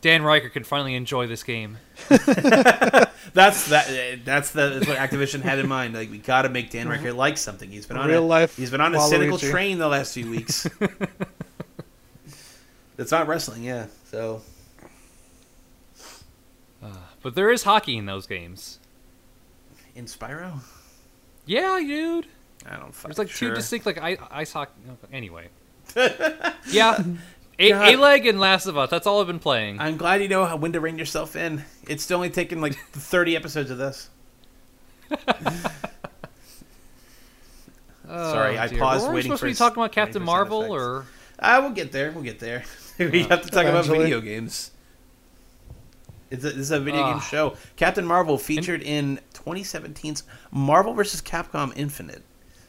[0.00, 1.76] Dan Ryckert can finally enjoy this game.
[2.08, 3.86] That's that.
[3.88, 5.94] uh, That's the that's what Activision had in mind.
[5.94, 7.70] Like we got to make Dan Ryckert like something.
[7.70, 9.50] He's been on Real a, life He's been on a cynical Waluigi.
[9.50, 10.66] train the last few weeks.
[12.98, 13.86] It's not wrestling, yeah.
[14.10, 14.42] So
[17.22, 18.78] But there is hockey in those games.
[19.94, 20.60] In Spyro,
[21.46, 22.26] Yeah, dude.
[22.70, 22.92] I don't.
[23.02, 23.50] There's like sure.
[23.50, 24.72] two distinct like i- ice hockey.
[25.12, 25.48] Anyway.
[26.70, 27.02] yeah.
[27.58, 27.98] A God.
[27.98, 28.88] leg and Last of Us.
[28.90, 29.78] That's all I've been playing.
[29.80, 31.64] I'm glad you know how when to rein yourself in.
[31.88, 34.08] It's only taken like 30 episodes of this.
[38.08, 38.78] Oh, Sorry, I dear.
[38.78, 40.72] paused Were we waiting supposed for to be talking about Captain Marvel effects.
[40.74, 41.06] or
[41.38, 42.10] Ah, we'll get there.
[42.12, 42.62] We'll get there.
[42.98, 44.71] we have to talk about video games.
[46.32, 47.56] It's a, this is a video game show.
[47.76, 51.20] Captain Marvel featured in 2017's Marvel vs.
[51.20, 52.22] Capcom Infinite.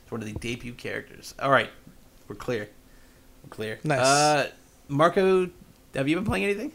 [0.04, 1.34] It's one of the debut characters.
[1.42, 1.70] All right,
[2.28, 2.70] we're clear.
[3.44, 3.80] We're clear.
[3.84, 4.00] Nice.
[4.02, 4.50] Uh,
[4.90, 5.50] Marco,
[5.96, 6.72] have you been playing anything?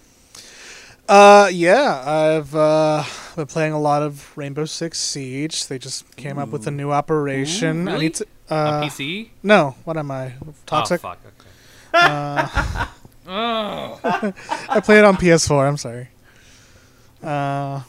[1.08, 3.02] Uh, yeah, I've uh,
[3.36, 5.66] been playing a lot of Rainbow Six Siege.
[5.66, 7.86] They just came up with a new operation.
[7.86, 8.04] Ooh, I really?
[8.06, 8.26] need to.
[8.50, 9.28] on Uh, PC?
[9.42, 10.34] no, what am I?
[10.66, 11.00] Toxic.
[11.04, 11.18] Oh fuck.
[11.26, 11.46] Okay.
[11.94, 12.86] Uh,
[13.30, 14.00] Oh.
[14.70, 15.68] I play it on PS4.
[15.68, 16.08] I'm sorry.
[17.22, 17.82] Uh,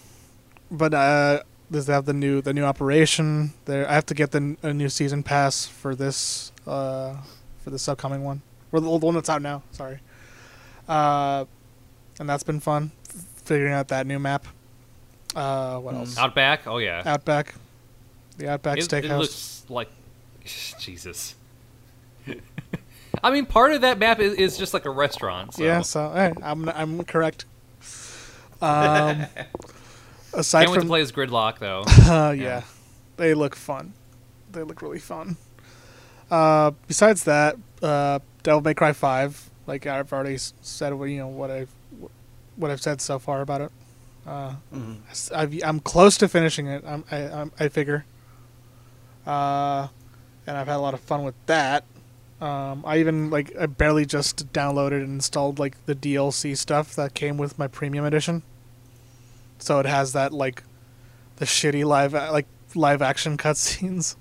[0.72, 3.54] but uh, does they have the new the new operation?
[3.66, 7.16] There, I have to get the a new season pass for this uh
[7.64, 9.64] for this upcoming one, or the old one that's out now.
[9.72, 10.00] Sorry.
[10.88, 11.46] Uh,
[12.20, 14.46] and that's been fun, f- figuring out that new map.
[15.36, 16.00] Uh, what Hmm.
[16.02, 16.18] else?
[16.18, 16.66] Outback.
[16.66, 17.04] Oh yeah.
[17.06, 17.54] Outback,
[18.38, 19.20] the Outback it, it Steakhouse.
[19.20, 19.90] looks like
[20.80, 21.36] Jesus.
[23.24, 25.54] I mean, part of that map is, is just like a restaurant.
[25.56, 25.64] So.
[25.64, 27.46] Yeah, so hey, I'm I'm correct.
[28.62, 29.26] Um,
[30.34, 31.84] aside Can't wait to from play as Gridlock though.
[31.88, 32.44] Uh, yeah.
[32.44, 32.62] Yeah.
[33.18, 33.94] they look fun.
[34.52, 35.38] They look really fun.
[36.30, 39.50] Uh, besides that, uh, Devil May Cry Five.
[39.68, 41.70] Like I've already said, what you know what I've
[42.56, 43.72] what I've said so far about it.
[44.28, 45.32] Uh, Mhm.
[45.34, 46.84] I've, I'm close to finishing it.
[46.86, 48.06] I'm, I I'm, I figure.
[49.26, 49.88] Uh,
[50.48, 51.84] and I've had a lot of fun with that.
[52.42, 57.14] Um, I even like I barely just downloaded and installed like the DLC stuff that
[57.14, 58.44] came with my premium edition.
[59.60, 60.64] So it has that like
[61.38, 64.16] the shitty live like live action cutscenes.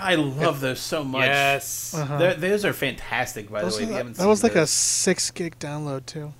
[0.00, 1.24] I love those so much.
[1.26, 1.94] Yes.
[1.94, 2.34] Uh-huh.
[2.36, 3.72] Those are fantastic, by the way.
[3.72, 6.34] are- If you haven't that was seen like a six gig download too.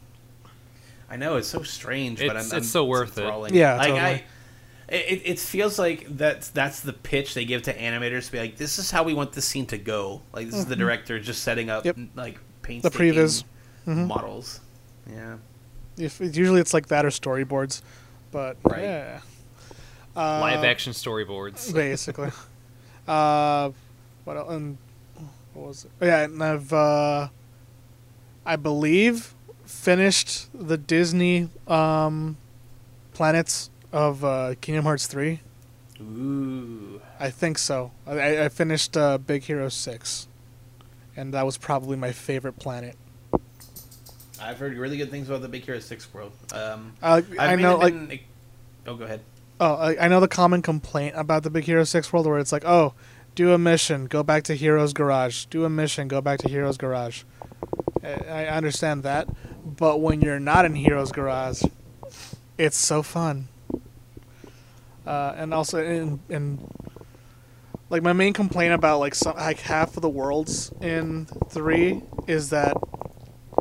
[1.08, 3.54] I know it's so strange, but I'm, It's- I'm so worth it.
[3.54, 4.00] Yeah, like, totally.
[4.00, 4.22] I,
[4.88, 8.56] it, it feels like that's that's the pitch they give to animators to be like,
[8.56, 10.22] this is how we want this scene to go.
[10.32, 12.00] Like this is the director just setting up Mm-hmm.
[12.02, 12.08] Yep.
[12.14, 13.42] like paint The previs.
[13.86, 14.06] Mhm.
[14.08, 14.60] models.
[15.08, 15.36] Yeah,
[15.96, 17.80] If usually it's like that or storyboards,
[18.36, 18.82] but Right.
[18.82, 19.20] yeah.
[20.14, 21.72] Uh, Live action storyboards.
[21.72, 22.30] basically.
[23.08, 23.70] uh,
[24.24, 24.50] what else?
[24.52, 24.76] And
[25.54, 25.90] what was it?
[26.04, 27.28] Yeah, and I've uh,
[28.44, 29.32] I believe
[29.64, 32.36] finished the Disney um,
[33.14, 35.40] planets of uh, Kingdom Hearts three.
[35.98, 37.90] ooh, I think so.
[38.06, 40.28] I, I finished uh, Big Hero six,
[41.16, 42.96] and that was probably my favorite planet.
[44.40, 46.32] I've heard really good things about the Big Hero Six world.
[46.52, 48.20] Um, Uh, I know, like, been,
[48.86, 49.20] oh, go ahead.
[49.58, 52.52] Oh, I, I know the common complaint about the Big Hero 6 world where it's
[52.52, 52.92] like, oh,
[53.34, 55.46] do a mission, go back to Hero's Garage.
[55.46, 57.22] Do a mission, go back to Hero's Garage.
[58.04, 59.28] I, I understand that,
[59.64, 61.62] but when you're not in Hero's Garage,
[62.58, 63.48] it's so fun.
[65.06, 66.68] Uh, and also, in, in
[67.88, 72.50] like my main complaint about like some, like half of the worlds in three is
[72.50, 72.76] that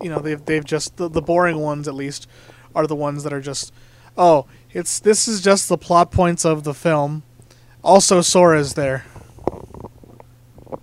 [0.02, 2.28] you know they've they've just the, the boring ones at least
[2.74, 3.74] are the ones that are just
[4.18, 7.24] oh it's this is just the plot points of the film.
[7.84, 9.06] Also, Sora's there.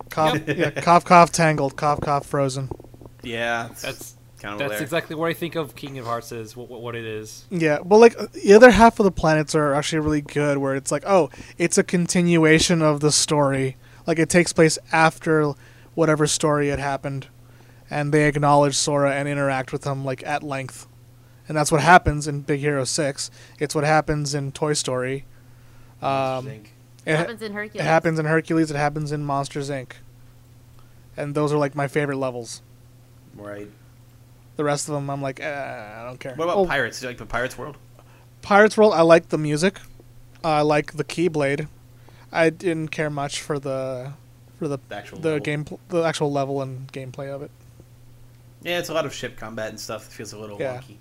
[0.09, 2.69] Cough, yeah, cough, cough, tangled, cough, cough, frozen.
[3.23, 4.81] Yeah, That's kind of that's there.
[4.81, 6.55] exactly what I think of King of Hearts is.
[6.55, 7.45] What, what it is.
[7.49, 10.91] Yeah, well, like the other half of the planets are actually really good, where it's
[10.91, 13.75] like, oh, it's a continuation of the story.
[14.07, 15.53] Like it takes place after
[15.95, 17.27] whatever story had happened,
[17.93, 20.87] and they acknowledge Sora and interact with him like at length,
[21.47, 23.29] and that's what happens in Big Hero Six.
[23.59, 25.25] It's what happens in Toy Story.
[26.01, 26.73] Um, Think.
[27.05, 27.81] it, happens in Hercules.
[27.85, 28.71] it happens in Hercules.
[28.71, 29.91] It happens in Monsters Inc.
[31.15, 32.61] And those are like my favorite levels.
[33.35, 33.69] right.
[34.55, 36.35] The rest of them, I'm like, eh, I don't care.
[36.35, 36.99] What about Oh, Pirates?
[36.99, 37.75] Do you like the Pirates world?
[38.43, 39.79] Pirates World, I like the music.
[40.43, 41.67] I like the Keyblade.
[42.31, 44.13] I didn't care much for the
[44.59, 45.43] for the The actual the level.
[45.43, 47.49] game the actual level and gameplay of it.
[48.63, 50.07] Yeah, it's a lot of ship combat and stuff.
[50.07, 50.77] It feels a little Yeah.
[50.79, 50.95] wonky.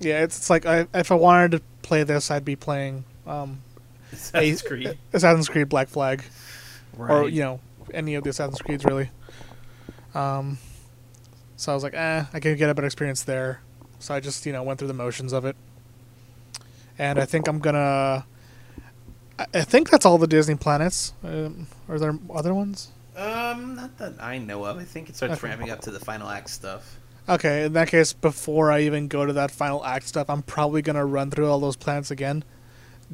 [0.00, 3.60] Yeah, it's, it's like I, if I wanted to play this, I'd be playing um,
[4.12, 4.98] Assassin's a- Creed.
[5.12, 6.22] Assassin's Creed Black Flag,
[6.96, 7.10] Right.
[7.10, 7.60] or you know
[7.92, 9.10] any of the Assassin's Creeds really.
[10.14, 10.58] Um,
[11.56, 13.60] so I was like, eh, I could get a better experience there.
[13.98, 15.56] so I just you know went through the motions of it.
[16.98, 18.24] And I think I'm gonna.
[19.38, 21.12] I- I think that's all the Disney planets.
[21.22, 22.88] Um, are there other ones?
[23.16, 24.78] Um, not that I know of.
[24.78, 25.48] I think it starts Okay.
[25.48, 26.98] ramping up to the final act stuff.
[27.28, 30.80] Okay, in that case, before I even go to that final act stuff, I'm probably
[30.82, 32.42] gonna run through all those plants again,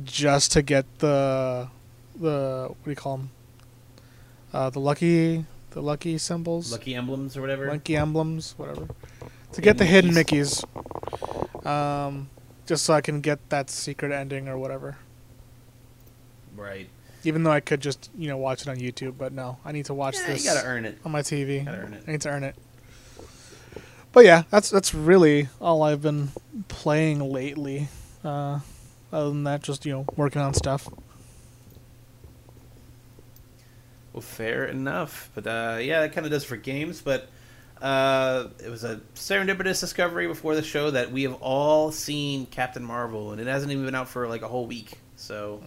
[0.05, 1.69] just to get the
[2.17, 3.31] the what do you call them?
[4.53, 7.67] Uh, the lucky the lucky symbols, Lucky emblems or whatever.
[7.67, 8.87] lucky emblems, whatever.
[9.53, 10.63] To get the hidden Mickeys,
[11.67, 12.29] um,
[12.67, 14.97] just so I can get that secret ending or whatever.
[16.57, 16.89] Right.
[17.25, 19.87] Even though I could just you know watch it on YouTube, but no, I need
[19.87, 20.99] to watch Yeah, this you gotta earn it.
[21.05, 21.65] on my TV.
[21.65, 22.05] Gotta earn it.
[22.07, 22.55] I need to earn it.
[24.15, 26.31] But yeah, that's that's really all I've been
[26.69, 27.89] playing lately.
[28.25, 28.61] Uh,
[29.13, 30.89] other than that, just you know working on stuff.
[34.13, 35.31] Well, fair enough.
[35.35, 37.03] But uh, yeah, that kind of does for games.
[37.03, 37.29] But
[37.83, 42.85] uh, it was a serendipitous discovery before the show that we have all seen Captain
[42.85, 44.93] Marvel, and it hasn't even been out for like a whole week.
[45.17, 45.61] So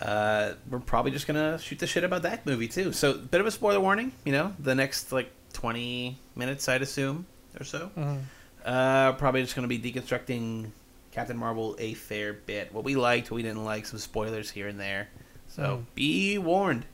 [0.00, 2.92] uh, we're probably just gonna shoot the shit about that movie too.
[2.92, 4.12] So bit of a spoiler warning.
[4.24, 7.26] You know, the next like twenty minutes, I'd assume
[7.58, 7.90] or so.
[7.96, 8.20] Mhm.
[8.64, 10.70] Uh, probably just gonna be deconstructing
[11.12, 12.72] Captain Marvel a fair bit.
[12.74, 15.08] What we liked, what we didn't like, some spoilers here and there.
[15.48, 15.94] So Mm.
[15.94, 16.84] be warned.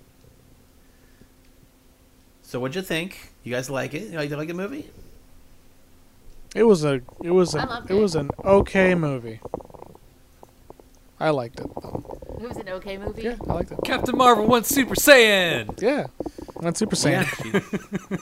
[2.43, 3.33] So what'd you think?
[3.45, 4.11] You guys like it?
[4.11, 4.91] You like, you like the movie?
[6.55, 8.01] It was a it was a it it.
[8.01, 9.41] was an okay movie.
[11.19, 11.67] I liked it.
[11.81, 12.19] Though.
[12.41, 13.23] It was an okay movie.
[13.23, 13.79] Yeah, I liked it.
[13.85, 15.81] Captain Marvel went Super Saiyan.
[15.81, 16.09] Yeah,
[16.57, 17.25] went Super Saiyan.
[17.43, 18.21] she's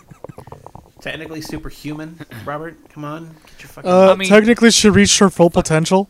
[1.01, 2.19] technically superhuman.
[2.45, 3.91] Robert, come on, get your fucking.
[3.91, 6.09] Uh, I mean- technically, she reached her full potential.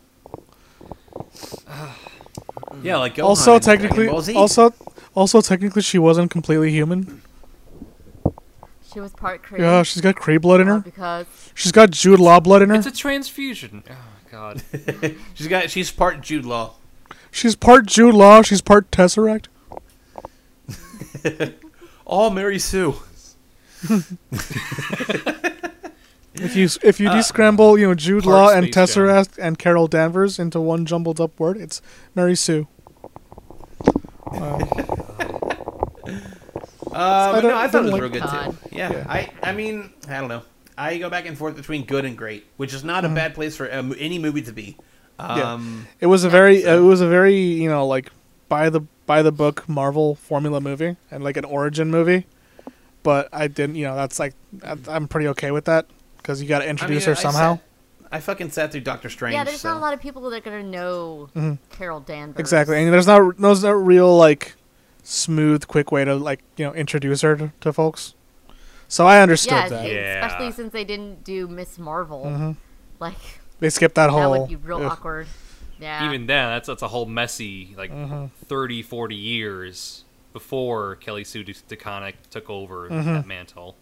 [2.83, 4.35] yeah, like Gohan also, in Dragon technically, Ball Z.
[4.35, 4.73] also,
[5.15, 7.21] also technically, she wasn't completely human.
[8.91, 9.59] She was part Kree.
[9.59, 10.79] Yeah, she's got Kree blood in uh, her.
[10.81, 11.25] because
[11.55, 12.75] She's got Jude Law blood in her.
[12.75, 13.83] It's a transfusion.
[13.89, 13.95] Oh
[14.29, 14.61] God.
[15.33, 16.73] she's got she's part Jude Law.
[17.31, 18.41] She's part Jude Law.
[18.41, 19.45] She's part Tesseract.
[22.13, 22.95] Oh, Mary Sue.
[26.33, 29.05] If you if you Uh, descramble, you know Jude Law and Space Jam.
[29.05, 31.81] Tesseract and Carol Danvers into one jumbled up word, it's
[32.15, 32.67] Mary Sue.
[34.31, 34.59] Uh,
[36.93, 38.51] Uh, but don't- no, I thought it was like real good God.
[38.51, 38.69] too.
[38.75, 39.05] Yeah, Yeah.
[39.07, 40.41] I, I mean, I don't know.
[40.77, 43.15] I go back and forth between good and great, which is not a Mhm.
[43.15, 44.77] bad place for um, any movie to be.
[45.19, 45.53] Yeah.
[45.53, 48.09] Um, it was a very it was a very you know like
[48.49, 52.25] by the by the book Marvel formula movie and like an origin movie,
[53.03, 54.33] but I didn't you know that's like
[54.63, 55.85] I- I'm pretty okay with that
[56.17, 57.55] because you got to I introduce mean, her I somehow.
[57.55, 57.63] sat-
[58.13, 59.33] I fucking sat through Doctor Strange.
[59.35, 59.69] yeah, there's so.
[59.69, 61.57] not a lot of people that are gonna know Mhm.
[61.69, 62.39] Carol Danvers.
[62.39, 64.55] Exactly, and there's not there's no real like
[65.03, 68.13] smooth quick way to like you know introduce her to, to folks.
[68.87, 69.85] So I understood Yeah, that.
[69.91, 70.25] Yeah.
[70.25, 72.25] especially since they didn't do Miss Marvel.
[72.29, 72.51] hmm
[72.99, 73.15] Like
[73.61, 74.41] They skipped that that whole.
[74.41, 74.91] would be real ugh.
[74.91, 75.27] awkward.
[75.79, 76.05] Yeah.
[76.05, 78.29] Even then, that's that's a whole messy like Mhm.
[78.47, 80.03] 30, 40 years
[80.33, 83.05] before Kelly Sue DeConnick took over Mhm.
[83.05, 83.75] that mantle.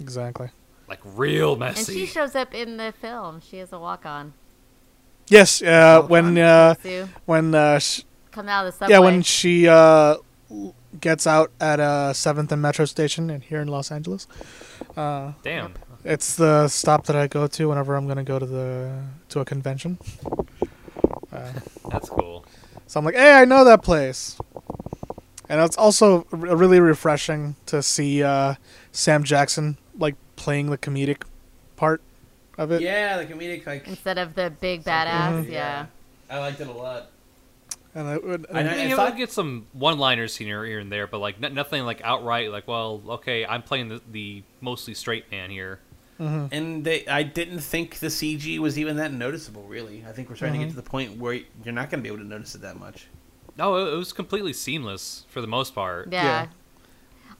[0.00, 0.50] Exactly.
[0.88, 1.78] Like real messy.
[1.92, 3.40] and she shows up in the film.
[3.40, 4.34] She has a walk on.
[5.28, 6.38] Yes, uh, Oh, when fun.
[6.38, 6.74] uh,
[7.24, 8.94] when uh, sh- come out of the subway.
[8.94, 10.16] yeah when she uh,
[11.00, 14.28] gets out at uh, Seventh and Metro Station in here in Los Angeles.
[14.96, 15.74] Uh, Damn.
[16.04, 19.44] it's the stop that I go to whenever I'm gonna go to the to a
[19.44, 19.98] convention.
[21.32, 21.52] Uh,
[21.90, 22.44] That's cool.
[22.86, 24.38] So I'm like, hey, I know that place.
[25.48, 28.54] And it's also r- really refreshing to see uh,
[28.92, 31.22] Sam Jackson like playing the comedic
[31.76, 32.02] part
[32.58, 32.80] of it.
[32.82, 33.86] Yeah, the comedic like.
[33.86, 35.44] instead of the big badass.
[35.46, 35.50] Mhm.
[35.50, 35.86] Yeah.
[36.28, 37.10] I liked it a lot.
[37.94, 40.80] And I would, I know- I mean, I you'll thought- get some one-liners here, here
[40.80, 44.42] and there, but like n- nothing like outright like, well, okay, I'm playing the, the
[44.60, 45.78] mostly straight man here.
[46.20, 46.48] Mhm.
[46.50, 49.62] And they, I didn't think the CG was even that noticeable.
[49.64, 50.68] Really, I think we're starting to Mhm.
[50.70, 52.78] get to the point where you're not going to be able to notice it that
[52.78, 53.06] much.
[53.58, 56.12] No, it, it was completely seamless for the most part.
[56.12, 56.22] Yeah.
[56.24, 56.46] Yeah.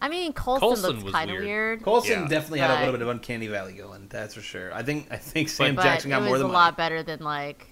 [0.00, 1.44] I mean, Coulson, Coulson looks was kind of weird.
[1.46, 1.82] weird.
[1.82, 2.28] Coulson Yeah.
[2.28, 4.08] definitely had a little bit of uncanny valley going.
[4.08, 4.72] That's for sure.
[4.74, 6.54] I think I think Sam but Jackson got it more than a money.
[6.64, 7.68] lot better than like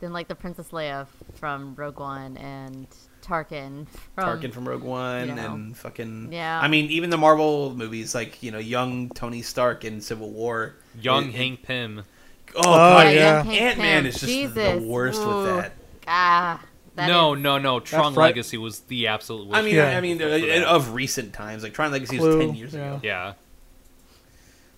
[0.00, 2.86] than like the Princess Leia from Rogue One and
[3.22, 5.54] Tarkin from Tarkin from Rogue One you know.
[5.54, 6.60] and fucking Yeah.
[6.60, 10.74] I mean, even the Marvel movies, like you know, young Tony Stark in Civil War,
[11.00, 12.02] Young it- it- Hank Pym.
[12.56, 13.42] Oh, God, yeah.
[13.44, 14.54] Ant Man is just Jesus.
[14.54, 15.26] the worst Ooh.
[15.42, 15.72] with that.
[16.06, 16.62] Ah,
[16.96, 17.80] that no, is- no, no.
[17.80, 19.58] Tron fright- Legacy was the absolute worst.
[19.58, 19.96] I mean, Yeah.
[19.96, 23.00] I mean, for uh, of recent times, like Tron Legacy was ten years ago.
[23.02, 23.34] yeah.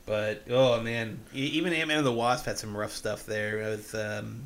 [0.07, 3.93] But oh man, even Ant Man and the Wasp had some rough stuff there with
[3.95, 4.41] um,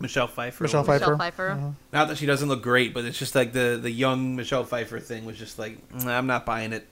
[0.00, 0.64] Michelle Pfeiffer.
[0.64, 1.00] Michelle Pfeiffer.
[1.12, 1.48] Michelle Pfeiffer.
[1.60, 1.74] Mhm.
[1.92, 4.98] Not that she doesn't look great, but it's just like the the young Michelle Pfeiffer
[4.98, 6.86] thing was just like "Mm, I'm not buying it.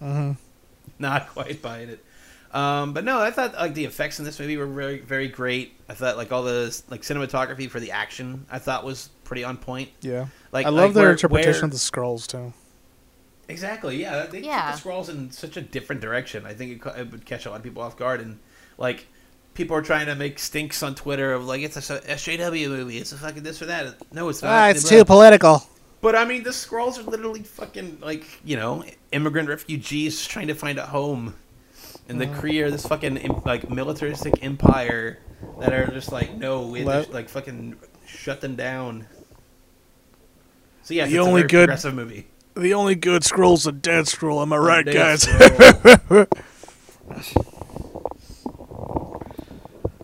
[0.00, 0.36] Mhm.
[1.00, 2.04] Not quite buying it.
[2.54, 5.74] Um, but no, I thought like the effects in this movie were very very great.
[5.88, 9.56] I thought like all the like cinematography for the action I thought was pretty on
[9.58, 9.90] point.
[10.00, 10.26] Yeah.
[10.52, 12.52] Like I love like their where- interpretation where- of the Skrulls too.
[13.48, 14.00] Exactly.
[14.00, 14.72] Yeah, they Yeah.
[14.72, 16.44] took the Skrulls in such a different direction.
[16.46, 18.38] I think it, it would catch a lot of people off guard, and
[18.78, 19.06] like
[19.54, 22.98] people are trying to make stinks on Twitter of like it's a s- SJW movie,
[22.98, 23.94] it's a fucking this or that.
[24.12, 24.50] No, it's not.
[24.50, 25.62] Ah, it's But- too political.
[26.02, 30.54] But I mean, the Skrulls are literally fucking like you know immigrant refugees trying to
[30.54, 31.34] find a home,
[32.08, 32.20] and Mm.
[32.34, 35.18] the Kree are this fucking like militaristic empire
[35.60, 37.76] that are just like no, we have to Let- sh- like fucking
[38.06, 39.06] shut them down.
[40.86, 42.26] So yeah, The it's only a very good- progressive movie.
[42.54, 44.40] The only good Skrull's a dead Skrull.
[44.40, 45.26] Am I right, guys?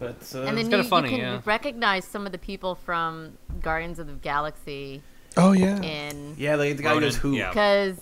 [0.00, 1.40] But uh, and then kinda you, funny, you can yeah.
[1.44, 5.00] recognize some of the people from Guardians of the Galaxy
[5.36, 5.80] oh yeah.
[5.80, 7.36] in yeah, like the guy who goes who.
[7.36, 7.50] yeah.
[7.50, 8.00] because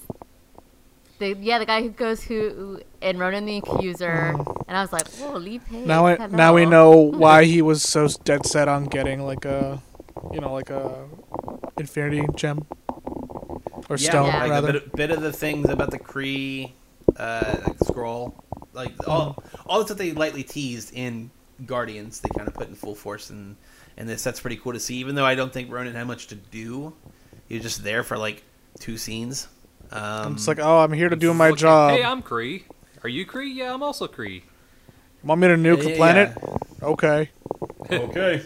[1.18, 4.34] the yeah the guy who goes who and Ronan the Accuser,
[4.66, 5.86] and I was like, whoa, Lee Pace.
[5.86, 6.28] Now I hello.
[6.34, 9.82] now we know why he was so dead set on getting like a,
[10.32, 11.08] you know, like a
[11.78, 12.66] infinity gem
[13.88, 14.40] or Yeah, stone Yeah.
[14.40, 14.68] like rather.
[14.68, 16.72] a bit, bit of the things about the Kree,
[17.16, 18.34] uh, like Skrull,
[18.72, 21.30] like all all the stuff they lightly teased in
[21.66, 23.56] Guardians, they kind of put in full force in
[23.96, 24.22] in this.
[24.22, 24.96] That's pretty cool to see.
[24.96, 26.94] Even though I don't think Ronan had much to do,
[27.48, 28.44] he was just there for like
[28.78, 29.48] two scenes.
[29.90, 31.90] Um, it's like, oh, I'm here to do my Look, job.
[31.92, 32.62] Hey, I'm Kree.
[33.02, 33.54] Are you Kree?
[33.54, 34.42] Yeah, I'm also Kree.
[35.24, 36.38] Want me to nuke the yeah, planet?
[36.82, 37.28] Okay.
[37.90, 38.42] okay,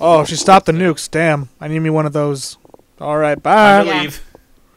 [0.00, 1.10] Oh, she stopped the nukes.
[1.10, 2.58] Damn, I need me one of those.
[3.00, 3.78] All right, I'm bye.
[3.84, 4.02] gonna Yeah.
[4.02, 4.22] leave.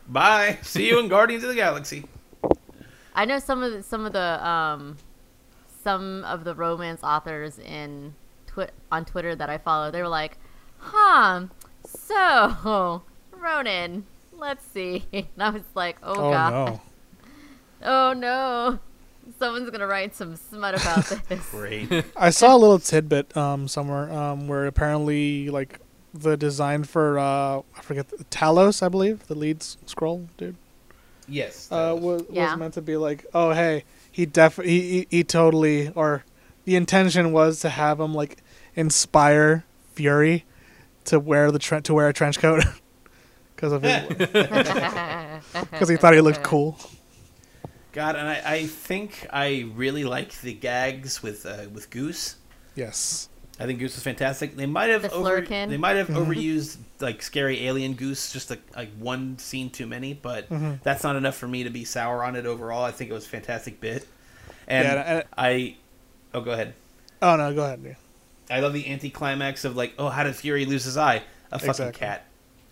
[0.07, 0.57] Bye.
[0.63, 2.05] See you in Guardians of the Galaxy.
[3.13, 4.97] I know some of the, some of the um
[5.83, 8.13] some of the romance authors in
[8.47, 9.91] twi- on Twitter that I follow.
[9.91, 10.37] They were like,
[10.77, 11.47] "Huh,
[11.85, 14.05] so Ronan,
[14.37, 16.81] let's see." And I was like, "Oh, Oh god, no.
[17.83, 18.79] oh no."
[19.37, 21.49] Someone's gonna write some smut about this.
[21.51, 22.05] Great.
[22.15, 25.79] I saw a little tidbit um somewhere um where apparently like
[26.13, 30.55] the design for uh I forget Talos I believe the lead Skrull dude
[31.27, 31.67] yes.
[31.71, 32.51] uh that was, Yeah.
[32.51, 36.23] was meant to be like oh hey he def he, he he totally or
[36.65, 38.37] the intention was to have him like
[38.75, 40.45] inspire Fury
[41.05, 42.63] to wear the tre- to wear a trench coat
[43.55, 44.07] because of his
[45.69, 46.77] because he thought he looked cool.
[47.91, 52.35] God, and I, I think I really like the gags with uh, with Goose.
[52.75, 53.29] Yes.
[53.61, 54.55] I think Goose was fantastic.
[54.55, 56.31] They might have The over, they might have Mm-hmm.
[56.31, 60.13] overused like scary alien Goose, just like, like one scene too many.
[60.13, 60.75] But Mm-hmm.
[60.83, 62.83] that's not enough for me to be sour on it overall.
[62.85, 64.07] I think it was a fantastic bit,
[64.67, 65.75] and Yeah, and- I
[66.33, 66.73] oh go ahead.
[67.21, 67.81] Oh no, go ahead.
[67.83, 67.95] Yeah.
[68.55, 71.23] I love the anticlimax of like oh how did Fury lose his eye?
[71.51, 71.99] A fucking Exactly.
[71.99, 72.25] cat.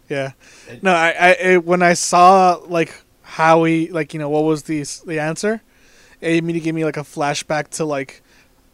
[0.10, 0.32] Yeah.
[0.70, 2.94] It- No, I, I it, when I saw like
[3.30, 5.62] how he like you know what was the the answer,
[6.22, 8.22] it immediately gave me like a flashback to like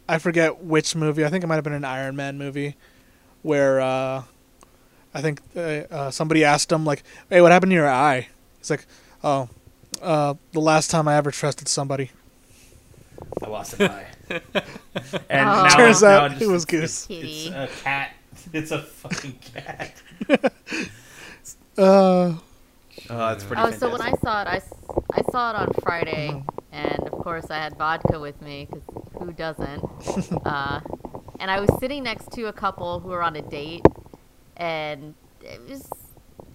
[0.08, 1.24] I forget which movie.
[1.24, 2.76] I think it might have been an Iron Man movie,
[3.42, 4.22] where uh,
[5.14, 5.60] I think uh,
[5.90, 8.28] uh, somebody asked him like, "Hey, what happened to your eye?"
[8.58, 8.86] He's like,
[9.22, 9.48] "Oh,
[10.02, 12.10] uh, the last time I ever trusted somebody."
[13.42, 14.06] I lost an eye.
[14.30, 15.64] and Oh.
[15.64, 17.06] now, Turns now out just- it was Goose.
[17.10, 18.10] It's, it's a cat.
[18.52, 19.94] It's a fucking cat.
[21.76, 22.34] Uh,
[23.10, 23.62] Oh, that's pretty.
[23.62, 24.60] Oh, so when I saw it, I,
[25.12, 26.48] I saw it on Friday, Mm-hmm.
[26.72, 28.84] and of course I had vodka with me because
[29.18, 29.82] who doesn't?
[30.46, 30.80] uh,
[31.40, 33.84] and I was sitting next to a couple who were on a date,
[34.56, 35.88] and it was,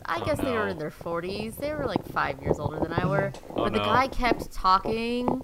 [0.05, 1.57] I Oh, guess they were in their 40s.
[1.57, 3.33] They were like five years older than I were.
[3.55, 3.85] Oh, but the no.
[3.85, 5.43] guy kept talking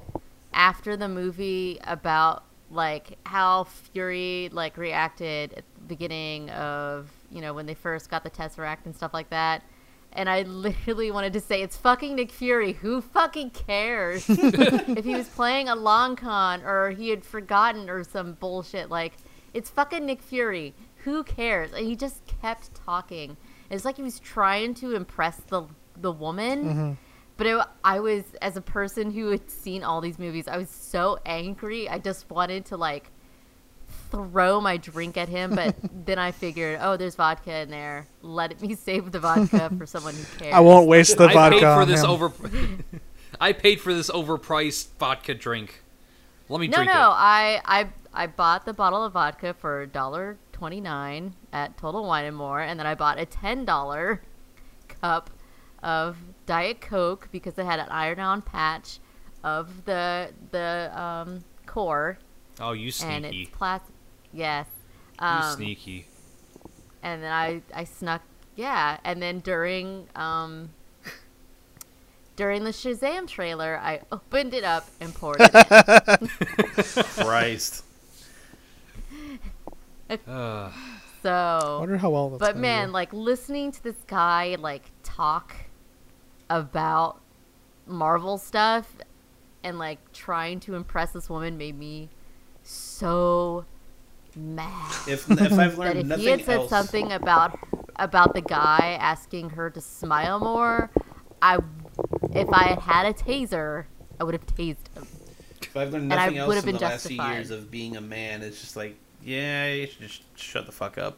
[0.54, 7.54] after the movie about like how Fury like reacted at the beginning of you know
[7.54, 9.64] when they first got the Tesseract and stuff like that.
[10.16, 12.74] And I literally wanted to say, it's fucking Nick Fury.
[12.74, 14.26] Who fucking cares?
[14.30, 19.14] if he was playing a long con or he had forgotten or some bullshit, like,
[19.54, 20.74] it's fucking Nick Fury.
[21.04, 21.72] Who cares?
[21.74, 23.38] And he just kept talking.
[23.70, 25.68] It's like he was trying to impress the
[25.98, 26.66] the woman.
[26.66, 26.92] Mm-hmm.
[27.38, 30.70] But it, I was, as a person who had seen all these movies, I was
[30.70, 31.90] so angry.
[31.90, 33.12] I just wanted to, like,
[34.16, 35.56] throw my drink at him.
[35.56, 35.76] But
[36.06, 38.08] then I figured, oh, there's vodka in there.
[38.22, 40.54] Let me save the vodka for someone who cares.
[40.54, 42.10] I won't waste the I vodka paid for on this him.
[42.10, 42.32] over.
[43.40, 45.82] I paid for this overpriced vodka drink.
[46.48, 47.14] Let me No, drink no, it.
[47.16, 52.06] I, I, I bought the bottle of vodka for a dollar twenty nine at Total
[52.06, 54.22] Wine and More, and then I bought a ten dollar
[55.02, 55.32] cup
[55.84, 59.00] of Diet Coke because it had an iron-on patch
[59.44, 62.20] of the the um, core,
[62.60, 63.42] Oh, you and sneaky.
[63.44, 63.95] it's plastic.
[64.36, 64.68] Yes.
[65.20, 66.08] You Um, sneaky.
[67.02, 68.22] and then I I snuck
[68.56, 70.70] yeah, and then during um
[72.36, 75.56] during the Shazam trailer, I opened it up and poured it.
[75.56, 76.28] in.
[77.24, 77.84] Christ.
[80.28, 80.74] Uh, I
[81.24, 82.92] So, wonder how well that's but man, do.
[82.92, 85.56] like listening to this guy like talk
[86.50, 87.20] about
[87.88, 88.88] Marvel stuff
[89.64, 92.10] and like trying to impress this woman made me
[92.64, 93.66] so
[94.36, 94.92] mad.
[95.08, 97.58] If, if I've that learned if nothing he had said else, something about
[97.98, 100.92] about the guy asking her to smile more,
[101.42, 101.60] I
[102.34, 103.86] if I had had a taser,
[104.20, 105.08] I would have tased him.
[105.62, 108.02] if I've learned nothing else would've in the been last few years of being a
[108.02, 111.18] man, it's just like, yeah, you should just shut the fuck up.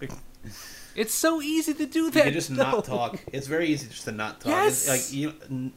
[0.94, 2.24] it's so easy to do that.
[2.24, 2.62] can just though.
[2.62, 3.18] not talk.
[3.32, 4.50] It's very easy just to not talk.
[4.50, 4.88] Yes!
[4.88, 5.72] It's like you, n-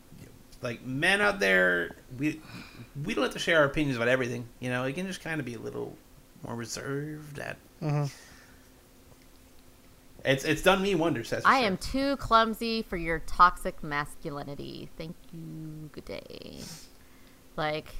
[0.61, 2.41] like men out there, we
[3.03, 4.47] we don't have to share our opinions about everything.
[4.59, 5.95] You know, you can just kind of be a little
[6.45, 7.39] more reserved.
[7.39, 8.11] At Mhm.
[10.23, 11.29] it's it's done me wonders.
[11.29, 11.67] That's I sure.
[11.67, 14.89] am too clumsy for your toxic masculinity.
[14.97, 15.89] Thank you.
[15.91, 16.59] Good day.
[17.55, 17.93] Like,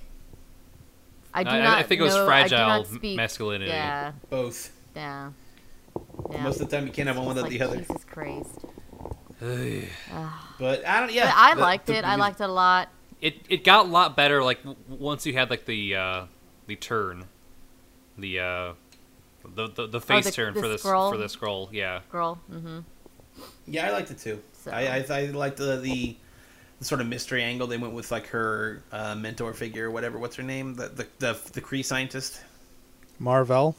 [1.33, 1.85] I do I- I not.
[1.87, 3.71] think it was know- I do fragile not speak- masculinity.
[3.71, 4.71] Yeah, both.
[4.95, 5.31] yeah.
[6.31, 6.43] yeah.
[6.43, 7.77] Most of the time, you can't have one without like, the other.
[7.77, 8.65] Jesus Christ.
[9.41, 9.83] Ugh.
[10.59, 11.11] But I don't.
[11.11, 12.05] Yeah, but I the- liked the- it.
[12.05, 12.89] I liked it a lot.
[13.21, 16.25] it it got a lot better like w- once you had like the uh
[16.67, 17.25] the turn
[18.17, 18.73] the uh
[19.55, 21.11] the the, the face Oh, the- turn the for the Skrull?
[21.11, 22.39] for the Skrull yeah Girl.
[22.51, 22.79] Mm-hmm.
[23.67, 24.41] Yeah, I liked it too.
[24.63, 26.15] So- I, I I liked the, the
[26.79, 30.17] the sort of mystery angle they went with, like her uh, mentor figure, or whatever.
[30.17, 30.73] What's her name?
[30.75, 32.41] The the the, the Kree scientist.
[33.19, 33.75] Marvel.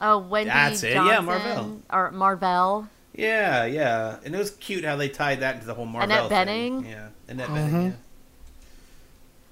[0.00, 0.94] Oh, Wendy That's it.
[0.94, 1.12] Johnson.
[1.14, 1.82] Yeah, Marvel.
[1.90, 2.88] Or Marvel.
[3.14, 6.10] Yeah, yeah, and it was cute how they tied that into the whole Marvel.
[6.16, 6.82] Annette thing.
[6.84, 6.90] Bening?
[6.90, 7.56] Yeah, Annette Mhm.
[7.56, 7.94] Bening.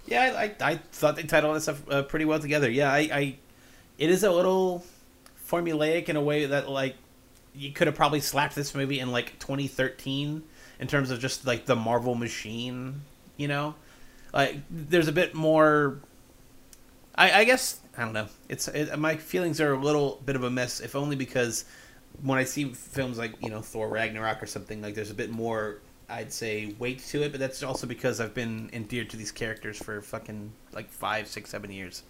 [0.07, 0.39] Yeah, yeah.
[0.39, 2.70] I, I I thought they tied all that stuff uh, pretty well together.
[2.70, 3.35] Yeah, I, I
[4.01, 4.85] it is a little
[5.48, 6.97] formulaic in a way that like
[7.55, 10.43] you could have probably slapped this movie in like 2013
[10.81, 13.02] in terms of just like the Marvel machine.
[13.36, 13.74] You know,
[14.32, 15.98] like there's a bit more.
[17.14, 18.28] I, I guess I don't know.
[18.48, 21.66] It's it, my feelings are a little bit of a mess, if only because
[22.22, 25.31] when I see films like you know Thor Ragnarok or something like, there's a bit
[25.31, 25.78] more
[26.09, 29.78] I'd say weight to it, but that's also because I've been endeared to these characters
[29.78, 32.02] for fucking like five, six, seven years.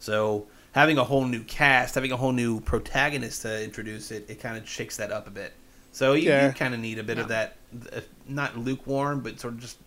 [0.00, 0.46] So
[0.78, 4.56] having a whole new cast, having a whole new protagonist to introduce it, it kind
[4.56, 5.52] of shakes that up a bit.
[5.90, 6.46] So you, Yeah.
[6.46, 7.56] you kind of need a bit of that,
[7.92, 9.78] uh, not lukewarm, but sort of just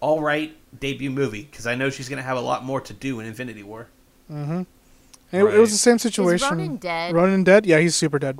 [0.00, 3.20] all right debut movie because I know she's gonna have a lot more to do
[3.20, 3.88] in Infinity War.
[4.32, 4.62] Mm-hmm.
[5.32, 6.48] It, it was the same situation.
[6.48, 7.14] Ronan dead?
[7.14, 7.66] Ronan dead?
[7.66, 8.38] Yeah, he's super dead.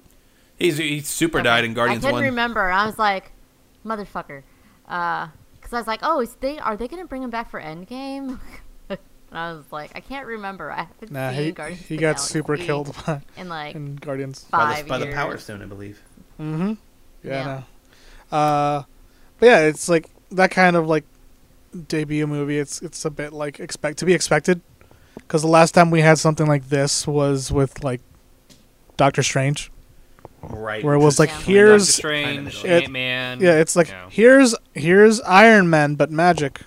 [0.59, 1.45] He's he's super Okay.
[1.45, 2.25] died in Guardians I couldn't One.
[2.25, 2.71] remember.
[2.71, 3.33] I was like,
[3.85, 4.43] motherfucker.
[4.85, 7.61] Because I was like, oh, is they are they going to bring him back for
[7.61, 8.39] Endgame?
[9.35, 10.71] and I was like, I can't remember.
[10.71, 14.45] I haven't Nah, seen he Guardians he got super killed by, in like in Guardians.
[14.45, 15.07] by five the, by the.
[15.13, 16.01] Power Stone, I believe.
[16.41, 16.75] Mm-hmm.
[17.23, 17.31] Yeah.
[17.31, 17.63] Yeah.
[18.31, 18.37] No.
[18.39, 18.83] Uh,
[19.39, 21.05] but yeah, it's like that kind of like
[21.89, 22.59] debut movie.
[22.59, 24.61] It's it's a bit like expect to be expected
[25.17, 28.01] because the last time we had something like this was with like
[28.97, 29.71] Doctor Strange,
[30.43, 30.85] Right.
[30.85, 31.35] where it was like Yeah.
[31.37, 33.41] Doctor here's Strange, It- Ant Man.
[33.41, 36.61] yeah, it's like here's here's Iron Man but magic.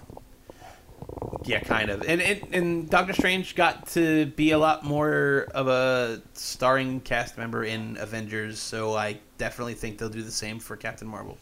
[1.45, 2.01] Yeah, kind of.
[2.07, 7.37] And, and and Doctor Strange got to be a lot more of a starring cast
[7.37, 11.37] member in Avengers, so I definitely think they'll do the same for Captain Marvel.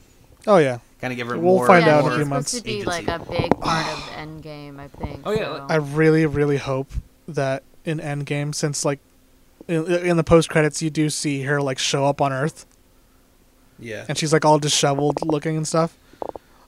[0.47, 1.67] Oh yeah, Kind of give her We'll more.
[1.67, 2.51] find yeah, out in more a few it's months.
[2.51, 3.05] supposed to be agency.
[3.05, 5.21] like a big part of Endgame, I think.
[5.25, 5.65] Oh, yeah, so.
[5.69, 6.91] I really really hope
[7.27, 8.99] that in Endgame, since like
[9.67, 12.67] in, in the post credits you do see her like show up on Earth
[13.79, 14.05] Yeah.
[14.07, 15.97] and she's like all disheveled looking and stuff.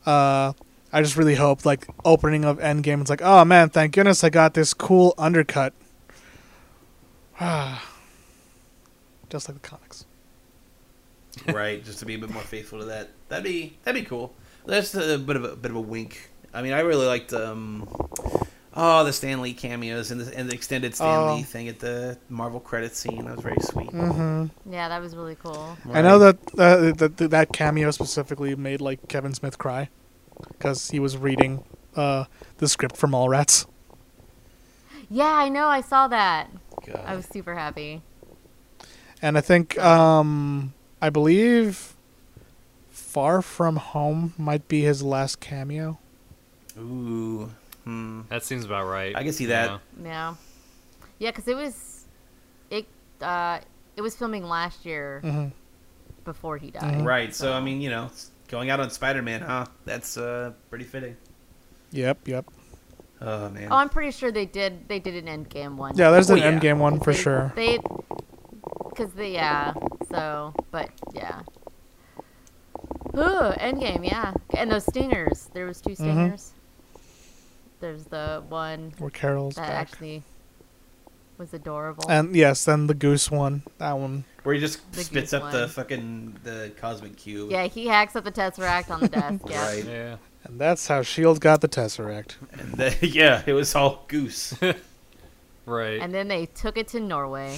[0.08, 0.54] Uh,
[0.98, 3.02] I just really hope like opening of Endgame.
[3.02, 5.74] It's like, oh man, thank goodness I got this cool undercut.
[7.40, 10.06] just like the comics.
[11.54, 13.12] right, just to be a bit more faithful to that.
[13.30, 14.34] That'd be that'd be cool.
[14.66, 16.32] That's a bit of a bit of a wink.
[16.52, 17.88] I mean, I really liked um,
[18.76, 21.44] oh the Stan Lee cameos and the, and the extended Stan Lee Oh.
[21.44, 23.26] thing at the Marvel credit scene.
[23.26, 23.92] That was very sweet.
[23.92, 24.74] Mm-hmm.
[24.74, 25.78] yeah, that was really cool.
[25.94, 29.90] I know that, uh, that that that cameo specifically made like Kevin Smith cry
[30.50, 31.64] because he was reading
[31.96, 32.26] uh,
[32.58, 33.66] the script for Mallrats.
[35.10, 35.68] Yeah, I know.
[35.68, 36.50] I saw that.
[36.86, 37.04] God.
[37.06, 38.02] I was super happy.
[39.22, 41.96] And I think, um, I believe,
[42.90, 45.98] Far From Home might be his last cameo.
[46.78, 47.50] Ooh.
[47.84, 48.22] Hmm.
[48.30, 49.16] That seems about right.
[49.16, 49.70] I can see that.
[49.70, 50.04] Yeah.
[50.04, 50.36] Yeah,
[51.20, 52.06] yeah, because it was
[52.70, 52.86] it.
[53.22, 53.60] Uh,
[53.96, 55.48] it was filming last year hmm
[56.26, 57.06] before he died.
[57.06, 57.34] Right.
[57.34, 58.12] So I mean, you know,
[58.48, 59.66] going out on Spider Man, huh?
[59.86, 61.16] That's uh pretty fitting.
[61.92, 62.46] Yep, yep.
[63.22, 63.68] Oh man.
[63.72, 64.88] Oh, I'm pretty sure they did.
[64.88, 65.98] They did an Endgame one.
[65.98, 66.52] Yeah, there's Oh, an yeah.
[66.60, 67.52] Endgame one for They- sure.
[67.56, 67.80] They,
[68.90, 69.74] because they, yeah.
[70.10, 71.42] So, but yeah.
[73.16, 74.34] Ooh, Endgame, yeah.
[74.56, 75.50] And those stingers.
[75.54, 76.04] There was two Mm-hmm.
[76.04, 76.52] stingers.
[77.80, 79.72] There's the one Where Carol's that back.
[79.92, 80.24] actually
[81.38, 82.10] was adorable.
[82.10, 83.64] And yes, then the goose one.
[83.78, 84.26] That one.
[84.48, 87.52] Where he just The spits goose up the fucking the cosmic cube.
[87.52, 89.42] yeah, he hacks up the Tesseract on the desk.
[89.50, 89.68] Yeah.
[89.68, 89.86] Right.
[89.86, 90.16] Yeah.
[90.46, 92.36] And that's how Shield got the Tesseract.
[92.54, 94.54] And the, yeah, it was all goose
[95.66, 96.00] Right.
[96.00, 97.58] And then they took it to Norway,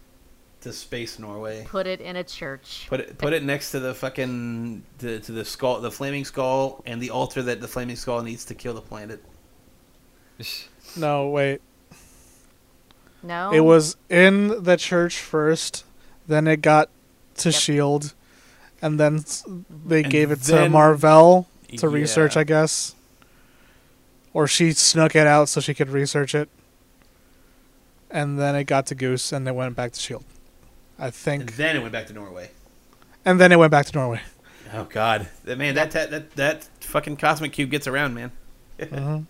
[0.62, 1.66] to space Norway.
[1.68, 2.86] put it in a church.
[2.88, 6.82] Put it put it next to the fucking the, to the skull, the flaming skull,
[6.86, 9.22] and the altar that the flaming skull needs to kill the planet.
[10.96, 11.60] No, wait.
[13.22, 15.84] No, It was in the church first,
[16.32, 16.88] then it got
[17.36, 17.60] to Yep.
[17.60, 18.14] Shield,
[18.80, 19.24] and then
[19.86, 22.94] they And gave it to then- Marvel to research, I guess.
[24.34, 26.48] Or she snuck it out so she could research it.
[28.10, 30.24] And then it got to Goose, and it went back to Shield.
[30.98, 32.50] I And think, then it went back to Norway.
[33.24, 34.20] and then it went back to Norway.
[34.74, 38.30] Oh God, that man, that that that, that fucking cosmic cube gets around, man.
[38.80, 39.26] hmm And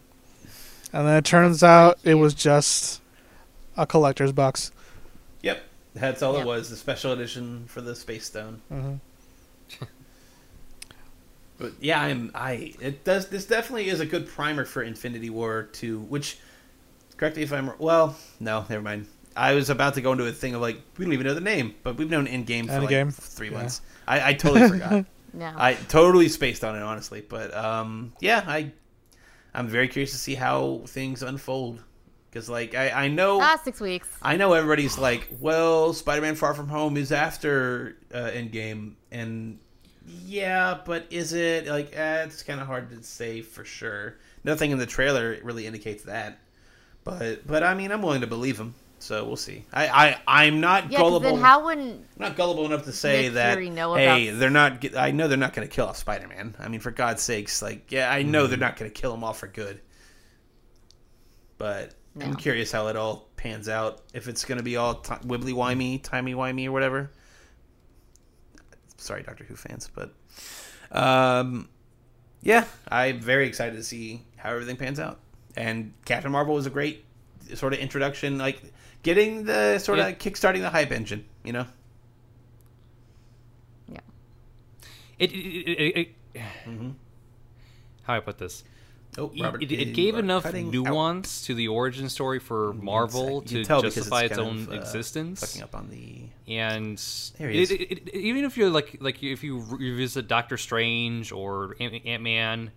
[0.93, 3.01] then it turns out it was just
[3.77, 4.71] a collector's box.
[5.95, 6.43] Yep, that's all Yep.
[6.43, 6.71] it was.
[6.71, 8.61] The special edition for the space stone.
[8.69, 8.95] hmm
[11.59, 15.69] But yeah, I'm I it does this definitely is a good primer for Infinity War
[15.73, 16.39] 2, which
[17.17, 19.07] correct me if I'm well, no, never mind.
[19.37, 21.41] I was about to go into a thing of like we don't even know the
[21.41, 23.59] name, but we've known in game for Endgame, like three yeah.
[23.59, 23.81] months.
[24.09, 25.05] I, I totally forgot.
[25.33, 25.53] no.
[25.57, 28.73] I totally spaced on it honestly, but um yeah, I
[29.55, 31.81] I'm very curious to see how things unfold
[32.33, 34.09] because like I I know ah, six weeks.
[34.23, 39.59] I know everybody's like, well, Spider-Man: Far From Home is after uh, Endgame, and
[40.25, 41.91] yeah, but is it like?
[41.95, 44.17] Eh, it's kind of hard to say for sure.
[44.45, 46.39] Nothing in the trailer really indicates that,
[47.05, 49.65] but but I mean, I'm willing to believe him, so we'll see.
[49.73, 51.31] I I I'm not Yeah, 'cause gullible.
[51.33, 54.85] then how wouldn't I'm not gullible enough to say Nick that Fury hey, they're not.
[54.97, 56.57] I know they're not going to kill off Spider-Man.
[56.59, 59.23] I mean, for God's sakes, like yeah, I know they're not going to kill him
[59.23, 59.81] off for good.
[61.59, 64.03] But I'm curious how it all pans out.
[64.13, 67.11] If it's going to be all t- wibbly wimey, timey wimey, or whatever.
[68.99, 70.13] Sorry, Doctor Who fans, but
[70.93, 71.69] um,
[72.43, 75.19] yeah, I'm very excited to see how everything pans out.
[75.57, 77.05] And Captain Marvel was a great
[77.55, 78.63] sort of introduction, like
[79.03, 80.15] getting the sort of Yeah.
[80.15, 81.25] kickstarting the hype engine.
[81.45, 81.67] You know.
[83.91, 84.01] yeah.
[85.19, 86.09] It, it, it, it,
[86.65, 86.91] Mm-hmm.
[88.05, 88.65] how I put this?
[89.19, 90.73] Oh, It- Robert, it, it gave enough cutting out.
[90.73, 94.75] nuance to the origin story for Marvel to tell justify its kind own of, uh,
[94.77, 95.41] existence.
[95.41, 96.23] Fucking up on the.
[96.51, 96.97] and
[97.39, 97.71] There he it, is.
[97.73, 102.71] it, it- even if you're like like if you revisit Doctor Strange or Ant Man,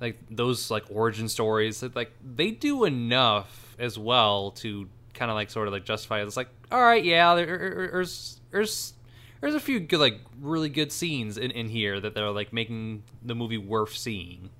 [0.00, 5.48] like those like origin stories, like they do enough as well to kind of like
[5.50, 6.26] sort of like justify it.
[6.26, 8.94] It's like all right, yeah, there, there- there's there's
[9.40, 13.04] there's a few good like really good scenes in, in here that they're like making
[13.22, 14.50] the movie worth seeing.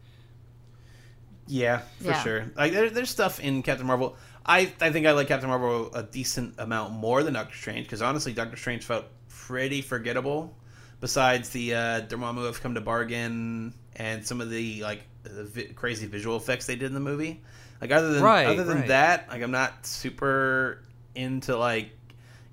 [1.53, 2.23] Yeah, for Yeah.
[2.23, 2.45] sure.
[2.57, 4.17] Like there, there's stuff in Captain Marvel.
[4.47, 8.01] I I think I like Captain Marvel a decent amount more than Doctor Strange because
[8.01, 10.57] honestly, Doctor Strange felt pretty forgettable.
[11.01, 15.73] Besides the uh, Dormammu have come to bargain and some of the like the vi-
[15.75, 17.43] crazy visual effects they did in the movie.
[17.83, 18.89] Like other than Right, other than right.
[18.89, 20.79] that, like I'm not super
[21.15, 21.91] into like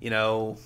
[0.00, 0.58] you know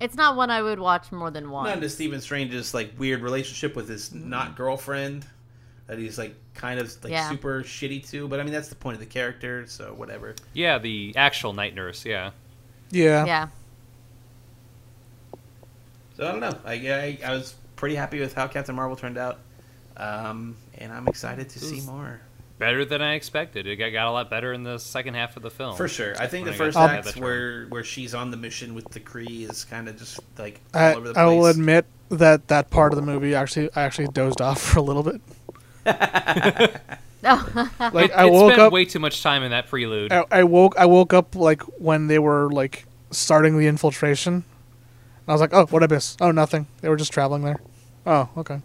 [0.00, 1.74] It's not one I would watch more than not once.
[1.74, 5.24] into Stephen Strange's like weird relationship with his not girlfriend
[5.90, 7.28] that he's like kind of like Yeah.
[7.28, 8.28] super shitty to.
[8.28, 10.36] But I mean that's the point of the character, so whatever.
[10.52, 12.06] Yeah, the actual night nurse.
[12.06, 12.30] Yeah.
[12.92, 13.26] Yeah.
[13.26, 13.48] Yeah.
[16.16, 16.56] So I don't know.
[16.64, 19.40] I I, I was pretty happy with how Captain Marvel turned out,
[19.96, 22.20] um, and I'm excited to see more.
[22.60, 23.66] Better than I expected.
[23.66, 25.76] It got, got a lot better in the second half of the film.
[25.76, 26.14] For sure.
[26.20, 28.74] I think the When I first to act that where where she's on the mission
[28.76, 31.86] with the Kree is kind of just like all I, over the I will admit
[32.10, 35.20] that that part of the movie actually I actually dozed off for a little bit.
[37.22, 40.10] Like It- I woke spent up, way too much time in that prelude.
[40.12, 44.34] I, I woke I woke up like when they were like starting the infiltration.
[44.34, 44.44] And
[45.28, 46.16] I was like, oh, what I miss?
[46.20, 46.66] Oh, nothing.
[46.80, 47.60] They were just traveling there.
[48.06, 48.60] Oh, okay.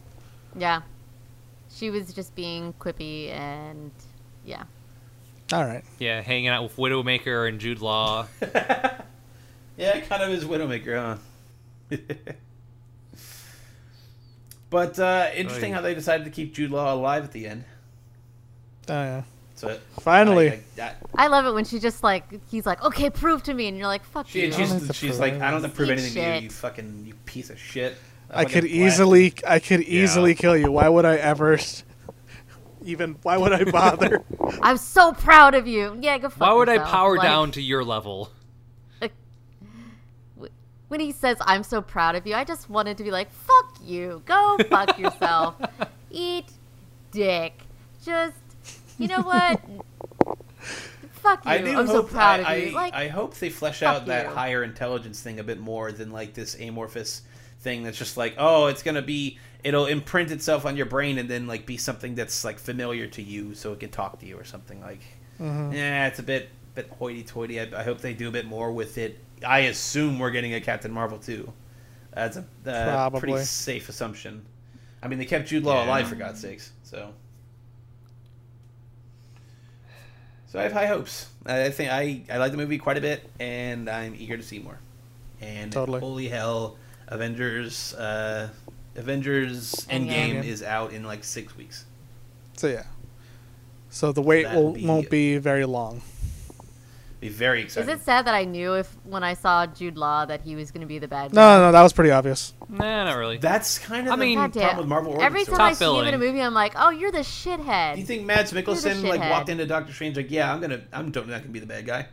[0.58, 0.82] yeah.
[1.70, 3.92] She was just being quippy and
[4.46, 4.64] yeah.
[5.52, 5.84] All right.
[6.00, 8.28] Yeah, hanging out with Widowmaker and Jude Law.
[9.78, 11.20] Yeah, kind of his Widowmaker,
[11.92, 11.98] huh?
[14.70, 15.76] but uh, interesting Oy.
[15.76, 17.64] how they decided to keep Jude Law alive at the end.
[18.90, 19.24] Oh yeah.
[19.56, 20.52] So Finally.
[20.52, 23.54] I, I, I, I love it when she just like he's like, okay, prove to
[23.54, 24.52] me, and you're like, fuck she, you.
[24.52, 25.62] don't have to she's, she's like, I don't anything.
[25.64, 27.96] have to prove Eat anything to you, you fucking you piece of shit.
[28.30, 30.72] I fucking could easily I could easily kill you.
[30.72, 31.58] Why would I ever
[32.84, 34.24] even why would I bother?
[34.62, 35.98] I'm so proud of you.
[36.02, 38.32] Yeah, go fuck Why would I power Like, down to your level?
[40.96, 43.32] With when he says, "I'm so proud of you," I just wanted to be like,
[43.32, 45.56] "Fuck you, go fuck yourself,
[46.12, 46.46] eat
[47.12, 47.54] dick."
[48.04, 48.36] Just,
[48.98, 49.62] you know what?
[51.12, 51.52] fuck you.
[51.52, 52.70] I do I'm hope so proud I, of you.
[52.70, 54.32] I, Like, I hope they flesh out that you.
[54.34, 57.24] higher intelligence thing a bit more than like this amorphous
[57.62, 61.28] thing that's just like, oh, it's gonna be it'll imprint itself on your brain and
[61.28, 64.38] then like be something that's like familiar to you, so it can talk to you
[64.38, 65.02] or something like.
[65.40, 65.74] Mm-hmm.
[65.74, 67.60] Yeah, it's a bit bit hoity-toity.
[67.60, 69.20] I, I hope they do a bit more with it.
[69.46, 71.52] I assume we're getting a Captain Marvel too.
[72.14, 74.46] That's a uh, pretty safe assumption.
[75.04, 75.88] I mean, they kept Jude Law Yeah.
[75.90, 77.12] alive for God's sakes, so.
[80.48, 81.28] So I have high hopes.
[81.46, 84.60] I think I, I like the movie quite a bit, and I'm eager to see
[84.60, 84.80] more.
[85.42, 86.00] And Totally.
[86.00, 86.78] holy hell,
[87.10, 88.50] Avengers, uh,
[88.96, 90.08] Avengers Endgame.
[90.38, 91.86] Endgame is out in like six weeks.
[92.56, 92.84] So yeah.
[93.90, 96.02] So the wait That'd will, be- won't be very long.
[97.22, 100.42] Be very is it sad that I knew if when I saw Jude Law that
[100.42, 101.36] he was going to be the bad guy?
[101.36, 102.54] No, no, that was pretty obvious.
[102.68, 103.38] Nah, not really.
[103.38, 105.62] That's kind of I the mean- God problem with Marvel origin Every time stories.
[105.62, 108.06] I Top see him in a movie, I'm like, "Oh, you're the shithead." Do you
[108.06, 111.32] think Mads the Mikkelsen like walked into Doctor Strange like, yeah, I'm gonna, I'm totally
[111.34, 112.08] not gonna be the bad guy.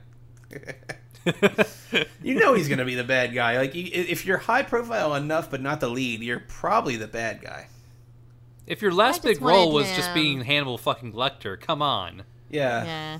[2.23, 3.59] you know he's gonna be the bad guy.
[3.59, 7.69] Like, if you're high profile enough but not the lead, you're probably the bad guy.
[8.67, 12.23] if your last big role wanted was just him- being Hannibal fucking Lecter, come on.
[12.51, 12.85] Yeah.
[12.85, 13.19] Yeah.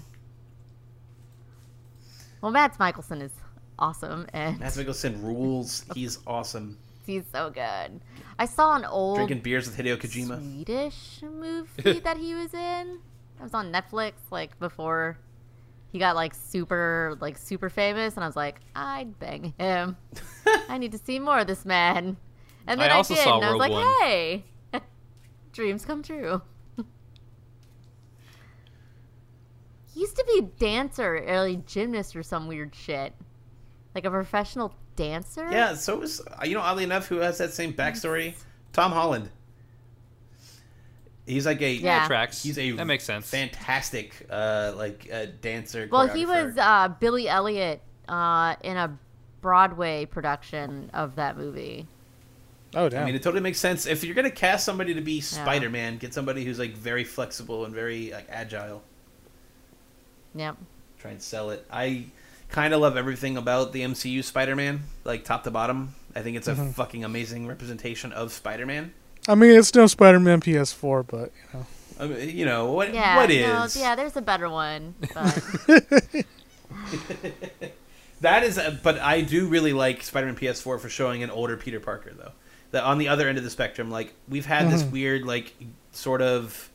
[2.43, 3.31] Well, Mads Mikkelsen is
[3.79, 5.85] awesome, and Mads Mikkelsen rules.
[5.95, 6.77] He's awesome.
[7.07, 8.01] he's so good.
[8.37, 10.39] I saw an old Drinking beers with Hideo Kojima.
[10.39, 12.99] Swedish movie that he was in.
[13.39, 15.19] That was on Netflix, like before
[15.93, 19.97] he got like super, like super famous, and I was like, I'd bang him.
[20.69, 22.17] I need to see more of this man.
[22.67, 23.95] And then I, also did, saw and I was Rogue like, One.
[24.01, 24.45] hey,
[25.53, 26.43] dreams come true.
[29.93, 33.13] He used to be a dancer, or like gymnast, or some weird shit,
[33.95, 35.49] like a professional dancer.
[35.51, 35.75] Yeah.
[35.75, 38.35] So it was you know oddly enough, who has that same backstory?
[38.73, 39.31] Tom Holland.
[41.27, 42.07] He's like a Yeah.
[42.07, 42.43] Tracks.
[42.43, 43.29] He's a that makes sense.
[43.29, 45.89] fantastic uh, like uh, dancer.
[45.91, 48.99] Well, he was uh, Billy Elliot uh, in a
[49.41, 51.87] Broadway production of that movie.
[52.75, 53.03] Oh damn!
[53.03, 53.87] I mean, it totally makes sense.
[53.87, 57.65] If you're gonna cast somebody to be Spider Man, get somebody who's like very flexible
[57.67, 58.83] and very like agile.
[60.35, 60.57] Yep.
[60.99, 61.67] Try and sell it.
[61.71, 62.07] I
[62.49, 65.95] kind of love everything about the MCU Spider Man, like top to bottom.
[66.15, 66.71] I think it's a mm-hmm.
[66.71, 68.93] fucking amazing representation of Spider Man.
[69.29, 71.67] I mean, it's no Spider-Man PS4, but you know.
[72.01, 72.93] I mean, you know what?
[72.93, 73.17] Yeah.
[73.17, 74.95] what no, yeah, there's a better one.
[75.15, 75.43] But
[78.21, 81.81] That is, a, but I do really like Spider-Man PS4 for showing an older Peter
[81.81, 82.33] Parker, though.
[82.71, 84.93] That on the other end of the spectrum, like we've had this mm-hmm.
[84.93, 85.55] weird, like
[85.93, 86.71] sort of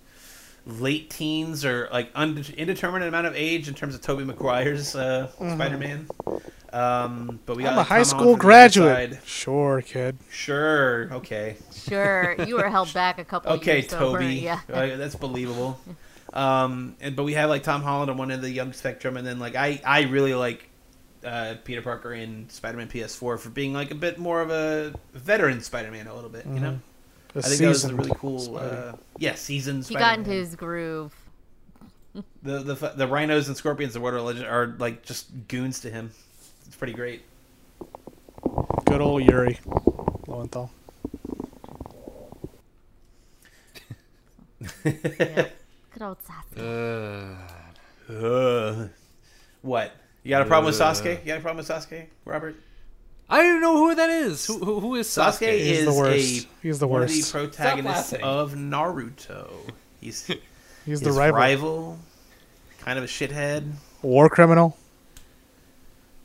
[0.68, 5.28] late teens or like un- indeterminate amount of age in terms of Tobey Maguire's uh,
[5.32, 6.08] Spider-Man.
[6.74, 8.52] Um, but we got I'm a high school Holland from the
[8.90, 9.20] other graduate.
[9.26, 10.18] Sure, kid.
[10.30, 13.54] Sure, okay, sure, you were held back a couple.
[13.54, 14.60] okay, years so we're- Tobey, Yeah.
[14.72, 15.80] Uh, that's believable.
[16.34, 19.16] Um, and but we have like Tom Holland on one end of the young spectrum,
[19.16, 20.68] and then like I I really like
[21.24, 25.62] uh, Peter Parker in Spider-Man PS4 for being like a bit more of a veteran
[25.62, 26.80] Spider-Man a little bit, you know.
[27.38, 28.40] A I think that was a really cool.
[28.40, 28.94] Spidey.
[28.94, 29.86] Uh, yeah, seasoned.
[29.86, 31.14] he got into his groove.
[32.42, 36.12] the the the rhinos and scorpions of Water Legend are like just goons to him.
[36.66, 37.22] It's pretty great.
[38.86, 39.60] Good old Yuri
[40.26, 40.72] Lowenthal.
[44.60, 44.64] Yeah.
[45.94, 47.36] Good old Sasuke.
[48.10, 48.88] Uh, Uh,
[49.62, 49.92] what?
[50.24, 51.20] You got a problem with Sasuke?
[51.20, 52.56] You got a problem with Sasuke, Robert?
[53.30, 54.46] I don't know who that is.
[54.46, 55.48] Who, who, who is Sasuke?
[55.48, 56.48] Sasuke He's is the a worst.
[56.64, 57.32] He's the one of the worst.
[57.34, 58.26] protagonists laughing.
[58.26, 59.50] of Naruto.
[60.00, 60.26] He's
[60.86, 61.38] He's his the rival.
[61.38, 62.00] rival,
[62.80, 63.70] kind of a shithead.
[64.02, 64.78] War criminal.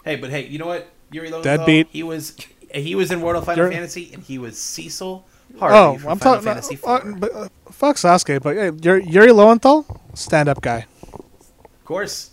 [0.05, 0.89] Hey, but hey, you know what?
[1.11, 1.89] Yuri Lowenthal, Deadbeat.
[1.91, 2.37] He was
[2.75, 5.27] he was in World of Final You're- Fantasy, and he was Cecil
[5.59, 6.45] Harvey Oh, from I'm Final talking.
[6.47, 7.21] Fantasy Uh, IV.
[7.21, 9.85] but, uh, fuck Sasuke, but hey, Yuri, Yuri Lowenthal,
[10.15, 10.87] stand-up guy.
[11.13, 12.31] of course.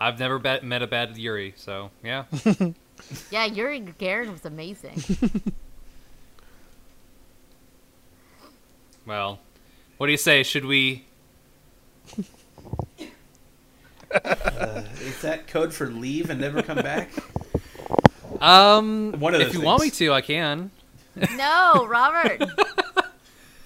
[0.00, 2.24] I've never bet, met a bad Yuri, so yeah.
[3.30, 5.02] Yeah, Yuri Gagarin was amazing.
[9.06, 9.40] Well,
[9.96, 10.42] what do you say?
[10.44, 11.04] Should we?
[14.12, 17.10] Is that code for leave and never come back?
[18.40, 20.70] Um, One of if those you want me to, I can.
[21.36, 22.40] no, Robert.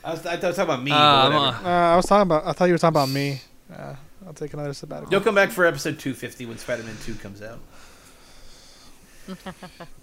[0.03, 0.91] I was, I was talking about me.
[0.91, 2.47] Uh, I'm, uh, Uh, I was talking about.
[2.47, 3.41] I thought you were talking about me.
[3.73, 3.95] Uh,
[4.35, 5.13] I'll take another sabbatical.
[5.13, 7.61] You'll come back for episode 250 when Spider-Man 2 comes out.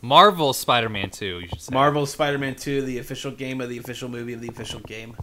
[0.01, 1.25] Marvel Spider-Man 2.
[1.25, 1.73] You should say.
[1.73, 5.17] Marvel Spider-Man 2, the official game of the official movie of the official game.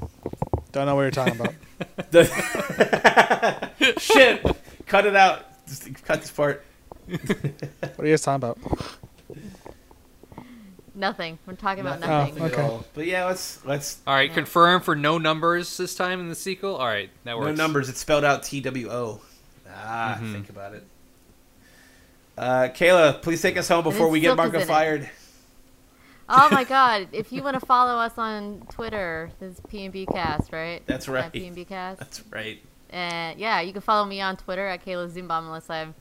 [0.73, 1.55] Don't know what you're talking about.
[2.11, 4.45] The- Shit!
[4.87, 5.47] Cut it out.
[5.67, 6.63] Just cut this part.
[7.07, 7.21] what
[7.99, 8.59] are you guys talking about?
[10.99, 11.39] Nothing.
[11.47, 12.43] We're talking about Nothing, nothing.
[12.43, 12.63] Oh, at okay.
[12.63, 12.85] all.
[12.95, 14.35] But yeah, let's let's All right, Yeah.
[14.35, 16.77] confirm for no numbers this time in the sequel.
[16.77, 17.47] All right, that works.
[17.57, 17.89] no numbers.
[17.89, 19.21] It's spelled out T W O.
[19.71, 20.33] Ah, Mhm.
[20.33, 20.85] think about it.
[22.37, 24.67] Uh, Kayla, please take us home before then we get Silk is Marco in it.
[24.67, 25.11] fired.
[26.29, 27.09] Oh my god!
[27.13, 30.83] If you want to follow us on Twitter, this is PNB Cast, right?
[30.87, 31.25] That's right.
[31.27, 31.43] At right.
[31.43, 32.01] PNB Cast.
[32.01, 32.63] That's right.
[32.91, 35.95] And yeah, you can follow me on Twitter at Kayla Zoombomb unless I've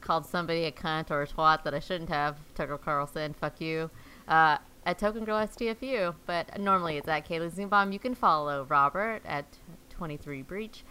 [0.00, 2.36] called somebody a cunt or a twat that I shouldn't have.
[2.54, 3.90] Tucker Carlson, fuck you.
[4.28, 7.92] Uh, at Token Girl STFU, but normally it's at Kayla Zoombomb.
[7.92, 9.46] You can follow Robert at
[9.90, 10.84] 23 Breach.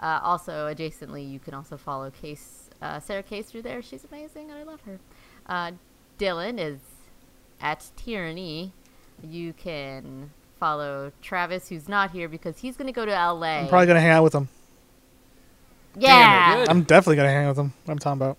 [0.00, 3.82] Uh, also, adjacently, you can also follow Case uh, Sarah Case through there.
[3.82, 5.00] She's amazing, and I love her.
[5.46, 5.72] Uh,
[6.18, 6.78] Dylan is
[7.60, 8.72] at Tyranny.
[9.22, 13.60] You can follow Travis, who's not here because he's going to go to LA.
[13.60, 14.48] I'm probably gonna hang out with him.
[15.96, 16.68] yeah, Good.
[16.68, 17.72] I'm definitely gonna hang out with him.
[17.84, 18.38] What I'm talking about.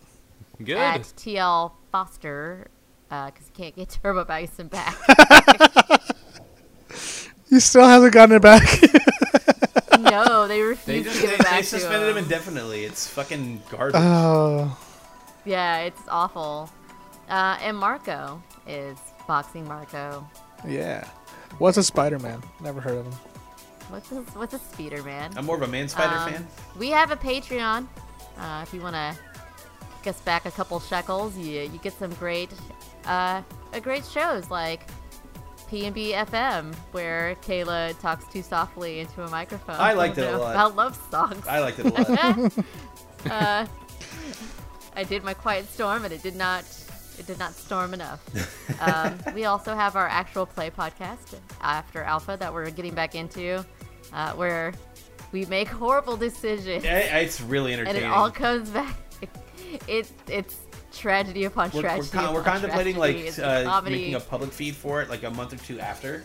[0.63, 0.77] Good.
[0.77, 2.67] at TL Foster
[3.09, 4.95] because he can't get Turbo Bison back.
[7.49, 8.61] He still hasn't gotten it back.
[9.99, 12.23] no, they They just to give they, it back they to suspended him him.
[12.25, 12.83] indefinitely.
[12.83, 13.95] It's fucking garbage.
[13.99, 14.77] oh,
[15.45, 16.69] yeah, it's awful.
[17.27, 20.27] Uh, and Marco is boxing Marco.
[20.67, 21.07] yeah.
[21.57, 22.43] What's a Spider-Man?
[22.61, 23.13] Never heard of him.
[23.89, 25.31] What's a, what's a Spider Man?
[25.35, 26.47] I'm more of a man spider Um, fan.
[26.77, 27.87] We have a Patreon.
[28.37, 29.15] Uh, if you want to
[30.03, 32.51] kick us back a couple shekels, you you get some great,
[33.09, 33.41] uh,
[33.81, 34.81] great shows like
[35.69, 39.75] P&B FM, where Kayla talks too softly into a microphone.
[39.77, 40.51] I liked it a lot.
[40.55, 41.45] About love songs.
[41.47, 42.53] I liked it a lot.
[43.29, 43.65] uh,
[44.95, 46.63] I did my quiet storm, and it did not.
[47.17, 48.21] It did not storm enough.
[48.81, 53.65] um, we also have our actual play podcast after Alpha that we're getting back into,
[54.13, 54.73] uh, where
[55.33, 58.95] we make horrible decisions, Yeah, it's really entertaining, and it all comes back.
[59.87, 60.55] It, it's
[60.91, 62.09] tragedy upon we're, we're, tragedy.
[62.09, 65.57] con- we're contemplating like uh, making a public feed for it like a month or
[65.57, 66.23] two after,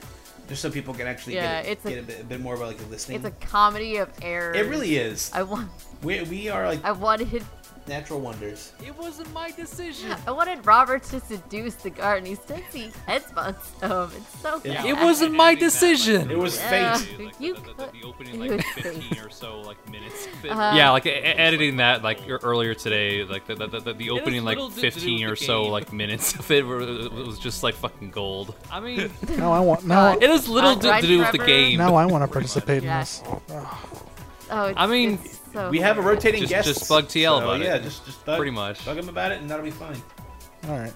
[0.49, 2.41] just so people can actually Yeah, get, it, it's a- get a, bit, a bit
[2.41, 3.17] more of like a listening.
[3.19, 4.57] It's a comedy of errors.
[4.57, 5.31] it really is.
[5.35, 5.71] I want.
[6.03, 7.45] We, we are like I wanted.
[7.87, 8.73] Natural wonders.
[8.85, 10.15] It wasn't my decision.
[10.27, 14.23] I wanted Robert to seduce the guard, and he still sees headspots of him.
[14.23, 14.75] It's so Yeah.
[14.83, 14.87] bad.
[14.87, 16.31] It wasn't my decision.
[16.31, 16.97] It was Yeah.
[16.97, 17.19] fate.
[17.27, 20.27] Like You the, the, the, could- the opening like 15 or so like minutes.
[20.49, 24.57] Uh, yeah, like editing that like earlier today, like the the, the, the opening like
[24.57, 28.55] little to do 15 or so like minutes of it was just like fucking gold.
[28.71, 29.85] I mean, no, I want.
[29.87, 31.79] Now, It has little Uh, to, to do with the game.
[31.79, 33.23] now I want to participate in this.
[34.51, 36.69] Oh, it's, I mean, it's so We have a rotating Just- guest.
[36.69, 37.65] just bug TL about it.
[37.65, 38.85] Yeah, just just bug, Pretty much.
[38.85, 40.03] bug him about it, and that'll be fine.
[40.69, 40.93] All right.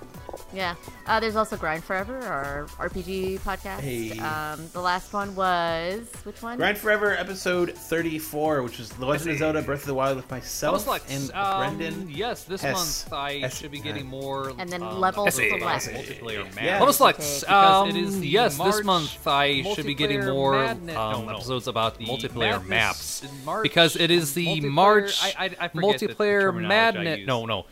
[0.55, 0.77] Yeah.
[1.07, 3.81] Uh, there's also Grind Forever, our RPG podcast.
[3.81, 4.19] Hey.
[4.19, 6.57] Um, the last one was which one?
[6.57, 10.31] Grind Forever, episode 34, which is The Legend of Zelda: Breath of the Wild with
[10.31, 12.09] myself like and um, Brendan.
[12.11, 12.75] Yes, this S-
[13.09, 14.53] month I S- should be getting more.
[14.59, 15.87] And then um, Level multiplayer Select.
[16.09, 16.63] multiplayer Yeah.
[16.63, 16.81] map.
[16.81, 17.45] Level select.
[17.49, 21.25] Um, it is the yes, this month I should be getting more madness- um, no,
[21.27, 21.35] no.
[21.37, 25.69] episodes about The multiplayer maps March because it is the multiplayer- March I, I, I
[25.69, 27.27] multiplayer terminology I madness.
[27.27, 27.67] No, no,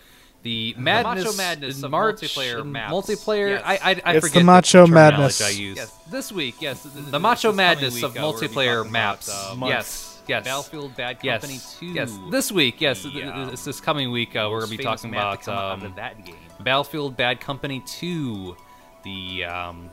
[0.47, 2.93] the madness, Macho Madness in of March multiplayer maps.
[2.93, 3.49] multiplayer.
[3.51, 3.63] Yes.
[3.65, 5.43] I I, I It's forget the Macho terminology Madness.
[5.43, 5.77] I use.
[5.77, 6.63] Yes, this week.
[6.63, 9.29] Yes, th- th- The this Macho Madness week, of uh, we're gonna be multiplayer maps.
[9.29, 10.45] about, uh, yes, yes.
[10.45, 11.87] Battlefield Bad Yes, Company 2.
[11.87, 12.19] yes.
[12.31, 14.83] This week, yes, The, th- th- uh, this, this coming week, uh, we're gonna be
[14.83, 16.37] talking about come out um, that game.
[16.61, 18.57] Battlefield Bad Company 2,
[19.03, 19.91] the um,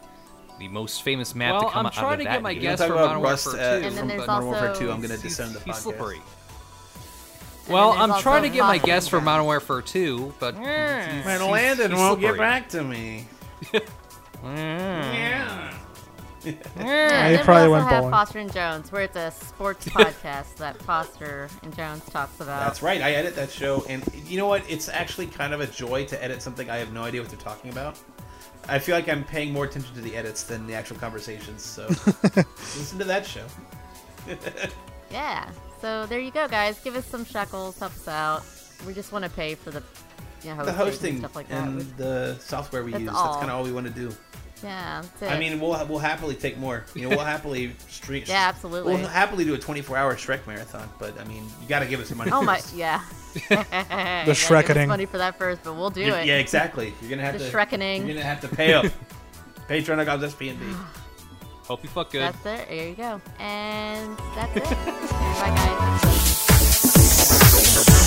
[0.60, 2.54] the most famous map Well, to come I'm out trying of to that get my
[2.54, 2.62] game.
[2.64, 3.86] We're guess gonna for Modern Warfare uh, 2.
[3.88, 4.92] And then from there's Modern Warfare 2.
[4.92, 6.22] I'm going to He's, descend the he's slippery.
[7.70, 9.26] Well, I'm trying to get my Fostering guess for Jones.
[9.26, 12.40] Modern Warfare 2, but Man, he's- Landon he's won't get slippery.
[12.40, 13.28] back to me.
[14.44, 14.44] Yeah.
[14.44, 15.74] Yeah,
[16.78, 18.12] Yeah, he then probably we went have bowling.
[18.12, 22.66] Foster and Jones, where it's a sports podcast that Foster and Jones talks about.
[22.66, 23.02] That's right.
[23.02, 24.70] I edit that show, and you know what?
[24.70, 27.40] It's actually kind of a joy to edit something I have no idea what they're
[27.40, 27.98] talking about.
[28.68, 31.62] I feel like I'm paying more attention to the edits than the actual conversations.
[31.64, 31.88] So
[32.44, 33.46] listen to that show.
[35.12, 35.48] Yeah.
[35.84, 36.80] So there you go, guys.
[36.80, 38.44] Give us some shekels, help us out.
[38.88, 39.84] We just want to pay for the,
[40.42, 41.64] you know, The hosting hosting and stuff like that.
[41.68, 43.12] and We- the software we That's use.
[43.14, 43.26] all.
[43.26, 44.10] That's kind of all we want to do.
[44.64, 45.36] yeah, that's it.
[45.36, 46.86] I mean, we'll we'll happily take more.
[46.96, 48.24] You know, we'll happily stream.
[48.28, 48.94] yeah, absolutely.
[48.96, 52.08] We'll happily do a 24-hour Shrek marathon, but I mean, you got to give us
[52.08, 52.32] some money.
[52.32, 53.02] oh my, yeah.
[53.34, 53.56] The
[54.32, 54.64] Shrekkening.
[54.64, 54.88] Shrekkening.
[54.88, 56.28] money for that first, but we'll do You're- it.
[56.28, 56.94] Yeah, exactly.
[57.02, 57.58] You're gonna have The to.
[57.58, 57.98] Shrekkening.
[58.06, 58.86] You're gonna have to pay up.
[59.68, 60.56] Patreon.com SP&B.
[61.68, 62.22] Hope you fuck good.
[62.22, 62.68] That's it.
[62.68, 63.22] There you go.
[63.40, 64.64] And that's it.
[65.40, 66.32] Bye, guys.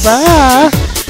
[0.05, 1.03] Bye.